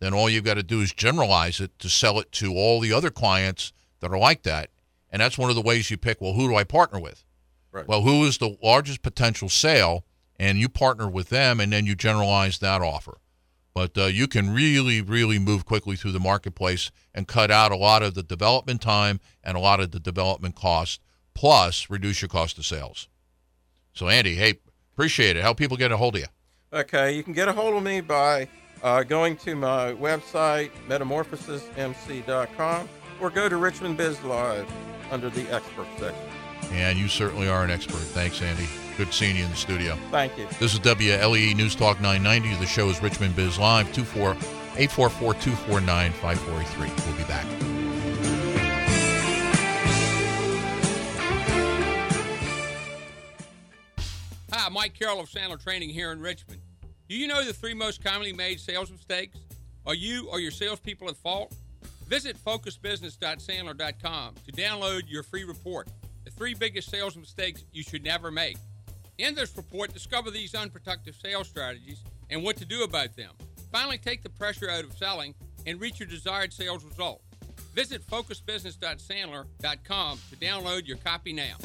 then 0.00 0.14
all 0.14 0.28
you've 0.28 0.44
got 0.44 0.54
to 0.54 0.62
do 0.62 0.80
is 0.80 0.92
generalize 0.92 1.60
it 1.60 1.78
to 1.78 1.88
sell 1.88 2.18
it 2.18 2.32
to 2.32 2.54
all 2.54 2.80
the 2.80 2.92
other 2.92 3.10
clients 3.10 3.72
that 4.00 4.10
are 4.10 4.18
like 4.18 4.42
that. 4.42 4.70
And 5.14 5.20
that's 5.20 5.38
one 5.38 5.48
of 5.48 5.54
the 5.54 5.62
ways 5.62 5.92
you 5.92 5.96
pick, 5.96 6.20
well, 6.20 6.32
who 6.32 6.48
do 6.48 6.56
I 6.56 6.64
partner 6.64 6.98
with? 6.98 7.24
Right. 7.70 7.86
Well, 7.86 8.02
who 8.02 8.24
is 8.24 8.38
the 8.38 8.58
largest 8.60 9.00
potential 9.00 9.48
sale? 9.48 10.04
And 10.40 10.58
you 10.58 10.68
partner 10.68 11.08
with 11.08 11.28
them, 11.28 11.60
and 11.60 11.72
then 11.72 11.86
you 11.86 11.94
generalize 11.94 12.58
that 12.58 12.82
offer. 12.82 13.18
But 13.74 13.96
uh, 13.96 14.06
you 14.06 14.26
can 14.26 14.52
really, 14.52 15.00
really 15.00 15.38
move 15.38 15.66
quickly 15.66 15.94
through 15.94 16.10
the 16.10 16.18
marketplace 16.18 16.90
and 17.14 17.28
cut 17.28 17.52
out 17.52 17.70
a 17.70 17.76
lot 17.76 18.02
of 18.02 18.14
the 18.14 18.24
development 18.24 18.80
time 18.80 19.20
and 19.44 19.56
a 19.56 19.60
lot 19.60 19.78
of 19.78 19.92
the 19.92 20.00
development 20.00 20.56
cost, 20.56 21.00
plus 21.32 21.88
reduce 21.88 22.20
your 22.20 22.28
cost 22.28 22.58
of 22.58 22.66
sales. 22.66 23.06
So, 23.92 24.08
Andy, 24.08 24.34
hey, 24.34 24.54
appreciate 24.94 25.36
it. 25.36 25.44
How 25.44 25.54
people 25.54 25.76
get 25.76 25.92
a 25.92 25.96
hold 25.96 26.16
of 26.16 26.22
you? 26.22 26.26
Okay, 26.72 27.12
you 27.12 27.22
can 27.22 27.34
get 27.34 27.46
a 27.46 27.52
hold 27.52 27.76
of 27.76 27.84
me 27.84 28.00
by 28.00 28.48
uh, 28.82 29.04
going 29.04 29.36
to 29.36 29.54
my 29.54 29.92
website, 29.92 30.72
metamorphosismc.com, 30.88 32.88
or 33.20 33.30
go 33.30 33.48
to 33.48 33.56
Richmond 33.56 33.96
Biz 33.96 34.20
Live 34.24 34.66
under 35.10 35.30
the 35.30 35.42
expert 35.54 35.86
section. 35.98 36.22
And 36.72 36.98
you 36.98 37.08
certainly 37.08 37.48
are 37.48 37.62
an 37.64 37.70
expert. 37.70 37.98
Thanks, 37.98 38.40
Andy. 38.42 38.66
Good 38.96 39.12
seeing 39.12 39.36
you 39.36 39.44
in 39.44 39.50
the 39.50 39.56
studio. 39.56 39.96
Thank 40.10 40.38
you. 40.38 40.46
This 40.60 40.72
is 40.72 40.80
WLEE 40.80 41.56
News 41.56 41.74
Talk 41.74 42.00
990. 42.00 42.60
The 42.60 42.66
show 42.66 42.88
is 42.88 43.02
Richmond 43.02 43.34
Biz 43.36 43.58
Live, 43.58 43.92
24 43.92 44.30
844 44.76 45.34
249 45.34 46.12
5483. 46.12 47.06
We'll 47.06 47.16
be 47.16 47.24
back. 47.24 47.44
Hi, 54.52 54.68
Mike 54.68 54.94
Carroll 54.94 55.20
of 55.20 55.28
Sandler 55.28 55.62
Training 55.62 55.90
here 55.90 56.12
in 56.12 56.20
Richmond. 56.20 56.60
Do 57.08 57.16
you 57.16 57.26
know 57.26 57.44
the 57.44 57.52
three 57.52 57.74
most 57.74 58.02
commonly 58.02 58.32
made 58.32 58.60
sales 58.60 58.90
mistakes? 58.90 59.38
Are 59.86 59.94
you 59.94 60.28
or 60.30 60.40
your 60.40 60.50
salespeople 60.50 61.08
at 61.08 61.16
fault? 61.16 61.54
Visit 62.06 62.42
focusbusiness.sandler.com 62.42 64.34
to 64.46 64.52
download 64.52 65.02
your 65.06 65.22
free 65.22 65.44
report. 65.44 65.88
The 66.24 66.30
three 66.30 66.54
biggest 66.54 66.90
sales 66.90 67.16
mistakes 67.16 67.64
you 67.72 67.82
should 67.82 68.04
never 68.04 68.30
make. 68.30 68.56
In 69.18 69.34
this 69.34 69.54
report, 69.56 69.92
discover 69.92 70.30
these 70.30 70.54
unproductive 70.54 71.16
sales 71.16 71.48
strategies 71.48 72.02
and 72.30 72.42
what 72.42 72.56
to 72.56 72.64
do 72.64 72.82
about 72.82 73.14
them. 73.16 73.32
Finally, 73.70 73.98
take 73.98 74.22
the 74.22 74.30
pressure 74.30 74.70
out 74.70 74.84
of 74.84 74.96
selling 74.96 75.34
and 75.66 75.80
reach 75.80 76.00
your 76.00 76.08
desired 76.08 76.52
sales 76.52 76.84
result. 76.84 77.22
Visit 77.74 78.06
focusbusiness.sandler.com 78.06 80.18
to 80.30 80.36
download 80.36 80.86
your 80.86 80.98
copy 80.98 81.32
now. 81.32 81.56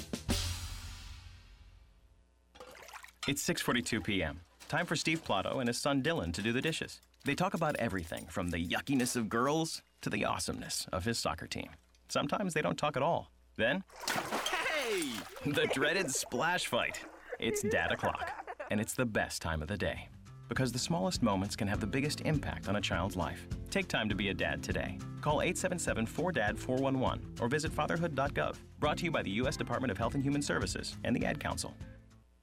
It's 3.27 3.47
6:42 3.47 4.03
p.m. 4.03 4.39
Time 4.69 4.85
for 4.85 4.95
Steve 4.95 5.23
Plato 5.23 5.59
and 5.59 5.67
his 5.67 5.77
son 5.77 6.01
Dylan 6.01 6.33
to 6.33 6.41
do 6.41 6.51
the 6.51 6.61
dishes. 6.61 7.01
They 7.25 7.35
talk 7.35 7.53
about 7.53 7.75
everything 7.75 8.25
from 8.29 8.49
the 8.49 8.65
yuckiness 8.65 9.15
of 9.15 9.29
girls 9.29 9.83
to 10.01 10.09
the 10.09 10.25
awesomeness 10.25 10.87
of 10.91 11.05
his 11.05 11.17
soccer 11.17 11.47
team. 11.47 11.69
Sometimes 12.07 12.53
they 12.53 12.61
don't 12.61 12.77
talk 12.77 12.97
at 12.97 13.03
all. 13.03 13.31
Then, 13.57 13.83
hey, 14.07 15.03
the 15.45 15.67
dreaded 15.73 16.11
splash 16.11 16.67
fight. 16.67 17.01
It's 17.39 17.61
dad 17.61 17.91
o'clock, 17.91 18.31
and 18.71 18.79
it's 18.79 18.93
the 18.93 19.05
best 19.05 19.41
time 19.41 19.61
of 19.61 19.67
the 19.67 19.77
day 19.77 20.09
because 20.49 20.73
the 20.73 20.79
smallest 20.79 21.23
moments 21.23 21.55
can 21.55 21.67
have 21.67 21.79
the 21.79 21.87
biggest 21.87 22.21
impact 22.21 22.67
on 22.67 22.75
a 22.75 22.81
child's 22.81 23.15
life. 23.15 23.47
Take 23.69 23.87
time 23.87 24.09
to 24.09 24.15
be 24.15 24.29
a 24.29 24.33
dad 24.33 24.61
today. 24.61 24.97
Call 25.21 25.37
877-4DAD-411 25.37 27.39
or 27.39 27.47
visit 27.47 27.71
fatherhood.gov. 27.71 28.55
Brought 28.79 28.97
to 28.97 29.05
you 29.05 29.11
by 29.11 29.21
the 29.21 29.31
U.S. 29.31 29.55
Department 29.55 29.91
of 29.91 29.97
Health 29.97 30.15
and 30.15 30.23
Human 30.23 30.41
Services 30.41 30.97
and 31.05 31.15
the 31.15 31.25
Ad 31.25 31.39
Council. 31.39 31.73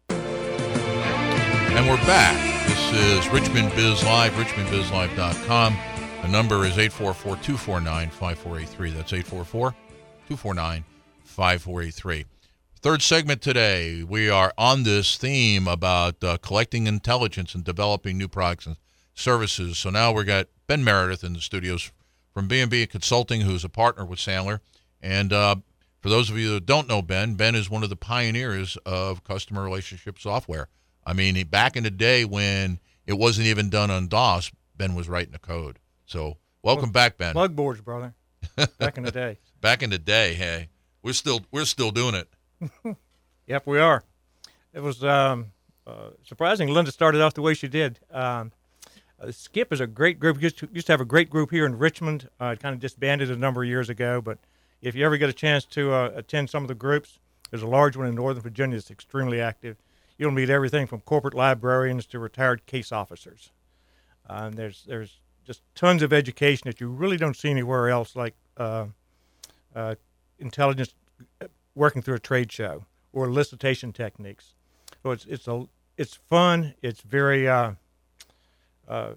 And 0.08 1.86
we're 1.86 1.96
back. 2.06 2.66
This 2.68 2.92
is 2.94 3.28
Richmond 3.28 3.74
Biz 3.74 4.02
Live, 4.04 4.32
richmondbizlive.com. 4.32 5.76
The 6.22 6.28
number 6.28 6.64
is 6.64 6.76
844-249-5483. 6.76 8.94
That's 8.94 9.12
844-249-5483. 10.28 12.24
Third 12.80 13.02
segment 13.02 13.42
today, 13.42 14.02
we 14.02 14.28
are 14.28 14.52
on 14.58 14.82
this 14.82 15.16
theme 15.16 15.68
about 15.68 16.22
uh, 16.22 16.36
collecting 16.38 16.86
intelligence 16.86 17.54
and 17.54 17.64
developing 17.64 18.18
new 18.18 18.28
products 18.28 18.66
and 18.66 18.76
services. 19.14 19.78
So 19.78 19.90
now 19.90 20.12
we've 20.12 20.26
got 20.26 20.48
Ben 20.66 20.84
Meredith 20.84 21.24
in 21.24 21.32
the 21.32 21.40
studios 21.40 21.90
from 22.32 22.48
B&B 22.48 22.86
Consulting, 22.86 23.42
who's 23.42 23.64
a 23.64 23.68
partner 23.68 24.04
with 24.04 24.18
Sandler. 24.18 24.60
And 25.00 25.32
uh, 25.32 25.56
for 26.00 26.08
those 26.08 26.30
of 26.30 26.38
you 26.38 26.54
that 26.54 26.66
don't 26.66 26.88
know 26.88 27.02
Ben, 27.02 27.34
Ben 27.34 27.54
is 27.54 27.70
one 27.70 27.82
of 27.82 27.90
the 27.90 27.96
pioneers 27.96 28.76
of 28.86 29.24
customer 29.24 29.62
relationship 29.62 30.18
software. 30.18 30.68
I 31.06 31.12
mean, 31.12 31.46
back 31.46 31.76
in 31.76 31.84
the 31.84 31.90
day 31.90 32.24
when 32.24 32.80
it 33.06 33.14
wasn't 33.14 33.46
even 33.46 33.70
done 33.70 33.90
on 33.90 34.08
DOS, 34.08 34.50
Ben 34.76 34.94
was 34.94 35.08
writing 35.08 35.32
the 35.32 35.38
code. 35.38 35.78
So 36.06 36.36
welcome 36.62 36.90
back, 36.90 37.18
Ben. 37.18 37.32
Plug 37.32 37.54
boards, 37.54 37.80
brother. 37.80 38.14
Back 38.78 38.96
in 38.96 39.04
the 39.04 39.10
day. 39.10 39.38
back 39.60 39.82
in 39.82 39.90
the 39.90 39.98
day, 39.98 40.34
hey, 40.34 40.68
we're 41.02 41.12
still 41.12 41.40
we're 41.50 41.64
still 41.64 41.90
doing 41.90 42.14
it. 42.14 42.96
yep, 43.46 43.66
we 43.66 43.80
are. 43.80 44.04
It 44.72 44.80
was 44.80 45.02
um, 45.02 45.46
uh, 45.86 46.10
surprising. 46.22 46.68
Linda 46.68 46.92
started 46.92 47.20
off 47.20 47.34
the 47.34 47.42
way 47.42 47.54
she 47.54 47.66
did. 47.66 47.98
Um, 48.12 48.52
uh, 49.20 49.26
SCIP 49.26 49.72
is 49.72 49.80
a 49.80 49.86
great 49.86 50.20
group. 50.20 50.40
Used 50.40 50.58
to, 50.58 50.68
used 50.72 50.86
to 50.86 50.92
have 50.92 51.00
a 51.00 51.06
great 51.06 51.28
group 51.28 51.50
here 51.50 51.66
in 51.66 51.76
Richmond. 51.76 52.28
Uh, 52.40 52.46
it 52.46 52.60
kind 52.60 52.74
of 52.74 52.80
disbanded 52.80 53.30
a 53.30 53.36
number 53.36 53.62
of 53.62 53.68
years 53.68 53.88
ago, 53.88 54.20
but 54.20 54.38
if 54.80 54.94
you 54.94 55.04
ever 55.04 55.16
get 55.16 55.28
a 55.28 55.32
chance 55.32 55.64
to 55.64 55.92
uh, 55.92 56.12
attend 56.14 56.50
some 56.50 56.62
of 56.62 56.68
the 56.68 56.74
groups, 56.74 57.18
there's 57.50 57.62
a 57.62 57.66
large 57.66 57.96
one 57.96 58.06
in 58.06 58.14
Northern 58.14 58.42
Virginia 58.42 58.76
that's 58.76 58.90
extremely 58.90 59.40
active. 59.40 59.76
You'll 60.18 60.30
meet 60.30 60.50
everything 60.50 60.86
from 60.86 61.00
corporate 61.00 61.34
librarians 61.34 62.06
to 62.06 62.18
retired 62.18 62.66
case 62.66 62.92
officers. 62.92 63.50
Uh, 64.28 64.44
and 64.46 64.54
there's 64.54 64.84
there's 64.86 65.20
just 65.46 65.62
tons 65.74 66.02
of 66.02 66.12
education 66.12 66.62
that 66.66 66.80
you 66.80 66.88
really 66.88 67.16
don't 67.16 67.36
see 67.36 67.50
anywhere 67.50 67.88
else, 67.88 68.16
like 68.16 68.34
uh, 68.56 68.86
uh, 69.74 69.94
intelligence 70.38 70.94
working 71.74 72.02
through 72.02 72.16
a 72.16 72.20
trade 72.20 72.50
show 72.50 72.84
or 73.12 73.26
elicitation 73.26 73.94
techniques. 73.94 74.54
So 75.02 75.12
it's 75.12 75.24
it's 75.26 75.46
a 75.46 75.66
it's 75.96 76.14
fun. 76.14 76.74
It's 76.82 77.00
very 77.00 77.48
uh, 77.48 77.72
uh, 78.88 79.12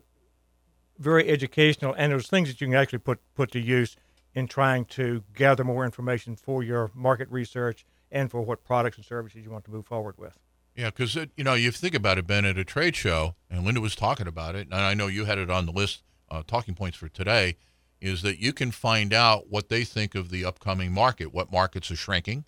very 0.97 1.27
educational, 1.29 1.93
and 1.97 2.11
there's 2.11 2.27
things 2.27 2.49
that 2.49 2.61
you 2.61 2.67
can 2.67 2.75
actually 2.75 2.99
put 2.99 3.19
put 3.35 3.51
to 3.51 3.59
use 3.59 3.97
in 4.35 4.47
trying 4.47 4.85
to 4.85 5.23
gather 5.35 5.63
more 5.63 5.83
information 5.83 6.35
for 6.35 6.61
your 6.63 6.91
market 6.93 7.27
research 7.31 7.85
and 8.11 8.29
for 8.29 8.41
what 8.41 8.63
products 8.63 8.97
and 8.97 9.05
services 9.05 9.43
you 9.43 9.49
want 9.49 9.65
to 9.65 9.71
move 9.71 9.85
forward 9.85 10.15
with. 10.17 10.37
Yeah, 10.75 10.91
because 10.91 11.15
you 11.15 11.43
know 11.43 11.55
you 11.55 11.71
think 11.71 11.95
about 11.95 12.17
it, 12.17 12.27
Ben, 12.27 12.45
at 12.45 12.57
a 12.57 12.63
trade 12.63 12.95
show, 12.95 13.35
and 13.49 13.65
Linda 13.65 13.81
was 13.81 13.95
talking 13.95 14.27
about 14.27 14.55
it, 14.55 14.67
and 14.67 14.75
I 14.75 14.93
know 14.93 15.07
you 15.07 15.25
had 15.25 15.37
it 15.37 15.49
on 15.49 15.65
the 15.65 15.71
list, 15.71 16.03
uh, 16.31 16.43
talking 16.45 16.75
points 16.75 16.97
for 16.97 17.09
today, 17.09 17.57
is 18.01 18.21
that 18.21 18.39
you 18.39 18.53
can 18.53 18.71
find 18.71 19.13
out 19.13 19.49
what 19.49 19.69
they 19.69 19.83
think 19.83 20.15
of 20.15 20.29
the 20.29 20.45
upcoming 20.45 20.91
market, 20.91 21.33
what 21.33 21.51
markets 21.51 21.91
are 21.91 21.95
shrinking, 21.95 22.45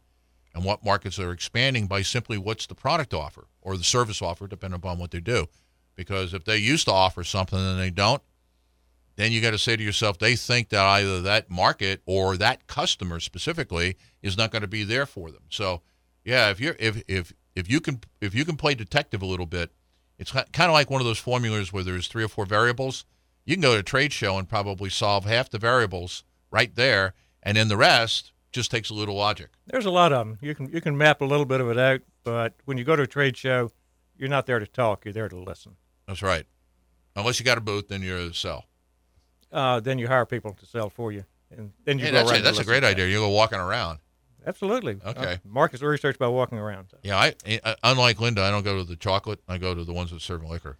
and 0.53 0.63
what 0.63 0.85
markets 0.85 1.19
are 1.19 1.31
expanding 1.31 1.87
by 1.87 2.01
simply 2.01 2.37
what's 2.37 2.67
the 2.67 2.75
product 2.75 3.13
offer 3.13 3.47
or 3.61 3.77
the 3.77 3.83
service 3.83 4.21
offer, 4.21 4.47
depending 4.47 4.77
upon 4.77 4.97
what 4.97 5.11
they 5.11 5.19
do. 5.19 5.47
Because 5.95 6.33
if 6.33 6.45
they 6.45 6.57
used 6.57 6.85
to 6.85 6.91
offer 6.91 7.23
something 7.23 7.59
and 7.59 7.79
they 7.79 7.89
don't, 7.89 8.21
then 9.17 9.31
you 9.31 9.41
got 9.41 9.51
to 9.51 9.57
say 9.57 9.75
to 9.75 9.83
yourself, 9.83 10.17
they 10.17 10.35
think 10.35 10.69
that 10.69 10.85
either 10.85 11.21
that 11.21 11.49
market 11.49 12.01
or 12.05 12.37
that 12.37 12.65
customer 12.67 13.19
specifically 13.19 13.97
is 14.21 14.37
not 14.37 14.51
going 14.51 14.61
to 14.61 14.67
be 14.67 14.83
there 14.83 15.05
for 15.05 15.31
them. 15.31 15.43
So, 15.49 15.81
yeah, 16.23 16.49
if 16.49 16.59
you're 16.59 16.75
if 16.79 17.03
if 17.07 17.33
if 17.55 17.69
you 17.69 17.81
can 17.81 17.99
if 18.21 18.33
you 18.33 18.45
can 18.45 18.55
play 18.55 18.73
detective 18.73 19.21
a 19.21 19.25
little 19.25 19.45
bit, 19.45 19.71
it's 20.17 20.31
kind 20.31 20.49
of 20.59 20.71
like 20.71 20.89
one 20.89 21.01
of 21.01 21.07
those 21.07 21.19
formulas 21.19 21.73
where 21.73 21.83
there's 21.83 22.07
three 22.07 22.23
or 22.23 22.29
four 22.29 22.45
variables. 22.45 23.05
You 23.45 23.55
can 23.55 23.61
go 23.61 23.73
to 23.73 23.79
a 23.79 23.83
trade 23.83 24.13
show 24.13 24.37
and 24.37 24.47
probably 24.47 24.89
solve 24.89 25.25
half 25.25 25.49
the 25.49 25.57
variables 25.57 26.23
right 26.51 26.73
there, 26.75 27.13
and 27.41 27.57
then 27.57 27.67
the 27.67 27.77
rest 27.77 28.31
just 28.51 28.69
takes 28.69 28.89
a 28.89 28.93
little 28.93 29.15
logic. 29.15 29.49
There's 29.67 29.85
a 29.85 29.91
lot 29.91 30.13
of 30.13 30.27
them. 30.27 30.37
You 30.41 30.53
can 30.53 30.69
you 30.69 30.81
can 30.81 30.97
map 30.97 31.21
a 31.21 31.25
little 31.25 31.45
bit 31.45 31.61
of 31.61 31.69
it 31.69 31.77
out, 31.77 32.01
but 32.23 32.53
when 32.65 32.77
you 32.77 32.83
go 32.83 32.95
to 32.95 33.03
a 33.03 33.07
trade 33.07 33.37
show, 33.37 33.71
you're 34.17 34.29
not 34.29 34.45
there 34.45 34.59
to 34.59 34.67
talk. 34.67 35.05
You're 35.05 35.13
there 35.13 35.29
to 35.29 35.37
listen. 35.37 35.75
That's 36.07 36.21
right. 36.21 36.45
Unless 37.15 37.39
you 37.39 37.45
got 37.45 37.57
a 37.57 37.61
booth, 37.61 37.87
then 37.87 38.01
you're 38.01 38.19
to 38.19 38.33
sell. 38.33 38.65
Uh, 39.51 39.79
then 39.79 39.99
you 39.99 40.07
hire 40.07 40.25
people 40.25 40.53
to 40.53 40.65
sell 40.65 40.89
for 40.89 41.11
you, 41.11 41.25
and 41.49 41.71
then 41.83 41.99
you 41.99 42.05
hey, 42.05 42.11
go 42.11 42.17
that's, 42.17 42.31
around. 42.31 42.43
that's 42.43 42.59
a 42.59 42.63
great 42.63 42.83
idea. 42.83 43.07
You 43.07 43.17
go 43.17 43.29
walking 43.29 43.59
around. 43.59 43.99
Absolutely. 44.45 44.97
Okay. 45.05 45.33
Uh, 45.33 45.37
markets 45.45 45.83
research 45.83 46.17
by 46.17 46.27
walking 46.27 46.57
around. 46.57 46.87
So. 46.89 46.97
Yeah, 47.03 47.17
I, 47.17 47.33
I 47.63 47.75
unlike 47.83 48.19
Linda, 48.19 48.41
I 48.41 48.49
don't 48.49 48.63
go 48.63 48.77
to 48.77 48.83
the 48.83 48.95
chocolate. 48.95 49.39
I 49.47 49.57
go 49.57 49.75
to 49.75 49.83
the 49.83 49.93
ones 49.93 50.11
that 50.11 50.21
serve 50.21 50.43
liquor. 50.43 50.77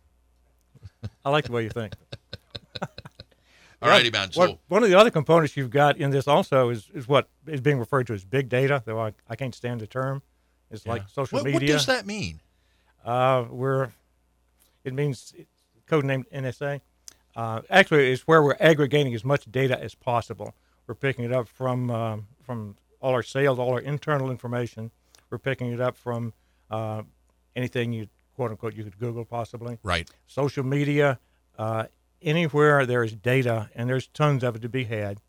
I 1.26 1.30
like 1.30 1.45
the 1.45 1.51
way 1.51 1.64
you 1.64 1.70
think. 1.70 1.93
All 3.82 3.89
righty, 3.89 4.11
man. 4.11 4.32
So 4.32 4.59
one 4.67 4.84
of 4.84 4.89
the 4.89 4.97
other 4.97 5.09
components 5.09 5.57
you've 5.57 5.72
got 5.72 5.97
in 5.97 6.11
this 6.11 6.28
also 6.28 6.69
is, 6.69 6.89
is 6.93 7.07
what 7.07 7.28
is 7.47 7.61
being 7.61 7.80
referred 7.80 8.05
to 8.07 8.13
as 8.13 8.24
big 8.24 8.47
data, 8.47 8.84
though 8.86 8.99
I, 8.99 9.13
I 9.28 9.36
can't 9.36 9.55
stand 9.55 9.82
the 9.82 9.88
term. 9.88 10.22
It's 10.69 10.86
like 10.86 11.03
social 11.09 11.38
what, 11.38 11.45
media. 11.45 11.59
what 11.59 11.78
does 11.80 11.86
that 11.88 12.05
mean? 12.05 12.39
Uh, 13.03 13.45
we're, 13.49 13.89
it 14.84 14.93
means 14.93 15.34
codenamed 15.88 16.26
NSA. 16.32 16.82
Uh, 17.36 17.61
actually, 17.69 18.11
it's 18.11 18.28
where 18.28 18.43
we're 18.43 18.57
aggregating 18.59 19.13
as 19.13 19.26
much 19.26 19.51
data 19.51 19.82
as 19.82 19.95
possible. 19.95 20.53
We're 20.88 20.95
picking 20.95 21.26
it 21.26 21.32
up 21.32 21.47
from 21.47 21.89
um, 21.89 22.28
from 22.41 22.76
all 22.99 23.13
our 23.13 23.24
sales, 23.24 23.57
all 23.57 23.74
our 23.74 23.80
internal 23.80 24.30
information. 24.30 24.91
We're 25.30 25.38
picking 25.38 25.72
it 25.72 25.80
up 25.80 25.95
from 25.97 26.34
uh, 26.69 27.03
anything 27.55 27.93
you 27.93 28.07
quote 28.36 28.51
unquote 28.51 28.76
you 28.76 28.84
could 28.84 28.99
Google 28.99 29.26
possibly. 29.26 29.78
Right. 29.84 30.09
Social 30.28 30.63
media, 30.63 31.19
uh, 31.57 31.86
anywhere 32.22 32.86
there 32.86 33.03
is 33.03 33.13
data, 33.13 33.69
and 33.76 33.89
there's 33.89 34.07
tons 34.07 34.43
of 34.43 34.55
it 34.55 34.61
to 34.61 34.69
be 34.69 34.86
had. 34.86 35.19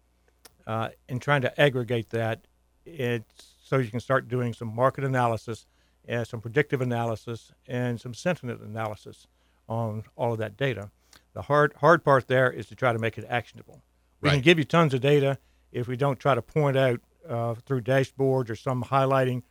Uh, 0.67 0.91
and 1.09 1.21
trying 1.21 1.43
to 1.43 1.61
aggregate 1.61 2.11
that, 2.11 2.47
it's 2.87 3.55
so 3.65 3.79
you 3.79 3.91
can 3.91 4.01
start 4.01 4.29
doing 4.29 4.53
some 4.53 4.75
market 4.75 5.05
analysis, 5.05 5.67
and 6.07 6.27
some 6.27 6.41
predictive 6.41 6.81
analysis, 6.81 7.53
and 7.67 8.01
some 8.01 8.15
sentiment 8.15 8.61
analysis 8.61 9.27
on 9.69 10.05
all 10.17 10.33
of 10.33 10.39
that 10.39 10.57
data. 10.57 10.91
The 11.35 11.43
hard 11.43 11.75
hard 11.81 12.05
part 12.05 12.29
there 12.29 12.51
is 12.51 12.67
to 12.67 12.75
try 12.75 12.93
to 12.93 12.99
make 12.99 13.19
it 13.19 13.25
actionable. 13.29 13.83
We 14.21 14.31
can 14.31 14.41
give 14.41 14.59
you 14.59 14.65
tons 14.65 14.95
of 14.95 15.01
data 15.01 15.39
if 15.73 15.89
we 15.89 15.97
don't 15.97 16.21
try 16.21 16.35
to 16.35 16.43
point 16.43 16.77
out 16.77 17.01
uh, 17.29 17.55
through 17.55 17.81
dashboards 17.83 18.51
or 18.51 18.57
some 18.57 18.85
highlighting 18.85 19.43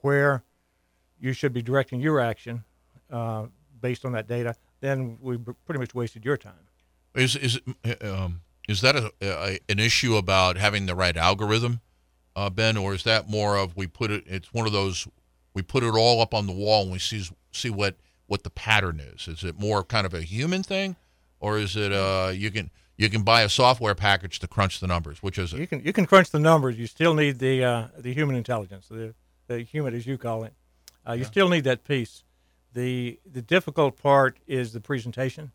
where 0.00 0.42
you 1.20 1.32
should 1.32 1.52
be 1.52 1.62
directing 1.62 2.00
your 2.00 2.20
action 2.20 2.64
uh, 3.10 3.46
based 3.80 4.04
on 4.04 4.12
that 4.12 4.26
data. 4.26 4.56
Then 4.80 5.18
we 5.20 5.38
pretty 5.38 5.78
much 5.78 5.94
wasted 5.94 6.24
your 6.24 6.36
time. 6.36 6.54
Is 7.16 7.36
is 7.36 7.60
um, 8.02 8.42
is 8.68 8.80
that 8.82 8.96
a, 8.96 9.12
a 9.22 9.58
an 9.68 9.78
issue 9.78 10.16
about 10.16 10.56
having 10.56 10.86
the 10.86 10.94
right 10.94 11.16
algorithm, 11.16 11.80
uh, 12.34 12.50
Ben, 12.50 12.76
or 12.76 12.94
is 12.94 13.04
that 13.04 13.28
more 13.28 13.56
of 13.56 13.76
we 13.76 13.86
put 13.86 14.10
it? 14.10 14.24
It's 14.26 14.52
one 14.52 14.66
of 14.66 14.72
those 14.72 15.08
we 15.54 15.62
put 15.62 15.82
it 15.82 15.94
all 15.94 16.20
up 16.20 16.34
on 16.34 16.46
the 16.46 16.52
wall 16.52 16.82
and 16.82 16.92
we 16.92 16.98
see 16.98 17.24
see 17.52 17.70
what 17.70 17.96
what 18.26 18.42
the 18.42 18.50
pattern 18.50 19.00
is. 19.00 19.28
Is 19.28 19.44
it 19.44 19.58
more 19.58 19.82
kind 19.82 20.04
of 20.04 20.12
a 20.12 20.20
human 20.22 20.62
thing, 20.62 20.96
or 21.40 21.58
is 21.58 21.76
it 21.76 21.92
uh 21.92 22.30
you 22.34 22.50
can 22.50 22.70
you 22.96 23.08
can 23.08 23.22
buy 23.22 23.42
a 23.42 23.48
software 23.48 23.94
package 23.94 24.38
to 24.40 24.48
crunch 24.48 24.80
the 24.80 24.86
numbers? 24.86 25.22
Which 25.22 25.38
is 25.38 25.52
it? 25.52 25.60
You 25.60 25.66
can 25.66 25.82
you 25.82 25.92
can 25.92 26.06
crunch 26.06 26.30
the 26.30 26.38
numbers. 26.38 26.78
You 26.78 26.86
still 26.86 27.14
need 27.14 27.38
the 27.38 27.64
uh, 27.64 27.86
the 27.98 28.12
human 28.12 28.36
intelligence, 28.36 28.88
the 28.88 29.14
the 29.46 29.60
human 29.60 29.94
as 29.94 30.06
you 30.06 30.18
call 30.18 30.44
it. 30.44 30.52
Uh, 31.06 31.12
you 31.12 31.24
still 31.24 31.48
need 31.48 31.64
that 31.64 31.84
piece. 31.84 32.24
The 32.72 33.18
the 33.30 33.42
difficult 33.42 33.96
part 33.96 34.38
is 34.46 34.72
the 34.72 34.80
presentation, 34.80 35.52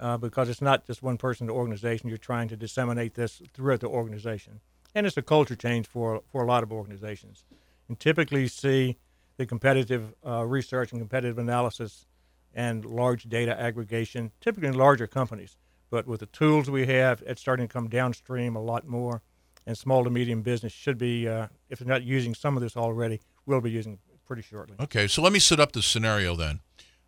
uh, 0.00 0.16
because 0.16 0.48
it's 0.48 0.62
not 0.62 0.86
just 0.86 1.02
one 1.02 1.16
person 1.16 1.46
the 1.46 1.52
organization. 1.52 2.08
You're 2.08 2.18
trying 2.18 2.48
to 2.48 2.56
disseminate 2.56 3.14
this 3.14 3.42
throughout 3.54 3.80
the 3.80 3.88
organization, 3.88 4.60
and 4.94 5.06
it's 5.06 5.16
a 5.16 5.22
culture 5.22 5.56
change 5.56 5.86
for 5.86 6.22
for 6.30 6.42
a 6.42 6.46
lot 6.46 6.62
of 6.62 6.72
organizations. 6.72 7.44
And 7.88 7.98
typically, 7.98 8.48
see 8.48 8.96
the 9.36 9.46
competitive 9.46 10.14
uh, 10.26 10.44
research 10.44 10.92
and 10.92 11.00
competitive 11.00 11.38
analysis 11.38 12.06
and 12.54 12.84
large 12.84 13.24
data 13.24 13.58
aggregation, 13.58 14.30
typically 14.40 14.68
in 14.68 14.74
larger 14.74 15.06
companies. 15.06 15.56
But 15.90 16.06
with 16.06 16.20
the 16.20 16.26
tools 16.26 16.70
we 16.70 16.86
have, 16.86 17.22
it's 17.26 17.40
starting 17.40 17.68
to 17.68 17.72
come 17.72 17.88
downstream 17.88 18.56
a 18.56 18.62
lot 18.62 18.86
more. 18.86 19.22
And 19.66 19.78
small 19.78 20.02
to 20.04 20.10
medium 20.10 20.42
business 20.42 20.72
should 20.72 20.98
be, 20.98 21.28
uh, 21.28 21.46
if 21.68 21.78
they're 21.78 21.88
not 21.88 22.02
using 22.02 22.34
some 22.34 22.56
of 22.56 22.62
this 22.62 22.76
already, 22.76 23.20
will 23.46 23.60
be 23.60 23.70
using 23.70 23.98
pretty 24.26 24.42
shortly. 24.42 24.76
Okay, 24.80 25.06
so 25.06 25.22
let 25.22 25.32
me 25.32 25.38
set 25.38 25.60
up 25.60 25.72
the 25.72 25.82
scenario 25.82 26.34
then. 26.34 26.60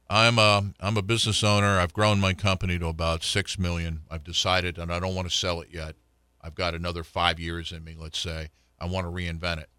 I'm 0.08 0.38
a, 0.38 0.72
I'm 0.80 0.96
a 0.96 1.02
business 1.02 1.42
owner. 1.42 1.78
I've 1.78 1.92
grown 1.92 2.20
my 2.20 2.34
company 2.34 2.78
to 2.78 2.86
about 2.86 3.22
six 3.22 3.58
million. 3.58 4.02
I've 4.10 4.24
decided, 4.24 4.78
and 4.78 4.92
I 4.92 5.00
don't 5.00 5.14
want 5.14 5.28
to 5.28 5.34
sell 5.34 5.60
it 5.60 5.68
yet. 5.72 5.96
I've 6.40 6.54
got 6.54 6.74
another 6.74 7.02
five 7.02 7.40
years 7.40 7.72
in 7.72 7.84
me. 7.84 7.96
Let's 7.98 8.18
say 8.18 8.50
I 8.78 8.86
want 8.86 9.06
to 9.06 9.10
reinvent 9.10 9.58
it, 9.58 9.70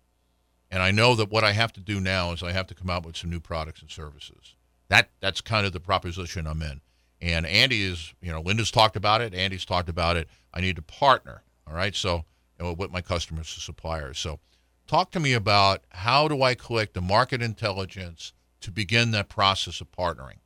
and 0.72 0.82
I 0.82 0.92
know 0.92 1.16
that 1.16 1.30
what 1.30 1.44
I 1.44 1.52
have 1.52 1.74
to 1.74 1.80
do 1.80 2.00
now 2.00 2.32
is 2.32 2.42
I 2.42 2.54
have 2.54 2.68
to 2.68 2.76
come 2.76 2.90
out 2.90 3.06
with 3.06 3.18
some 3.18 3.30
new 3.30 3.40
products 3.40 3.82
and 3.82 3.92
services. 3.92 4.56
That 4.90 5.10
that's 5.20 5.42
kind 5.42 5.66
of 5.66 5.74
the 5.74 5.80
proposition 5.80 6.48
I'm 6.48 6.62
in. 6.62 6.82
And 7.22 7.46
Andy 7.46 7.84
is, 7.84 8.14
you 8.22 8.32
know, 8.32 8.42
Linda's 8.42 8.72
talked 8.72 8.96
about 8.96 9.22
it. 9.22 9.34
Andy's 9.34 9.66
talked 9.66 9.90
about 9.90 10.18
it. 10.18 10.28
I 10.54 10.62
need 10.62 10.76
to 10.76 10.82
partner. 10.82 11.44
All 11.68 11.74
right, 11.74 11.96
so 11.96 12.26
you 12.60 12.66
know, 12.66 12.74
with 12.74 12.92
my 12.92 13.02
customers 13.02 13.54
and 13.56 13.62
suppliers. 13.62 14.20
So, 14.20 14.40
talk 14.88 15.12
to 15.12 15.20
me 15.20 15.34
about 15.34 15.84
how 15.90 16.28
do 16.28 16.42
I 16.42 16.56
collect 16.56 16.94
the 16.94 17.02
market 17.02 17.42
intelligence 17.42 18.34
to 18.66 18.72
begin 18.72 19.12
that 19.12 19.30
process 19.30 19.80
of 19.80 19.92
partnering? 19.92 20.38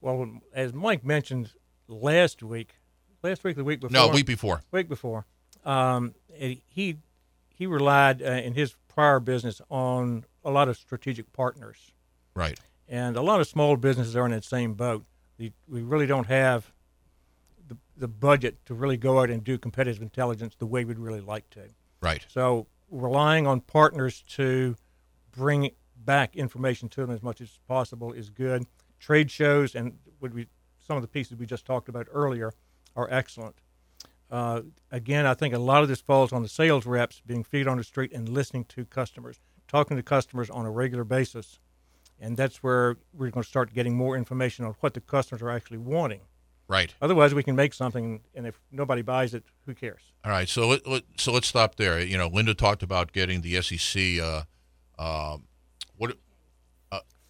Well, 0.00 0.28
as 0.52 0.72
Mike 0.74 1.04
mentioned 1.04 1.52
last 1.88 2.42
week, 2.42 2.74
last 3.22 3.42
week, 3.44 3.56
the 3.56 3.64
week 3.64 3.80
before, 3.80 3.92
No, 3.92 4.08
week 4.08 4.26
before. 4.26 4.62
week 4.70 4.88
before, 4.88 5.24
um, 5.64 6.14
he 6.36 6.98
he 7.48 7.66
relied 7.66 8.20
uh, 8.20 8.26
in 8.26 8.54
his 8.54 8.74
prior 8.88 9.20
business 9.20 9.60
on 9.70 10.24
a 10.44 10.50
lot 10.50 10.68
of 10.68 10.76
strategic 10.76 11.32
partners, 11.32 11.92
Right. 12.34 12.58
and 12.88 13.16
a 13.16 13.22
lot 13.22 13.40
of 13.40 13.46
small 13.46 13.76
businesses 13.76 14.16
are 14.16 14.26
in 14.26 14.32
that 14.32 14.44
same 14.44 14.74
boat. 14.74 15.04
We, 15.38 15.52
we 15.68 15.82
really 15.82 16.06
don't 16.06 16.26
have 16.26 16.72
the, 17.68 17.76
the 17.96 18.08
budget 18.08 18.58
to 18.66 18.74
really 18.74 18.96
go 18.96 19.20
out 19.20 19.30
and 19.30 19.42
do 19.44 19.56
competitive 19.56 20.02
intelligence 20.02 20.56
the 20.58 20.66
way 20.66 20.84
we'd 20.84 20.98
really 20.98 21.20
like 21.20 21.48
to. 21.50 21.60
Right. 22.00 22.26
So 22.28 22.66
relying 22.90 23.46
on 23.46 23.60
partners 23.60 24.22
to 24.30 24.76
bring 25.32 25.70
back 26.04 26.36
information 26.36 26.88
to 26.90 27.00
them 27.00 27.10
as 27.10 27.22
much 27.22 27.40
as 27.40 27.58
possible 27.66 28.12
is 28.12 28.30
good. 28.30 28.66
Trade 28.98 29.30
shows 29.30 29.74
and 29.74 29.98
would 30.20 30.34
we 30.34 30.46
some 30.78 30.96
of 30.96 31.02
the 31.02 31.08
pieces 31.08 31.38
we 31.38 31.46
just 31.46 31.64
talked 31.64 31.88
about 31.88 32.06
earlier 32.12 32.52
are 32.94 33.08
excellent. 33.10 33.56
Uh, 34.30 34.62
again, 34.90 35.26
I 35.26 35.34
think 35.34 35.54
a 35.54 35.58
lot 35.58 35.82
of 35.82 35.88
this 35.88 36.00
falls 36.00 36.32
on 36.32 36.42
the 36.42 36.48
sales 36.48 36.86
reps 36.86 37.22
being 37.26 37.44
feet 37.44 37.66
on 37.66 37.78
the 37.78 37.84
street 37.84 38.12
and 38.12 38.28
listening 38.28 38.64
to 38.66 38.84
customers, 38.84 39.38
talking 39.68 39.96
to 39.96 40.02
customers 40.02 40.50
on 40.50 40.66
a 40.66 40.70
regular 40.70 41.04
basis, 41.04 41.58
and 42.20 42.36
that's 42.36 42.62
where 42.62 42.96
we're 43.12 43.30
going 43.30 43.42
to 43.42 43.48
start 43.48 43.72
getting 43.74 43.96
more 43.96 44.16
information 44.16 44.64
on 44.64 44.74
what 44.80 44.94
the 44.94 45.00
customers 45.00 45.42
are 45.42 45.50
actually 45.50 45.78
wanting. 45.78 46.20
Right. 46.66 46.94
Otherwise, 47.02 47.34
we 47.34 47.42
can 47.42 47.56
make 47.56 47.74
something, 47.74 48.20
and 48.34 48.46
if 48.46 48.58
nobody 48.72 49.02
buys 49.02 49.34
it, 49.34 49.44
who 49.66 49.74
cares? 49.74 50.00
All 50.24 50.30
right. 50.30 50.48
So 50.48 50.68
let, 50.68 50.86
let, 50.86 51.02
so 51.18 51.32
let's 51.32 51.46
stop 51.46 51.76
there. 51.76 52.00
You 52.00 52.16
know, 52.16 52.28
Linda 52.28 52.54
talked 52.54 52.82
about 52.82 53.12
getting 53.12 53.42
the 53.42 53.60
SEC. 53.60 54.18
Uh, 54.18 54.42
uh, 54.98 55.38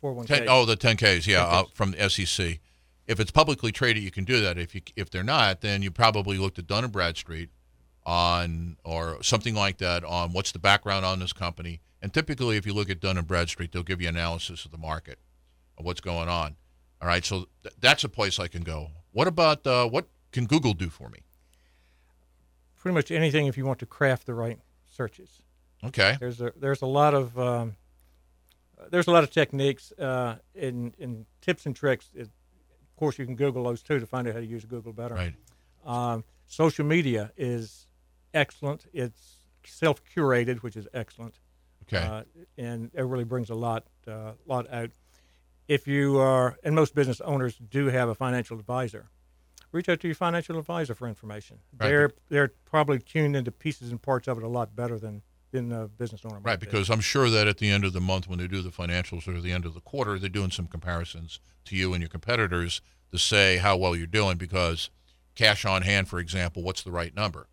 401k. 0.05 0.67
The 0.67 0.77
10Ks, 0.77 1.27
yeah, 1.27 1.45
10Ks. 1.45 1.53
Uh, 1.53 1.65
from 1.73 1.91
the 1.93 2.11
SEC. 2.11 2.61
If 3.07 3.21
it's 3.21 3.31
publicly 3.31 3.73
traded, 3.73 4.03
you 4.03 4.11
can 4.11 4.25
do 4.25 4.41
that. 4.41 4.59
If 4.59 4.75
you 4.75 4.81
if 4.97 5.11
they're 5.11 5.23
not, 5.23 5.61
then 5.61 5.83
you 5.83 5.91
probably 5.91 6.39
looked 6.39 6.59
at 6.59 6.67
Dun 6.67 6.85
and 6.85 6.93
Bradstreet 6.93 7.51
on 8.07 8.77
or 8.85 9.23
something 9.23 9.55
like 9.55 9.79
that 9.79 10.05
on 10.05 10.33
what's 10.33 10.53
the 10.53 10.59
background 10.59 11.05
on 11.05 11.19
this 11.19 11.33
company. 11.33 11.81
And 12.01 12.13
typically, 12.13 12.57
if 12.57 12.67
you 12.67 12.73
look 12.75 12.91
at 12.91 13.01
Dun 13.01 13.19
and 13.19 13.27
Bradstreet, 13.27 13.73
they'll 13.73 13.83
give 13.83 14.01
you 14.01 14.09
analysis 14.09 14.65
of 14.65 14.71
the 14.71 14.79
market, 14.79 15.19
of 15.79 15.85
what's 15.85 16.01
going 16.01 16.29
on. 16.29 16.57
All 17.01 17.09
right, 17.09 17.25
so 17.25 17.49
th- 17.63 17.75
that's 17.81 18.05
a 18.05 18.09
place 18.09 18.39
I 18.39 18.49
can 18.49 18.63
go. 18.63 18.89
What 19.13 19.29
about 19.29 19.67
uh, 19.67 19.87
what 19.87 20.07
can 20.33 20.47
Google 20.47 20.73
do 20.73 20.89
for 20.89 21.09
me? 21.09 21.21
Pretty 22.79 22.95
much 22.95 23.11
anything 23.11 23.47
if 23.47 23.57
you 23.57 23.65
want 23.65 23.79
to 23.81 23.87
craft 23.87 24.27
the 24.27 24.35
right 24.35 24.59
searches. 24.91 25.43
Okay. 25.83 26.17
There's 26.19 26.41
a 26.41 26.53
there's 26.57 26.83
a 26.83 26.87
lot 26.87 27.15
of 27.15 27.39
um, 27.39 27.77
there's 28.91 29.07
a 29.07 29.11
lot 29.11 29.25
of 29.25 29.31
techniques 29.31 29.93
uh, 29.93 30.37
in 30.55 30.95
in 30.99 31.27
tips 31.41 31.67
and 31.67 31.75
tricks. 31.75 32.11
It, 32.15 32.23
of 32.23 32.97
course, 32.97 33.19
you 33.19 33.27
can 33.27 33.35
Google 33.37 33.65
those 33.65 33.83
too 33.83 33.99
to 33.99 34.07
find 34.07 34.29
out 34.29 34.35
how 34.35 34.41
to 34.41 34.47
use 34.47 34.65
Google 34.65 34.93
better. 34.93 35.15
right. 35.15 35.35
Um, 35.85 36.25
social 36.47 36.85
media 36.85 37.33
is 37.37 37.87
excellent. 38.33 38.87
It's 38.93 39.37
self 39.65 40.03
curated, 40.05 40.59
which 40.59 40.77
is 40.77 40.89
excellent. 40.95 41.41
Okay, 41.83 42.05
uh, 42.05 42.23
and 42.57 42.91
it 42.95 43.03
really 43.03 43.25
brings 43.25 43.51
a 43.51 43.55
lot 43.55 43.87
uh, 44.07 44.33
lot 44.47 44.73
out. 44.73 44.91
If 45.67 45.89
you 45.89 46.19
are, 46.19 46.57
and 46.63 46.75
most 46.75 46.95
business 46.95 47.21
owners 47.23 47.57
do 47.57 47.87
have 47.87 48.09
a 48.09 48.15
financial 48.15 48.59
advisor, 48.59 49.09
reach 49.73 49.89
out 49.89 50.01
to 50.01 50.09
your 50.09 50.15
financial 50.15 50.59
advisor 50.59 50.95
for 50.95 51.09
information. 51.09 51.59
Right. 51.79 51.89
They're 51.89 52.11
they're 52.29 52.53
probably 52.65 52.99
tuned 52.99 53.37
into 53.37 53.51
pieces 53.51 53.91
and 53.91 54.01
parts 54.01 54.29
of 54.29 54.39
it 54.39 54.45
a 54.45 54.49
lot 54.49 54.75
better 54.75 54.99
than 54.99 55.23
a 55.55 55.89
business 55.89 56.23
owner. 56.25 56.41
Right, 56.41 56.59
because 56.59 56.91
I'm 56.91 57.01
sure 57.01 57.31
that 57.31 57.47
at 57.47 57.59
the 57.59 57.71
end 57.71 57.85
of 57.85 57.93
the 57.93 58.01
month, 58.01 58.29
when 58.29 58.39
they 58.39 58.49
do 58.49 58.63
the 58.63 58.71
financials 58.71 59.29
or 59.29 59.41
the 59.41 59.53
end 59.53 59.65
of 59.67 59.75
the 59.75 59.81
quarter, 59.81 60.19
they're 60.19 60.29
doing 60.29 60.51
some 60.51 60.67
comparisons 60.67 61.41
to 61.67 61.77
you 61.77 61.93
and 61.93 62.03
your 62.03 62.09
competitors 62.09 62.81
to 63.13 63.19
say 63.19 63.59
how 63.59 63.77
well 63.77 63.95
you're 63.95 64.07
doing. 64.07 64.37
Because 64.37 64.91
cash 65.35 65.65
on 65.65 65.83
hand, 65.83 66.09
for 66.09 66.19
example, 66.19 66.63
what's 66.63 66.83
the 66.83 66.91
right 66.91 67.15
number? 67.15 67.47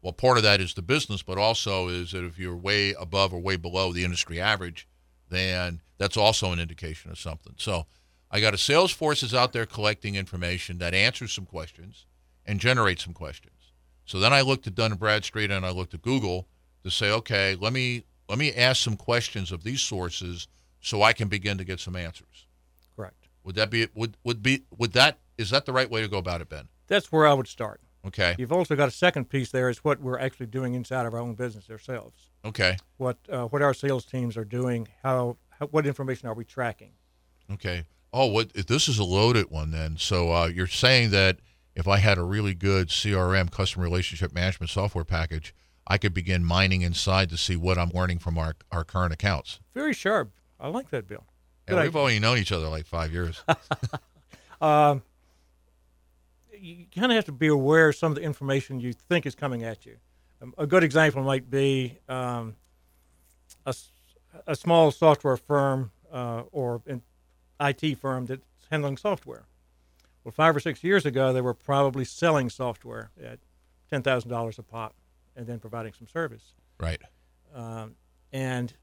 Well, 0.00 0.12
part 0.12 0.36
of 0.36 0.44
that 0.44 0.60
is 0.60 0.74
the 0.74 0.82
business, 0.82 1.22
but 1.22 1.38
also 1.38 1.88
is 1.88 2.12
that 2.12 2.24
if 2.24 2.38
you're 2.38 2.56
way 2.56 2.94
above 2.94 3.34
or 3.34 3.40
way 3.40 3.56
below 3.56 3.92
the 3.92 4.04
industry 4.04 4.40
average, 4.40 4.86
then 5.28 5.80
that's 5.98 6.16
also 6.16 6.52
an 6.52 6.60
indication 6.60 7.10
of 7.10 7.18
something. 7.18 7.54
So 7.56 7.86
I 8.30 8.40
got 8.40 8.54
a 8.54 8.58
sales 8.58 8.92
force 8.92 9.22
is 9.22 9.34
out 9.34 9.52
there 9.52 9.66
collecting 9.66 10.14
information 10.14 10.78
that 10.78 10.94
answers 10.94 11.32
some 11.32 11.46
questions 11.46 12.06
and 12.46 12.60
generates 12.60 13.04
some 13.04 13.14
questions. 13.14 13.72
So 14.04 14.18
then 14.18 14.32
I 14.32 14.40
looked 14.40 14.66
at 14.66 14.74
Dun 14.74 14.92
and 14.92 15.00
Bradstreet 15.00 15.50
and 15.50 15.66
I 15.66 15.70
looked 15.70 15.94
at 15.94 16.02
Google 16.02 16.46
to 16.88 16.94
say, 16.94 17.10
okay, 17.12 17.56
let 17.60 17.72
me 17.72 18.04
let 18.28 18.38
me 18.38 18.52
ask 18.52 18.82
some 18.82 18.96
questions 18.96 19.52
of 19.52 19.62
these 19.62 19.80
sources 19.80 20.48
so 20.80 21.02
I 21.02 21.12
can 21.12 21.28
begin 21.28 21.58
to 21.58 21.64
get 21.64 21.80
some 21.80 21.96
answers. 21.96 22.46
correct. 22.94 23.28
Would 23.44 23.54
that 23.56 23.70
be 23.70 23.88
would 23.94 24.16
would 24.24 24.42
be 24.42 24.62
would 24.76 24.92
that 24.92 25.18
is 25.36 25.50
that 25.50 25.66
the 25.66 25.72
right 25.72 25.90
way 25.90 26.02
to 26.02 26.08
go 26.08 26.18
about 26.18 26.40
it, 26.40 26.48
Ben? 26.48 26.68
That's 26.86 27.12
where 27.12 27.26
I 27.26 27.34
would 27.34 27.48
start. 27.48 27.80
Okay. 28.06 28.34
You've 28.38 28.52
also 28.52 28.76
got 28.76 28.88
a 28.88 28.92
second 28.92 29.28
piece 29.28 29.50
there 29.50 29.68
is 29.68 29.84
what 29.84 30.00
we're 30.00 30.18
actually 30.18 30.46
doing 30.46 30.74
inside 30.74 31.04
of 31.04 31.14
our 31.14 31.20
own 31.20 31.34
business 31.34 31.68
ourselves. 31.68 32.30
Okay. 32.44 32.76
What 32.96 33.18
uh, 33.30 33.46
what 33.46 33.62
our 33.62 33.74
sales 33.74 34.04
teams 34.04 34.36
are 34.36 34.44
doing. 34.44 34.88
How, 35.02 35.36
how 35.50 35.66
what 35.66 35.86
information 35.86 36.28
are 36.28 36.34
we 36.34 36.44
tracking? 36.44 36.92
Okay. 37.52 37.84
Oh, 38.12 38.26
what 38.26 38.50
if 38.54 38.66
this 38.66 38.88
is 38.88 38.98
a 38.98 39.04
loaded 39.04 39.50
one 39.50 39.70
then? 39.70 39.96
So 39.98 40.32
uh, 40.32 40.46
you're 40.46 40.66
saying 40.66 41.10
that 41.10 41.38
if 41.74 41.86
I 41.86 41.98
had 41.98 42.18
a 42.18 42.22
really 42.22 42.54
good 42.54 42.88
CRM 42.88 43.50
customer 43.50 43.84
relationship 43.84 44.32
management 44.32 44.70
software 44.70 45.04
package, 45.04 45.54
I 45.88 45.96
could 45.98 46.12
begin 46.12 46.44
mining 46.44 46.82
inside 46.82 47.30
to 47.30 47.38
see 47.38 47.56
what 47.56 47.78
I'm 47.78 47.90
learning 47.90 48.18
from 48.18 48.38
our 48.38 48.54
our 48.70 48.84
current 48.84 49.12
accounts. 49.12 49.58
Very 49.74 49.94
sharp. 49.94 50.30
I 50.60 50.68
like 50.68 50.90
that, 50.90 51.08
Bill. 51.08 51.24
And 51.66 51.78
we've 51.78 51.96
only 51.96 52.18
known 52.18 52.38
each 52.38 52.52
other 52.52 52.68
like 52.68 52.86
five 52.86 53.12
years. 53.12 53.42
um, 54.60 55.02
you 56.52 56.86
kind 56.94 57.12
of 57.12 57.16
have 57.16 57.26
to 57.26 57.32
be 57.32 57.48
aware 57.48 57.90
of 57.90 57.96
some 57.96 58.12
of 58.12 58.16
the 58.16 58.22
information 58.22 58.80
you 58.80 58.92
think 58.92 59.26
is 59.26 59.34
coming 59.34 59.64
at 59.64 59.86
you. 59.86 59.96
Um, 60.40 60.54
a 60.56 60.66
good 60.66 60.82
example 60.84 61.22
might 61.22 61.50
be 61.50 61.98
um, 62.08 62.56
a, 63.66 63.74
a 64.46 64.56
small 64.56 64.90
software 64.90 65.36
firm 65.36 65.90
uh, 66.12 66.42
or 66.52 66.82
an 66.86 67.02
IT 67.60 67.98
firm 67.98 68.26
that's 68.26 68.42
handling 68.70 68.96
software. 68.96 69.44
Well, 70.24 70.32
five 70.32 70.56
or 70.56 70.60
six 70.60 70.82
years 70.82 71.06
ago, 71.06 71.32
they 71.32 71.40
were 71.40 71.54
probably 71.54 72.04
selling 72.04 72.50
software 72.50 73.10
at 73.22 73.38
ten 73.90 74.02
thousand 74.02 74.30
dollars 74.30 74.58
a 74.58 74.62
pop, 74.62 74.94
and 75.38 75.46
then 75.46 75.60
providing 75.60 75.94
some 75.94 76.06
service. 76.06 76.52
right. 76.78 77.00
Um, 77.54 77.94
and 78.30 78.74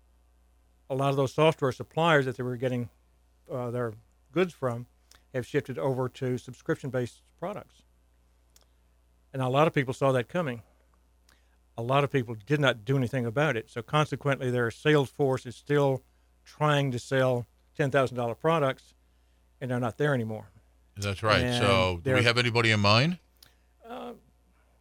a 0.89 0.95
lot 0.95 1.09
of 1.09 1.17
those 1.17 1.33
software 1.33 1.71
suppliers 1.71 2.25
that 2.25 2.37
they 2.37 2.43
were 2.43 2.55
getting 2.55 2.89
uh, 3.51 3.69
their 3.69 3.93
goods 4.31 4.53
from 4.53 4.87
have 5.35 5.45
shifted 5.45 5.77
over 5.77 6.09
to 6.09 6.39
subscription 6.39 6.89
based 6.89 7.21
products. 7.37 7.83
And 9.33 9.41
a 9.41 9.49
lot 9.49 9.67
of 9.67 9.73
people 9.73 9.93
saw 9.93 10.11
that 10.13 10.29
coming. 10.29 10.63
A 11.77 11.83
lot 11.83 12.03
of 12.03 12.11
people 12.11 12.35
did 12.47 12.59
not 12.59 12.85
do 12.85 12.95
anything 12.95 13.25
about 13.25 13.57
it. 13.57 13.69
So 13.69 13.81
consequently, 13.81 14.49
their 14.49 14.71
sales 14.71 15.09
force 15.09 15.45
is 15.45 15.55
still 15.55 16.01
trying 16.45 16.89
to 16.91 16.99
sell 16.99 17.45
$10,000 17.77 18.39
products, 18.39 18.93
and 19.59 19.69
they're 19.69 19.79
not 19.79 19.97
there 19.97 20.13
anymore. 20.13 20.51
That's 20.95 21.21
right. 21.21 21.41
And 21.41 21.61
so 21.61 21.99
do 22.01 22.13
we 22.13 22.23
have 22.23 22.37
anybody 22.37 22.71
in 22.71 22.79
mind? 22.79 23.19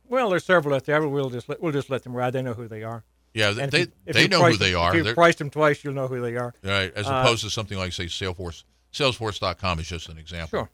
Well, 0.08 0.30
there's 0.30 0.44
several 0.44 0.74
out 0.74 0.84
there, 0.84 1.00
but 1.00 1.08
we'll 1.08 1.30
just 1.30 1.48
let, 1.48 1.60
we'll 1.62 1.72
just 1.72 1.90
let 1.90 2.02
them 2.02 2.14
ride. 2.14 2.32
They 2.32 2.42
know 2.42 2.54
who 2.54 2.68
they 2.68 2.82
are. 2.82 3.04
Yeah, 3.32 3.50
And 3.50 3.60
if 3.62 3.70
they 3.70 3.80
you- 3.80 3.92
if 4.06 4.14
they 4.14 4.28
know 4.28 4.44
who 4.44 4.56
they 4.56 4.72
them- 4.72 4.80
are. 4.80 4.96
If 4.96 5.06
you 5.06 5.14
priced 5.14 5.38
them 5.38 5.50
twice, 5.50 5.82
you'll 5.82 5.94
know 5.94 6.06
who 6.08 6.20
they 6.20 6.36
are. 6.36 6.54
Right, 6.62 6.92
as 6.94 7.06
Uh, 7.08 7.14
opposed 7.24 7.42
to 7.44 7.50
something 7.50 7.76
like 7.78 7.92
say 7.92 8.06
Salesforce. 8.06 8.64
Salesforce.com 8.92 9.80
is 9.80 9.88
just 9.88 10.08
an 10.08 10.18
example. 10.18 10.60
Sure. 10.60 10.70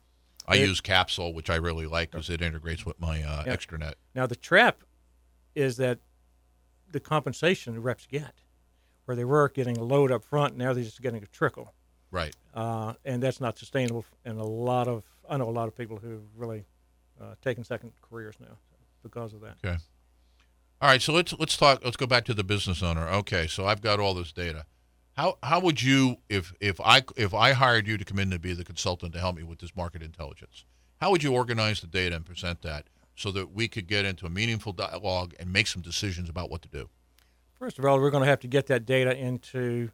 I 0.47 0.57
It- 0.57 0.69
use 0.69 0.81
Capsule, 0.81 1.33
which 1.33 1.49
I 1.49 1.57
really 1.57 1.87
like 1.87 2.11
because 2.11 2.29
it 2.29 2.43
integrates 2.43 2.85
with 2.85 3.01
my 3.01 3.23
uh, 3.23 3.45
Yeah. 3.47 3.57
extranet. 3.57 3.95
Now 4.15 4.27
the 4.27 4.37
trap 4.37 4.83
is 5.55 5.77
that 5.79 6.01
the 6.91 7.01
compensation 7.01 7.75
the 7.75 7.81
reps 7.81 8.07
get. 8.07 8.35
where 9.07 9.17
they 9.17 9.25
were 9.25 9.49
getting 9.49 9.77
a 9.77 9.83
load 9.83 10.13
up 10.13 10.23
front. 10.25 10.57
Now 10.57 10.73
they're 10.73 10.85
just 10.85 11.03
getting 11.03 11.21
a 11.21 11.27
trickle, 11.27 11.75
Right. 12.13 12.37
uh, 12.55 12.95
and 13.05 13.21
that's 13.21 13.41
not 13.41 13.59
sustainable. 13.59 14.05
And 14.25 14.39
a 14.39 14.45
lot 14.45 14.87
of 14.87 15.03
I 15.29 15.37
know 15.37 15.49
a 15.49 15.51
lot 15.51 15.67
of 15.67 15.75
people 15.75 15.97
who've 15.99 16.23
really 16.37 16.67
uh, 17.21 17.35
taken 17.43 17.65
second 17.65 17.93
careers 18.03 18.37
now 18.39 18.59
because 19.03 19.33
of 19.33 19.41
that. 19.41 19.57
Okay. 19.65 19.77
All 20.81 20.89
right, 20.89 21.03
so 21.03 21.13
let's 21.13 21.35
let's 21.39 21.57
talk. 21.57 21.85
Let's 21.85 21.97
go 21.97 22.07
back 22.07 22.25
to 22.25 22.35
the 22.35 22.45
business 22.45 22.83
owner. 22.83 23.07
Okay, 23.09 23.47
so 23.47 23.67
I've 23.67 23.83
got 23.83 24.01
all 24.01 24.15
this 24.15 24.33
data. 24.33 24.65
How 25.17 25.37
how 25.43 25.61
would 25.61 25.83
you 25.83 26.19
if 26.29 26.55
if 26.61 26.81
I 26.81 27.03
if 27.17 27.35
I 27.35 27.53
hired 27.53 27.87
you 27.87 27.99
to 27.99 28.05
come 28.05 28.19
in 28.19 28.31
to 28.31 28.39
be 28.39 28.55
the 28.55 28.65
consultant 28.65 29.13
to 29.13 29.21
help 29.21 29.37
me 29.37 29.43
with 29.43 29.59
this 29.59 29.77
market 29.77 30.03
intelligence? 30.03 30.65
How 31.01 31.11
would 31.11 31.23
you 31.23 31.35
organize 31.35 31.81
the 31.81 31.87
data 31.87 32.17
and 32.17 32.25
present 32.25 32.63
that 32.63 32.87
so 33.15 33.31
that 33.33 33.53
we 33.53 33.69
could 33.69 33.87
get 33.87 34.05
into 34.05 34.25
a 34.25 34.31
meaningful 34.31 34.73
dialogue 34.73 35.35
and 35.39 35.53
make 35.53 35.67
some 35.67 35.83
decisions 35.83 36.31
about 36.31 36.51
what 36.51 36.63
to 36.63 36.69
do? 36.69 36.89
First 37.59 37.79
of 37.79 37.85
all, 37.85 38.01
we're 38.01 38.11
going 38.11 38.23
to 38.23 38.29
have 38.29 38.41
to 38.41 38.49
get 38.49 38.67
that 38.69 38.87
data 38.87 39.15
into 39.15 39.91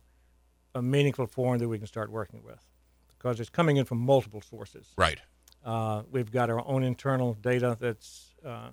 a 0.75 0.83
meaningful 0.83 1.27
form 1.27 1.59
that 1.59 1.69
we 1.69 1.79
can 1.79 1.87
start 1.89 2.11
working 2.13 2.43
with, 2.45 2.61
because 3.19 3.41
it's 3.41 3.51
coming 3.51 3.77
in 3.77 3.85
from 3.85 3.99
multiple 3.99 4.41
sources. 4.41 4.93
Right. 4.97 5.19
Uh, 5.65 6.03
we've 6.13 6.31
got 6.31 6.51
our 6.51 6.65
own 6.65 6.85
internal 6.85 7.35
data 7.35 7.77
that's 7.81 8.35
uh, 8.45 8.69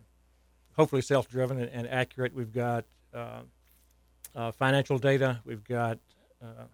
hopefully 0.76 1.02
self-driven 1.02 1.60
and, 1.60 1.70
and 1.70 1.88
accurate. 1.88 2.34
We've 2.34 2.52
got 2.52 2.86
uh, 3.14 3.42
uh, 4.36 4.52
financial 4.52 4.98
data. 4.98 5.42
We've 5.46 5.64
got 5.64 6.00
uh, 6.42 6.66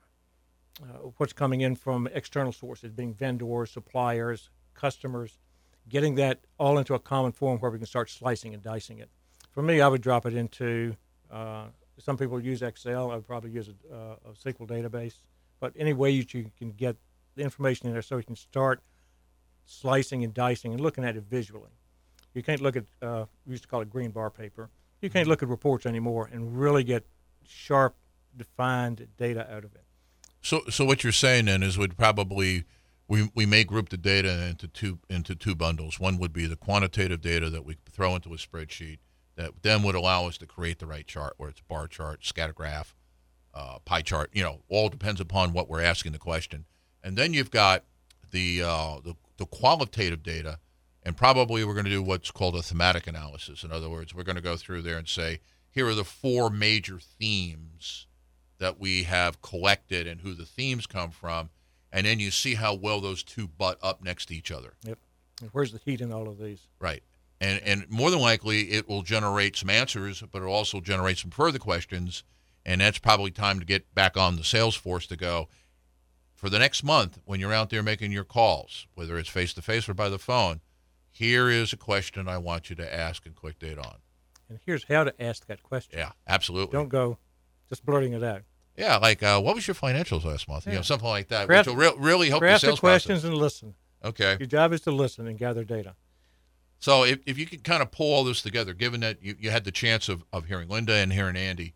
what's 1.18 1.34
coming 1.34 1.62
in 1.62 1.76
from 1.76 2.08
external 2.14 2.52
sources, 2.52 2.92
being 2.92 3.14
vendors, 3.14 3.72
suppliers, 3.72 4.50
customers. 4.74 5.38
Getting 5.88 6.16
that 6.16 6.42
all 6.60 6.78
into 6.78 6.94
a 6.94 7.00
common 7.00 7.32
form 7.32 7.60
where 7.60 7.72
we 7.72 7.80
can 7.80 7.88
start 7.88 8.10
slicing 8.10 8.54
and 8.54 8.62
dicing 8.62 9.00
it. 9.00 9.10
For 9.52 9.64
me, 9.64 9.82
I 9.82 9.88
would 9.88 10.02
drop 10.02 10.26
it 10.26 10.36
into. 10.36 10.96
Some 12.00 12.16
people 12.16 12.40
use 12.40 12.62
Excel. 12.62 13.12
I 13.12 13.16
would 13.16 13.28
probably 13.28 13.52
use 13.52 13.70
a, 13.92 13.96
a 13.96 14.32
SQL 14.34 14.68
database. 14.68 15.16
But 15.60 15.74
any 15.76 15.94
way 15.94 16.18
that 16.18 16.34
you 16.34 16.52
can 16.58 16.72
get 16.72 16.96
the 17.36 17.44
information 17.44 17.88
in 17.88 17.94
there, 17.94 18.02
so 18.02 18.18
you 18.18 18.24
can 18.24 18.36
start 18.36 18.82
slicing 19.66 20.24
and 20.24 20.34
dicing 20.34 20.74
and 20.74 20.82
looking 20.82 21.04
at 21.04 21.16
it 21.16 21.24
visually. 21.24 21.72
You 22.34 22.44
can't 22.44 22.62
look 22.62 22.76
at, 22.76 22.86
uh, 23.02 23.26
we 23.46 23.52
used 23.52 23.64
to 23.64 23.70
call 23.70 23.82
it 23.82 23.90
green 23.90 24.12
bar 24.12 24.30
paper. 24.30 24.70
You 25.02 25.10
can't 25.10 25.28
look 25.28 25.42
at 25.42 25.50
reports 25.50 25.86
anymore 25.86 26.30
and 26.32 26.58
really 26.58 26.84
get 26.84 27.06
sharp, 27.48 27.96
defined 28.36 29.08
data 29.18 29.52
out 29.52 29.64
of 29.64 29.74
it. 29.76 29.84
So 30.42 30.62
so 30.70 30.86
what 30.86 31.04
you're 31.04 31.12
saying 31.12 31.46
then 31.46 31.64
is 31.64 31.78
we'd 31.78 31.98
probably 31.98 32.64
we, 33.08 33.30
we 33.34 33.46
may 33.46 33.64
group 33.64 33.90
the 33.90 33.98
data 33.98 34.48
into 34.48 34.68
two 34.68 35.00
into 35.10 35.36
two 35.36 35.56
bundles. 35.56 36.00
One 36.00 36.18
would 36.20 36.32
be 36.32 36.46
the 36.46 36.56
quantitative 36.56 37.22
data 37.22 37.50
that 37.50 37.66
we 37.66 37.78
throw 37.92 38.16
into 38.16 38.34
a 38.34 38.38
spreadsheet 38.38 39.00
that 39.36 39.52
then 39.62 39.84
would 39.84 39.96
allow 39.96 40.28
us 40.28 40.38
to 40.38 40.46
create 40.46 40.80
the 40.80 40.86
right 40.86 41.08
chart, 41.08 41.34
where 41.38 41.50
it's 41.50 41.62
bar 41.62 41.88
chart, 41.88 42.26
scatter 42.26 42.54
graph, 42.54 42.94
uh, 43.54 43.80
pie 43.86 44.02
chart. 44.02 44.30
You 44.34 44.44
know, 44.44 44.60
all 44.70 44.90
depends 44.90 45.20
upon 45.20 45.54
what 45.54 45.70
we're 45.70 45.82
asking 45.82 46.12
the 46.12 46.20
question. 46.20 46.66
And 47.04 47.18
then 47.18 47.34
you've 47.34 47.52
got 47.52 47.86
the 48.32 48.62
uh, 48.64 48.98
the, 49.04 49.16
the 49.38 49.46
qualitative 49.46 50.24
data, 50.24 50.60
and 51.10 51.18
probably 51.18 51.64
we're 51.64 51.74
going 51.74 51.86
to 51.86 51.92
do 51.92 52.04
what's 52.04 52.30
called 52.30 52.56
a 52.56 52.62
thematic 52.62 53.08
analysis. 53.08 53.64
In 53.64 53.72
other 53.72 53.90
words, 53.90 54.14
we're 54.14 54.22
going 54.22 54.36
to 54.36 54.44
go 54.44 54.56
through 54.56 54.84
there 54.84 55.00
and 55.00 55.08
say, 55.08 55.40
here 55.72 55.88
are 55.88 55.96
the 55.96 56.04
four 56.04 56.52
major 56.52 57.00
themes 57.00 58.06
that 58.60 58.80
we 58.80 59.06
have 59.06 59.42
collected 59.42 60.06
and 60.06 60.22
who 60.22 60.36
the 60.36 60.46
themes 60.46 60.86
come 60.86 61.10
from, 61.10 61.50
and 61.92 62.06
then 62.06 62.20
you 62.20 62.30
see 62.30 62.54
how 62.54 62.76
well 62.76 63.02
those 63.02 63.24
two 63.24 63.48
butt 63.48 63.80
up 63.82 64.04
next 64.04 64.28
to 64.28 64.36
each 64.36 64.52
other. 64.52 64.74
Yep. 64.84 65.00
Where's 65.52 65.72
the 65.72 65.80
heat 65.84 66.00
in 66.00 66.14
all 66.14 66.30
of 66.30 66.38
these? 66.38 66.68
Right. 66.80 67.02
And 67.42 67.60
and 67.64 67.90
more 67.90 68.12
than 68.12 68.20
likely 68.20 68.70
it 68.70 68.88
will 68.88 69.02
generate 69.02 69.56
some 69.56 69.72
answers, 69.72 70.22
but 70.32 70.44
it'll 70.44 70.54
also 70.54 70.80
generate 70.80 71.18
some 71.18 71.32
further 71.32 71.58
questions. 71.58 72.24
And 72.68 72.82
that's 72.82 73.00
probably 73.00 73.32
time 73.32 73.60
to 73.60 73.66
get 73.66 73.96
back 73.96 74.16
on 74.16 74.36
the 74.36 74.44
sales 74.44 74.76
force 74.76 75.08
to 75.08 75.16
go 75.16 75.50
for 76.36 76.52
the 76.52 76.60
next 76.60 76.84
month 76.84 77.18
when 77.26 77.40
you're 77.40 77.54
out 77.54 77.72
there 77.72 77.82
making 77.82 78.12
your 78.12 78.26
calls, 78.26 78.86
whether 78.94 79.18
it's 79.18 79.28
face 79.28 79.56
to 79.56 79.64
face 79.64 79.90
or 79.90 79.96
by 79.96 80.10
the 80.10 80.20
phone. 80.20 80.62
Here 81.20 81.50
is 81.50 81.74
a 81.74 81.78
question 81.78 82.30
I 82.30 82.38
want 82.38 82.70
you 82.70 82.78
to 82.78 82.96
ask 82.96 83.26
and 83.26 83.36
quick 83.36 83.60
date 83.60 83.78
on. 83.78 83.96
And 84.48 84.58
here's 84.66 84.86
how 84.86 85.04
to 85.04 85.22
ask 85.22 85.46
that 85.48 85.62
question. 85.62 86.00
Yeah, 86.00 86.12
absolutely. 86.26 86.72
Don't 86.72 86.88
go 86.88 87.18
just 87.68 87.86
blurting 87.86 88.14
it 88.14 88.24
out. 88.24 88.44
Yeah, 88.78 88.96
like 88.96 89.22
uh, 89.22 89.42
what 89.42 89.54
was 89.54 89.68
your 89.68 89.76
financials 89.76 90.24
last 90.24 90.48
month? 90.48 90.66
You 90.66 90.76
know, 90.76 90.82
something 90.82 91.10
like 91.10 91.28
that, 91.28 91.48
Craft- 91.48 91.68
which 91.68 91.76
will 91.76 91.82
re- 91.82 91.94
really 91.98 92.30
help 92.30 92.40
the 92.40 92.46
Craft 92.48 92.62
the 92.62 92.68
sales 92.68 92.80
questions 92.80 93.20
process. 93.20 93.30
and 93.32 93.38
listen. 93.38 93.76
Okay. 94.06 94.38
Your 94.40 94.48
job 94.48 94.72
is 94.72 94.80
to 94.82 94.92
listen 94.92 95.28
and 95.28 95.38
gather 95.38 95.66
data. 95.66 95.96
So 96.80 97.04
if, 97.04 97.20
if 97.26 97.38
you 97.38 97.46
can 97.46 97.60
kind 97.60 97.82
of 97.82 97.92
pull 97.92 98.14
all 98.14 98.24
this 98.24 98.42
together, 98.42 98.74
given 98.74 99.02
that 99.02 99.22
you, 99.22 99.36
you 99.38 99.50
had 99.50 99.66
the 99.66 99.72
chance 99.72 100.08
of, 100.08 100.24
of 100.32 100.46
hearing 100.46 100.70
Linda 100.70 100.94
and 100.94 101.12
hearing 101.12 101.36
Andy, 101.36 101.74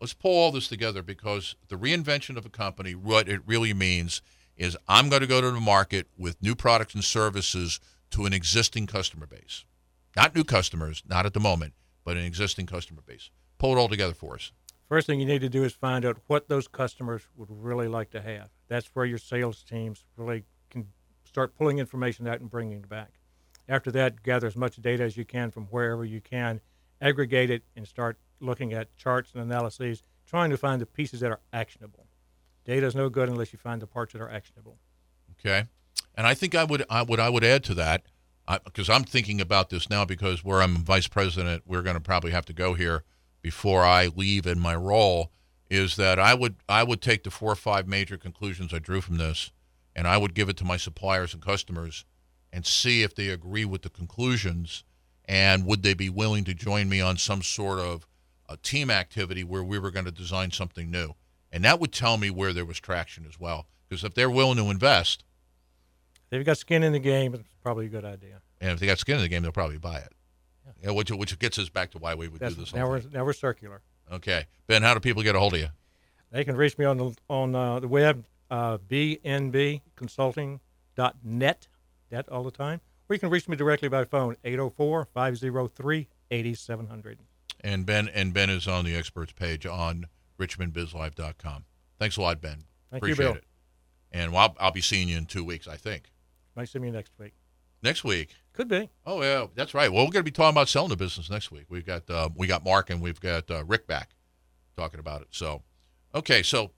let's 0.00 0.14
pull 0.14 0.30
all 0.30 0.52
this 0.52 0.68
together 0.68 1.02
because 1.02 1.56
the 1.66 1.74
reinvention 1.74 2.36
of 2.36 2.46
a 2.46 2.48
company, 2.48 2.94
what 2.94 3.28
it 3.28 3.40
really 3.44 3.74
means 3.74 4.22
is 4.56 4.76
I'm 4.86 5.08
going 5.08 5.22
to 5.22 5.26
go 5.26 5.40
to 5.40 5.50
the 5.50 5.58
market 5.58 6.06
with 6.16 6.40
new 6.40 6.54
products 6.54 6.94
and 6.94 7.02
services 7.02 7.80
to 8.10 8.26
an 8.26 8.32
existing 8.32 8.86
customer 8.86 9.26
base. 9.26 9.64
Not 10.16 10.34
new 10.34 10.44
customers, 10.44 11.02
not 11.08 11.26
at 11.26 11.34
the 11.34 11.40
moment, 11.40 11.74
but 12.04 12.16
an 12.16 12.24
existing 12.24 12.66
customer 12.66 13.02
base. 13.04 13.30
Pull 13.58 13.76
it 13.76 13.78
all 13.78 13.88
together 13.88 14.14
for 14.14 14.34
us. 14.34 14.52
First 14.88 15.06
thing 15.06 15.18
you 15.18 15.26
need 15.26 15.40
to 15.40 15.48
do 15.48 15.64
is 15.64 15.72
find 15.72 16.04
out 16.04 16.18
what 16.26 16.48
those 16.48 16.68
customers 16.68 17.22
would 17.36 17.48
really 17.50 17.88
like 17.88 18.10
to 18.10 18.20
have. 18.20 18.50
That's 18.68 18.86
where 18.94 19.06
your 19.06 19.18
sales 19.18 19.62
teams 19.62 20.04
really 20.16 20.44
can 20.70 20.88
start 21.24 21.56
pulling 21.56 21.78
information 21.78 22.28
out 22.28 22.40
and 22.40 22.50
bringing 22.50 22.78
it 22.78 22.88
back. 22.88 23.14
After 23.68 23.90
that, 23.92 24.22
gather 24.22 24.46
as 24.46 24.56
much 24.56 24.76
data 24.76 25.02
as 25.02 25.16
you 25.16 25.24
can 25.24 25.50
from 25.50 25.64
wherever 25.66 26.04
you 26.04 26.20
can, 26.20 26.60
aggregate 27.00 27.50
it, 27.50 27.62
and 27.74 27.88
start 27.88 28.18
looking 28.40 28.74
at 28.74 28.94
charts 28.96 29.32
and 29.32 29.42
analyses, 29.42 30.02
trying 30.26 30.50
to 30.50 30.58
find 30.58 30.82
the 30.82 30.86
pieces 30.86 31.20
that 31.20 31.30
are 31.30 31.40
actionable. 31.52 32.06
Data 32.64 32.86
is 32.86 32.94
no 32.94 33.08
good 33.08 33.28
unless 33.28 33.52
you 33.52 33.58
find 33.58 33.80
the 33.80 33.86
parts 33.86 34.12
that 34.12 34.20
are 34.20 34.30
actionable. 34.30 34.78
Okay, 35.38 35.64
and 36.14 36.26
I 36.26 36.34
think 36.34 36.54
I 36.54 36.64
would 36.64 36.84
I, 36.88 37.02
what 37.02 37.20
I 37.20 37.28
would 37.28 37.44
add 37.44 37.64
to 37.64 37.74
that 37.74 38.04
because 38.64 38.90
I'm 38.90 39.04
thinking 39.04 39.40
about 39.40 39.70
this 39.70 39.88
now 39.88 40.04
because 40.04 40.44
where 40.44 40.60
I'm 40.60 40.76
vice 40.76 41.08
president, 41.08 41.62
we're 41.66 41.82
going 41.82 41.96
to 41.96 42.00
probably 42.00 42.32
have 42.32 42.44
to 42.46 42.52
go 42.52 42.74
here 42.74 43.04
before 43.42 43.84
I 43.84 44.08
leave 44.14 44.46
in 44.46 44.58
my 44.58 44.74
role. 44.74 45.30
Is 45.70 45.96
that 45.96 46.18
I 46.18 46.34
would 46.34 46.56
I 46.68 46.82
would 46.82 47.00
take 47.00 47.24
the 47.24 47.30
four 47.30 47.52
or 47.52 47.56
five 47.56 47.88
major 47.88 48.16
conclusions 48.16 48.72
I 48.72 48.78
drew 48.78 49.00
from 49.00 49.16
this, 49.16 49.50
and 49.96 50.06
I 50.06 50.18
would 50.18 50.34
give 50.34 50.48
it 50.48 50.56
to 50.58 50.64
my 50.64 50.76
suppliers 50.76 51.32
and 51.32 51.42
customers, 51.42 52.04
and 52.52 52.66
see 52.66 53.02
if 53.02 53.14
they 53.14 53.28
agree 53.30 53.64
with 53.64 53.82
the 53.82 53.88
conclusions, 53.88 54.84
and 55.24 55.64
would 55.64 55.82
they 55.82 55.94
be 55.94 56.10
willing 56.10 56.44
to 56.44 56.54
join 56.54 56.88
me 56.88 57.00
on 57.00 57.16
some 57.16 57.42
sort 57.42 57.78
of 57.78 58.06
a 58.48 58.58
team 58.58 58.90
activity 58.90 59.42
where 59.42 59.64
we 59.64 59.78
were 59.78 59.90
going 59.90 60.04
to 60.04 60.12
design 60.12 60.50
something 60.50 60.90
new, 60.90 61.14
and 61.50 61.64
that 61.64 61.80
would 61.80 61.92
tell 61.92 62.18
me 62.18 62.30
where 62.30 62.52
there 62.52 62.66
was 62.66 62.78
traction 62.78 63.24
as 63.26 63.40
well. 63.40 63.66
Because 63.88 64.04
if 64.04 64.14
they're 64.14 64.30
willing 64.30 64.58
to 64.58 64.70
invest, 64.70 65.24
If 66.34 66.38
you've 66.40 66.46
got 66.46 66.58
skin 66.58 66.82
in 66.82 66.92
the 66.92 66.98
game, 66.98 67.34
it's 67.34 67.44
probably 67.62 67.86
a 67.86 67.88
good 67.88 68.04
idea. 68.04 68.40
and 68.60 68.72
if 68.72 68.80
they 68.80 68.86
got 68.86 68.98
skin 68.98 69.16
in 69.16 69.22
the 69.22 69.28
game, 69.28 69.42
they'll 69.42 69.52
probably 69.52 69.78
buy 69.78 69.98
it. 69.98 70.12
Yeah, 70.66 70.72
yeah 70.84 70.90
which 70.90 71.10
which 71.10 71.38
gets 71.38 71.58
us 71.58 71.68
back 71.68 71.90
to 71.92 71.98
why 71.98 72.14
we 72.14 72.28
would 72.28 72.40
That's, 72.40 72.54
do 72.54 72.60
this. 72.62 72.74
now 72.74 72.88
we're 72.88 73.00
thing. 73.00 73.12
now 73.12 73.24
we're 73.24 73.32
circular. 73.32 73.82
Okay, 74.12 74.44
Ben, 74.66 74.82
how 74.82 74.92
do 74.94 75.00
people 75.00 75.22
get 75.22 75.34
a 75.34 75.38
hold 75.38 75.54
of 75.54 75.60
you? 75.60 75.68
They 76.30 76.44
can 76.44 76.56
reach 76.56 76.76
me 76.78 76.84
on 76.84 76.96
the 76.98 77.14
on 77.28 77.54
uh, 77.54 77.80
the 77.80 77.88
web, 77.88 78.24
uh, 78.50 78.78
bnbconsulting.net, 78.78 81.68
that 82.10 82.28
all 82.28 82.44
the 82.44 82.50
time. 82.50 82.80
Or 83.08 83.14
you 83.14 83.20
can 83.20 83.30
reach 83.30 83.48
me 83.48 83.56
directly 83.56 83.88
by 83.88 84.04
phone, 84.04 84.36
804-503-8700. 84.44 87.16
And 87.60 87.86
Ben 87.86 88.08
and 88.08 88.32
Ben 88.34 88.50
is 88.50 88.66
on 88.68 88.84
the 88.84 88.94
experts 88.96 89.32
page 89.32 89.64
on 89.66 90.06
richmondbizlive.com. 90.38 91.64
Thanks 91.98 92.16
a 92.16 92.22
lot, 92.22 92.40
Ben. 92.40 92.64
Thank 92.90 93.04
you, 93.06 93.12
Appreciate 93.12 93.26
Bill. 93.26 93.34
it. 93.34 93.44
And 94.12 94.36
I'll, 94.36 94.56
I'll 94.60 94.70
be 94.70 94.80
seeing 94.80 95.08
you 95.08 95.16
in 95.16 95.26
two 95.26 95.44
weeks, 95.44 95.66
I 95.68 95.76
think. 95.76 96.10
Might 96.56 96.68
see 96.68 96.78
me 96.78 96.90
next 96.90 97.12
week. 97.18 97.32
Next 97.82 98.04
week. 98.04 98.34
Could 98.52 98.68
be. 98.68 98.88
Oh 99.04 99.22
yeah, 99.22 99.46
that's 99.54 99.74
right. 99.74 99.92
Well, 99.92 100.04
we're 100.04 100.12
going 100.12 100.24
to 100.24 100.30
be 100.30 100.30
talking 100.30 100.54
about 100.54 100.68
selling 100.68 100.88
the 100.90 100.96
business 100.96 101.28
next 101.28 101.50
week. 101.50 101.66
We've 101.68 101.84
got 101.84 102.08
uh, 102.08 102.28
we 102.34 102.46
got 102.46 102.64
Mark 102.64 102.90
and 102.90 103.00
we've 103.00 103.20
got 103.20 103.50
uh, 103.50 103.64
Rick 103.64 103.86
back 103.86 104.10
talking 104.76 105.00
about 105.00 105.22
it. 105.22 105.28
So, 105.32 105.62
okay, 106.14 106.42
so 106.42 106.70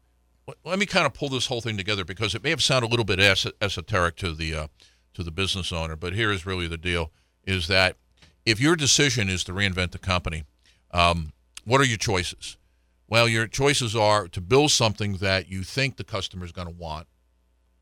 l- 0.49 0.55
let 0.65 0.79
me 0.79 0.87
kind 0.87 1.07
of 1.07 1.15
pull 1.15 1.29
this 1.29 1.47
whole 1.47 1.61
thing 1.61 1.77
together 1.77 2.05
because 2.05 2.35
it 2.35 2.43
may 2.43 2.51
have 2.51 2.63
sounded 2.63 2.89
a 2.89 2.91
little 2.91 3.05
bit 3.05 3.21
es- 3.21 3.47
esoteric 3.61 4.17
to 4.17 4.33
the 4.33 4.55
uh, 4.55 4.67
to 5.15 5.23
the 5.23 5.31
business 5.31 5.71
owner, 5.71 5.97
but 5.97 6.15
here 6.15 6.33
is 6.33 6.47
really 6.47 6.67
the 6.67 6.79
deal: 6.79 7.13
is 7.45 7.69
that 7.69 7.97
if 8.45 8.61
your 8.61 8.75
decision 8.75 9.29
is 9.29 9.45
to 9.45 9.53
reinvent 9.53 9.91
the 9.91 9.99
company, 9.99 10.45
um, 10.93 11.33
what 11.65 11.81
are 11.81 11.85
your 11.85 11.99
choices? 11.99 12.57
Well, 13.09 13.29
your 13.29 13.47
choices 13.47 13.95
are 13.95 14.27
to 14.29 14.41
build 14.41 14.73
something 14.73 15.19
that 15.19 15.49
you 15.49 15.63
think 15.63 15.97
the 15.97 16.05
customer 16.05 16.45
is 16.45 16.53
going 16.53 16.67
to 16.69 16.75
want, 16.75 17.07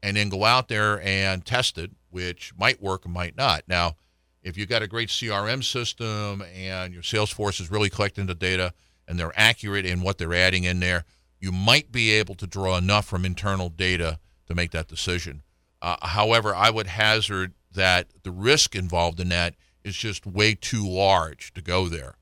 and 0.05 0.19
then 0.19 0.29
go 0.29 0.45
out 0.45 0.69
there 0.69 1.01
and 1.01 1.47
test 1.47 1.79
it, 1.79 1.91
which 2.11 2.53
might 2.59 2.83
work 2.83 3.09
might 3.09 3.39
not. 3.39 3.63
Now, 3.67 3.97
if 4.43 4.59
you've 4.59 4.69
got 4.69 4.83
a 4.83 4.87
great 4.87 5.09
CRM 5.09 5.65
system 5.65 6.45
and 6.55 6.93
your 6.93 7.03
sales 7.03 7.31
force 7.31 7.59
is 7.59 7.71
really 7.71 7.89
collecting 7.89 8.27
the 8.27 8.35
data 8.35 8.75
and 9.09 9.19
they're 9.19 9.33
accurate 9.35 9.87
in 9.87 10.03
what 10.03 10.19
they're 10.19 10.35
adding 10.35 10.65
in 10.65 10.79
there, 10.79 11.07
you 11.41 11.51
might 11.51 11.91
be 11.91 12.11
able 12.11 12.35
to 12.35 12.47
draw 12.47 12.77
enough 12.77 13.07
from 13.07 13.25
internal 13.25 13.71
data 13.71 14.19
to 14.47 14.55
make 14.55 14.73
that 14.73 14.89
decision. 14.89 15.43
Uh, 15.81 15.97
however, 16.03 16.55
I 16.55 16.69
would 16.69 16.87
hazard 16.87 17.55
that 17.73 18.09
the 18.25 18.31
risk 18.31 18.77
involved 18.77 19.21
in 19.21 19.31
that 19.31 19.55
is 19.85 19.97
just 19.97 20.27
way 20.27 20.55
too 20.55 20.87
large 20.87 21.55
to 21.55 21.63
go 21.63 21.89
there, 21.89 22.17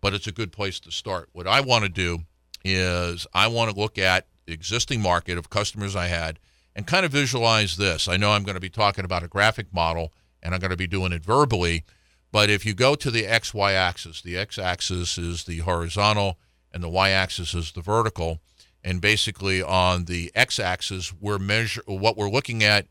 but 0.00 0.14
it's 0.14 0.26
a 0.26 0.32
good 0.32 0.52
place 0.52 0.80
to 0.80 0.90
start. 0.90 1.28
What 1.32 1.46
I 1.46 1.60
want 1.60 1.84
to 1.84 1.90
do 1.90 2.20
is 2.64 3.26
I 3.34 3.48
want 3.48 3.70
to 3.70 3.78
look 3.78 3.98
at 3.98 4.26
the 4.46 4.54
existing 4.54 5.02
market 5.02 5.36
of 5.36 5.50
customers 5.50 5.94
I 5.94 6.06
had 6.06 6.38
and 6.76 6.86
kind 6.86 7.06
of 7.06 7.10
visualize 7.10 7.78
this. 7.78 8.06
I 8.06 8.18
know 8.18 8.32
I'm 8.32 8.44
going 8.44 8.54
to 8.54 8.60
be 8.60 8.68
talking 8.68 9.06
about 9.06 9.22
a 9.22 9.28
graphic 9.28 9.72
model 9.72 10.12
and 10.42 10.54
I'm 10.54 10.60
going 10.60 10.70
to 10.70 10.76
be 10.76 10.86
doing 10.86 11.10
it 11.10 11.24
verbally, 11.24 11.84
but 12.30 12.50
if 12.50 12.66
you 12.66 12.74
go 12.74 12.94
to 12.94 13.10
the 13.10 13.24
XY 13.24 13.72
axis, 13.72 14.20
the 14.20 14.36
X 14.36 14.58
axis 14.58 15.16
is 15.16 15.44
the 15.44 15.60
horizontal 15.60 16.38
and 16.72 16.82
the 16.82 16.90
Y 16.90 17.10
axis 17.10 17.54
is 17.54 17.72
the 17.72 17.80
vertical. 17.80 18.40
And 18.84 19.00
basically 19.00 19.62
on 19.62 20.04
the 20.04 20.30
X 20.34 20.60
axis, 20.60 21.14
we're 21.14 21.38
measure 21.38 21.82
what 21.86 22.16
we're 22.16 22.28
looking 22.28 22.62
at 22.62 22.86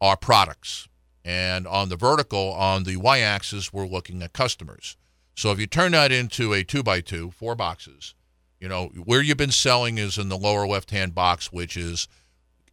are 0.00 0.16
products. 0.16 0.88
And 1.24 1.66
on 1.66 1.90
the 1.90 1.96
vertical, 1.96 2.52
on 2.52 2.82
the 2.82 2.96
Y 2.96 3.20
axis, 3.20 3.72
we're 3.72 3.86
looking 3.86 4.20
at 4.22 4.32
customers. 4.32 4.96
So 5.36 5.52
if 5.52 5.60
you 5.60 5.68
turn 5.68 5.92
that 5.92 6.10
into 6.10 6.52
a 6.52 6.64
two 6.64 6.82
by 6.82 7.00
two, 7.00 7.30
four 7.30 7.54
boxes, 7.54 8.14
you 8.58 8.68
know, 8.68 8.86
where 9.04 9.22
you've 9.22 9.36
been 9.36 9.52
selling 9.52 9.96
is 9.96 10.18
in 10.18 10.28
the 10.28 10.36
lower 10.36 10.66
left 10.66 10.90
hand 10.90 11.14
box, 11.14 11.52
which 11.52 11.76
is 11.76 12.08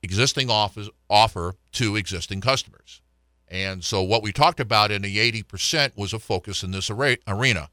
existing 0.05 0.49
office, 0.49 0.89
offer 1.09 1.55
to 1.73 1.97
existing 1.97 2.39
customers. 2.39 3.01
And 3.47 3.83
so 3.83 4.01
what 4.01 4.23
we 4.23 4.31
talked 4.31 4.59
about 4.59 4.91
in 4.91 5.01
the 5.01 5.17
80% 5.43 5.97
was 5.97 6.13
a 6.13 6.19
focus 6.19 6.63
in 6.63 6.71
this 6.71 6.89
arena. 6.89 7.69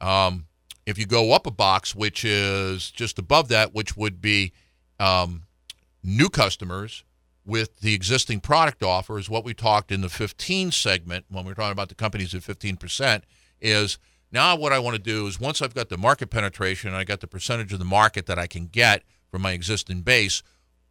Um, 0.00 0.46
if 0.86 0.98
you 0.98 1.06
go 1.06 1.32
up 1.32 1.46
a 1.46 1.50
box, 1.50 1.94
which 1.94 2.24
is 2.24 2.90
just 2.90 3.18
above 3.18 3.48
that, 3.48 3.74
which 3.74 3.96
would 3.96 4.20
be 4.20 4.52
um, 5.00 5.42
new 6.02 6.28
customers 6.28 7.04
with 7.46 7.80
the 7.80 7.94
existing 7.94 8.40
product 8.40 8.82
offer, 8.82 9.18
is 9.18 9.28
what 9.28 9.44
we 9.44 9.54
talked 9.54 9.92
in 9.92 10.00
the 10.00 10.08
15 10.08 10.70
segment 10.70 11.26
when 11.28 11.44
we 11.44 11.52
are 11.52 11.54
talking 11.54 11.72
about 11.72 11.88
the 11.88 11.94
companies 11.94 12.34
at 12.34 12.42
15%, 12.42 13.22
is 13.60 13.98
now 14.32 14.56
what 14.56 14.72
I 14.72 14.78
want 14.78 14.96
to 14.96 15.02
do 15.02 15.26
is 15.26 15.38
once 15.38 15.62
I've 15.62 15.74
got 15.74 15.88
the 15.90 15.98
market 15.98 16.28
penetration 16.28 16.92
I 16.92 17.04
got 17.04 17.20
the 17.20 17.26
percentage 17.26 17.72
of 17.72 17.78
the 17.78 17.84
market 17.84 18.26
that 18.26 18.38
I 18.38 18.46
can 18.46 18.66
get 18.66 19.02
from 19.30 19.42
my 19.42 19.52
existing 19.52 20.02
base, 20.02 20.42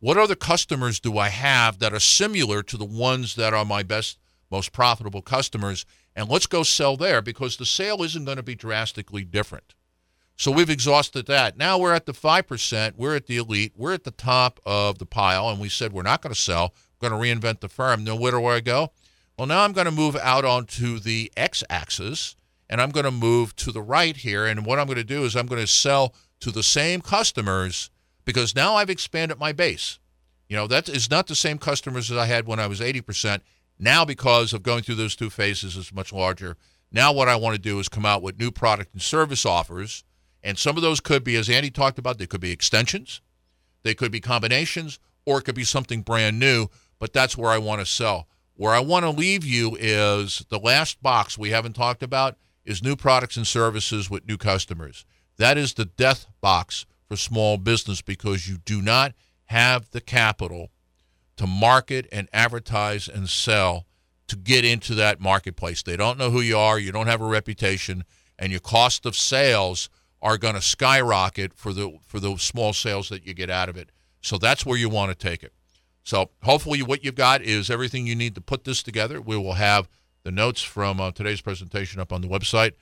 what 0.04 0.18
other 0.18 0.36
customers 0.36 0.99
do 0.99 1.18
I 1.18 1.30
have 1.30 1.80
that 1.80 1.93
are 1.93 1.99
similar 2.01 2.62
to 2.62 2.76
the 2.76 2.84
ones 2.84 3.36
that 3.36 3.54
are 3.54 3.64
my 3.64 3.84
best, 3.84 4.20
most 4.51 4.74
profitable 4.74 5.22
customers? 5.22 5.86
And 6.14 6.28
let's 6.28 6.45
go 6.45 6.64
sell 6.64 6.97
there 6.97 7.22
because 7.22 7.56
the 7.56 7.66
sale 7.66 8.04
isn't 8.04 8.26
going 8.26 8.36
to 8.36 8.43
be 8.43 8.54
drastically 8.54 9.24
different. 9.24 9.76
So 10.36 10.51
we've 10.51 10.70
exhausted 10.70 11.26
that. 11.28 11.56
Now 11.56 11.78
we're 11.78 11.93
at 11.93 12.06
the 12.06 12.12
5%. 12.12 12.97
We're 12.97 13.16
at 13.16 13.28
the 13.28 13.38
elite. 13.38 13.72
We're 13.78 13.93
at 13.93 14.04
the 14.04 14.12
top 14.12 14.60
of 14.66 14.99
the 14.99 15.06
pile. 15.06 15.47
And 15.47 15.62
we 15.62 15.70
said 15.70 15.93
we're 15.93 16.01
not 16.01 16.22
going 16.22 16.34
to 16.34 16.39
sell. 16.39 16.74
We're 16.99 17.08
going 17.08 17.22
to 17.22 17.47
reinvent 17.47 17.62
the 17.62 17.70
firm. 17.70 18.04
Now, 18.04 18.18
where 18.18 18.34
do 18.34 18.45
I 18.45 18.60
go? 18.60 18.91
Well, 19.38 19.47
now 19.47 19.64
I'm 19.64 19.72
going 19.72 19.86
to 19.86 19.91
move 19.91 20.18
out 20.18 20.43
onto 20.43 20.99
the 20.99 21.32
x 21.38 21.64
axis 21.70 22.36
and 22.70 22.82
I'm 22.82 22.91
going 22.91 23.06
to 23.06 23.12
move 23.12 23.56
to 23.56 23.72
the 23.72 23.82
right 23.82 24.18
here. 24.18 24.45
And 24.45 24.66
what 24.66 24.80
I'm 24.80 24.88
going 24.88 24.97
to 24.97 25.06
do 25.06 25.24
is 25.24 25.38
I'm 25.38 25.47
going 25.47 25.62
to 25.62 25.68
sell 25.68 26.14
to 26.41 26.51
the 26.51 26.62
same 26.62 26.99
customers 26.99 27.89
because 28.26 28.55
now 28.55 28.76
I've 28.76 28.89
expanded 28.89 29.39
my 29.39 29.51
base. 29.51 29.99
You 30.47 30.55
know, 30.55 30.67
that 30.67 30.89
is 30.89 31.09
not 31.09 31.28
the 31.28 31.36
same 31.36 31.57
customers 31.57 32.11
as 32.11 32.17
I 32.17 32.26
had 32.26 32.45
when 32.47 32.59
I 32.59 32.67
was 32.67 32.80
80%. 32.80 33.41
Now, 33.80 34.05
because 34.05 34.53
of 34.53 34.63
going 34.63 34.84
through 34.84 34.95
those 34.95 35.15
two 35.15 35.30
phases, 35.30 35.76
it's 35.76 35.93
much 35.93 36.13
larger. 36.13 36.57
Now, 36.91 37.11
what 37.11 37.28
I 37.28 37.36
want 37.36 37.55
to 37.55 37.61
do 37.61 37.80
is 37.80 37.89
come 37.89 38.05
out 38.05 38.21
with 38.21 38.39
new 38.39 38.51
product 38.51 38.93
and 38.93 39.01
service 39.01 39.45
offers. 39.45 40.03
And 40.43 40.57
some 40.57 40.76
of 40.76 40.84
those 40.84 40.99
could 40.99 41.24
be, 41.24 41.36
as 41.38 41.49
Andy 41.49 41.71
talked 41.71 41.97
about, 41.97 42.17
they 42.17 42.28
could 42.28 42.41
be 42.41 42.51
extensions, 42.51 43.21
they 43.82 43.95
could 43.95 44.11
be 44.11 44.19
combinations, 44.19 44.99
or 45.26 45.39
it 45.39 45.43
could 45.43 45.55
be 45.55 45.63
something 45.63 46.01
brand 46.01 46.38
new. 46.38 46.67
But 46.99 47.13
that's 47.13 47.38
where 47.38 47.51
I 47.51 47.57
want 47.57 47.82
to 47.82 47.86
sell. 47.86 48.28
Where 48.55 48.74
I 48.74 48.80
want 48.80 49.03
to 49.03 49.09
leave 49.09 49.43
you 49.43 49.76
is 49.80 50.45
the 50.49 50.59
last 50.59 51.01
box 51.01 51.38
we 51.38 51.49
haven't 51.49 51.74
talked 51.74 52.03
about 52.03 52.38
is 52.65 52.84
new 52.84 52.95
products 52.95 53.36
and 53.36 53.47
services 53.47 54.09
with 54.09 54.28
new 54.28 54.38
customers. 54.38 55.05
That 55.38 55.57
is 55.57 55.74
the 55.74 55.86
death 55.86 56.28
box 56.39 56.86
for 57.08 57.16
small 57.16 57.58
business 57.58 58.01
because 58.01 58.47
you 58.47 58.58
do 58.58 58.82
not 58.82 59.14
have 59.45 59.91
the 59.91 60.01
capital 60.01 60.72
to 61.38 61.47
market 61.47 62.08
and 62.12 62.30
advertise 62.34 63.08
and 63.08 63.30
sell 63.30 63.86
to 64.28 64.36
get 64.36 64.64
into 64.66 64.95
that 64.95 65.20
marketplace. 65.20 65.84
They 65.84 65.97
don't 65.97 66.18
know 66.18 66.30
who 66.30 66.41
you 66.41 66.58
are, 66.58 66.80
you 66.80 66.91
don't 66.91 67.08
have 67.08 67.22
a 67.22 67.26
reputation, 67.26 68.04
and 68.39 68.51
your 68.51 68.62
cost 68.62 69.06
of 69.06 69.16
sales 69.16 69.89
are 70.22 70.38
going 70.38 70.56
to 70.56 70.62
skyrocket 70.62 71.54
for 71.54 71.74
the 71.74 71.97
for 72.06 72.20
the 72.20 72.38
small 72.38 72.74
sales 72.74 73.10
that 73.10 73.28
you 73.28 73.34
get 73.34 73.49
out 73.49 73.70
of 73.70 73.78
it. 73.78 73.91
So 74.22 74.38
that's 74.38 74.66
where 74.66 74.78
you 74.78 74.88
want 74.89 75.12
to 75.12 75.16
take 75.16 75.43
it. 75.43 75.54
So 76.04 76.32
hopefully 76.43 76.82
what 76.82 77.04
you've 77.04 77.16
got 77.16 77.41
is 77.41 77.70
everything 77.70 78.08
you 78.08 78.16
need 78.16 78.36
to 78.36 78.41
put 78.41 78.64
this 78.64 78.82
together. 78.82 79.22
We 79.22 79.38
will 79.38 79.54
have 79.54 79.89
the 80.24 80.32
notes 80.32 80.62
from 80.62 80.99
uh, 81.01 81.12
today's 81.12 81.41
presentation 81.41 81.99
up 81.99 82.14
on 82.14 82.22
the 82.22 82.28
website 82.28 82.74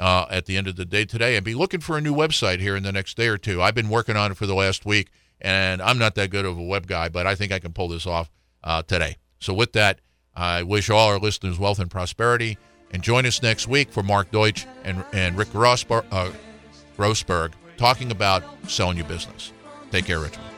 uh, 0.00 0.26
at 0.30 0.46
the 0.46 0.56
end 0.56 0.66
of 0.66 0.76
the 0.76 0.84
day 0.84 1.04
today 1.04 1.36
and 1.36 1.44
be 1.44 1.54
looking 1.54 1.80
for 1.80 1.96
a 1.96 2.00
new 2.00 2.14
website 2.14 2.58
here 2.58 2.74
in 2.74 2.82
the 2.82 2.90
next 2.90 3.16
day 3.16 3.28
or 3.28 3.38
two. 3.38 3.62
I've 3.62 3.74
been 3.74 3.90
working 3.90 4.16
on 4.16 4.32
it 4.32 4.36
for 4.36 4.46
the 4.46 4.54
last 4.54 4.84
week, 4.84 5.10
and 5.40 5.80
I'm 5.80 5.98
not 5.98 6.14
that 6.16 6.30
good 6.30 6.46
of 6.46 6.58
a 6.58 6.62
web 6.62 6.86
guy, 6.86 7.08
but 7.08 7.26
I 7.26 7.34
think 7.34 7.52
I 7.52 7.58
can 7.58 7.72
pull 7.72 7.88
this 7.88 8.06
off 8.06 8.30
uh, 8.64 8.82
today. 8.82 9.16
So, 9.38 9.54
with 9.54 9.72
that, 9.74 10.00
I 10.34 10.62
wish 10.62 10.90
all 10.90 11.08
our 11.08 11.18
listeners 11.18 11.58
wealth 11.58 11.78
and 11.78 11.90
prosperity. 11.90 12.58
And 12.92 13.04
join 13.04 13.24
us 13.24 13.40
next 13.40 13.68
week 13.68 13.92
for 13.92 14.02
Mark 14.02 14.32
Deutsch 14.32 14.66
and, 14.82 15.04
and 15.12 15.38
Rick 15.38 15.50
Grossberg, 15.50 16.04
uh, 16.10 16.32
Grossberg 16.96 17.52
talking 17.76 18.10
about 18.10 18.42
selling 18.68 18.96
your 18.96 19.06
business. 19.06 19.52
Take 19.92 20.06
care, 20.06 20.18
Richmond. 20.18 20.49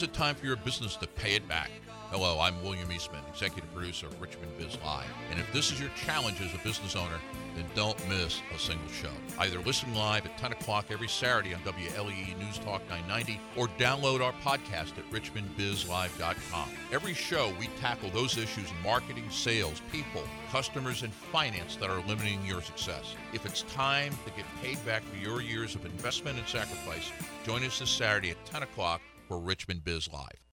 Is 0.00 0.04
it 0.04 0.14
time 0.14 0.34
for 0.34 0.46
your 0.46 0.56
business 0.56 0.96
to 0.96 1.06
pay 1.06 1.34
it 1.34 1.46
back? 1.46 1.70
Hello, 2.08 2.40
I'm 2.40 2.62
William 2.62 2.90
Eastman, 2.90 3.20
executive 3.28 3.70
producer 3.74 4.06
of 4.06 4.18
Richmond 4.18 4.50
Biz 4.56 4.78
Live. 4.82 5.04
And 5.30 5.38
if 5.38 5.52
this 5.52 5.70
is 5.70 5.78
your 5.78 5.90
challenge 5.90 6.40
as 6.40 6.54
a 6.54 6.64
business 6.64 6.96
owner, 6.96 7.20
then 7.54 7.66
don't 7.74 8.08
miss 8.08 8.40
a 8.56 8.58
single 8.58 8.88
show. 8.88 9.10
Either 9.38 9.58
listen 9.58 9.94
live 9.94 10.24
at 10.24 10.38
10 10.38 10.52
o'clock 10.52 10.86
every 10.88 11.06
Saturday 11.06 11.52
on 11.52 11.60
WLEE 11.64 12.38
News 12.38 12.56
Talk 12.60 12.80
990 12.88 13.38
or 13.58 13.68
download 13.76 14.24
our 14.24 14.32
podcast 14.42 14.96
at 14.96 15.10
richmondbizlive.com. 15.10 16.70
Every 16.90 17.12
show, 17.12 17.52
we 17.60 17.66
tackle 17.78 18.08
those 18.08 18.38
issues 18.38 18.70
in 18.70 18.82
marketing, 18.82 19.28
sales, 19.28 19.82
people, 19.92 20.22
customers, 20.50 21.02
and 21.02 21.12
finance 21.12 21.76
that 21.76 21.90
are 21.90 22.00
limiting 22.08 22.42
your 22.46 22.62
success. 22.62 23.14
If 23.34 23.44
it's 23.44 23.64
time 23.74 24.12
to 24.24 24.30
get 24.30 24.46
paid 24.62 24.82
back 24.86 25.02
for 25.02 25.18
your 25.18 25.42
years 25.42 25.74
of 25.74 25.84
investment 25.84 26.38
and 26.38 26.48
sacrifice, 26.48 27.12
join 27.44 27.62
us 27.64 27.80
this 27.80 27.90
Saturday 27.90 28.30
at 28.30 28.46
10 28.46 28.62
o'clock 28.62 29.02
for 29.30 29.38
Richmond 29.38 29.84
Biz 29.84 30.12
Live. 30.12 30.40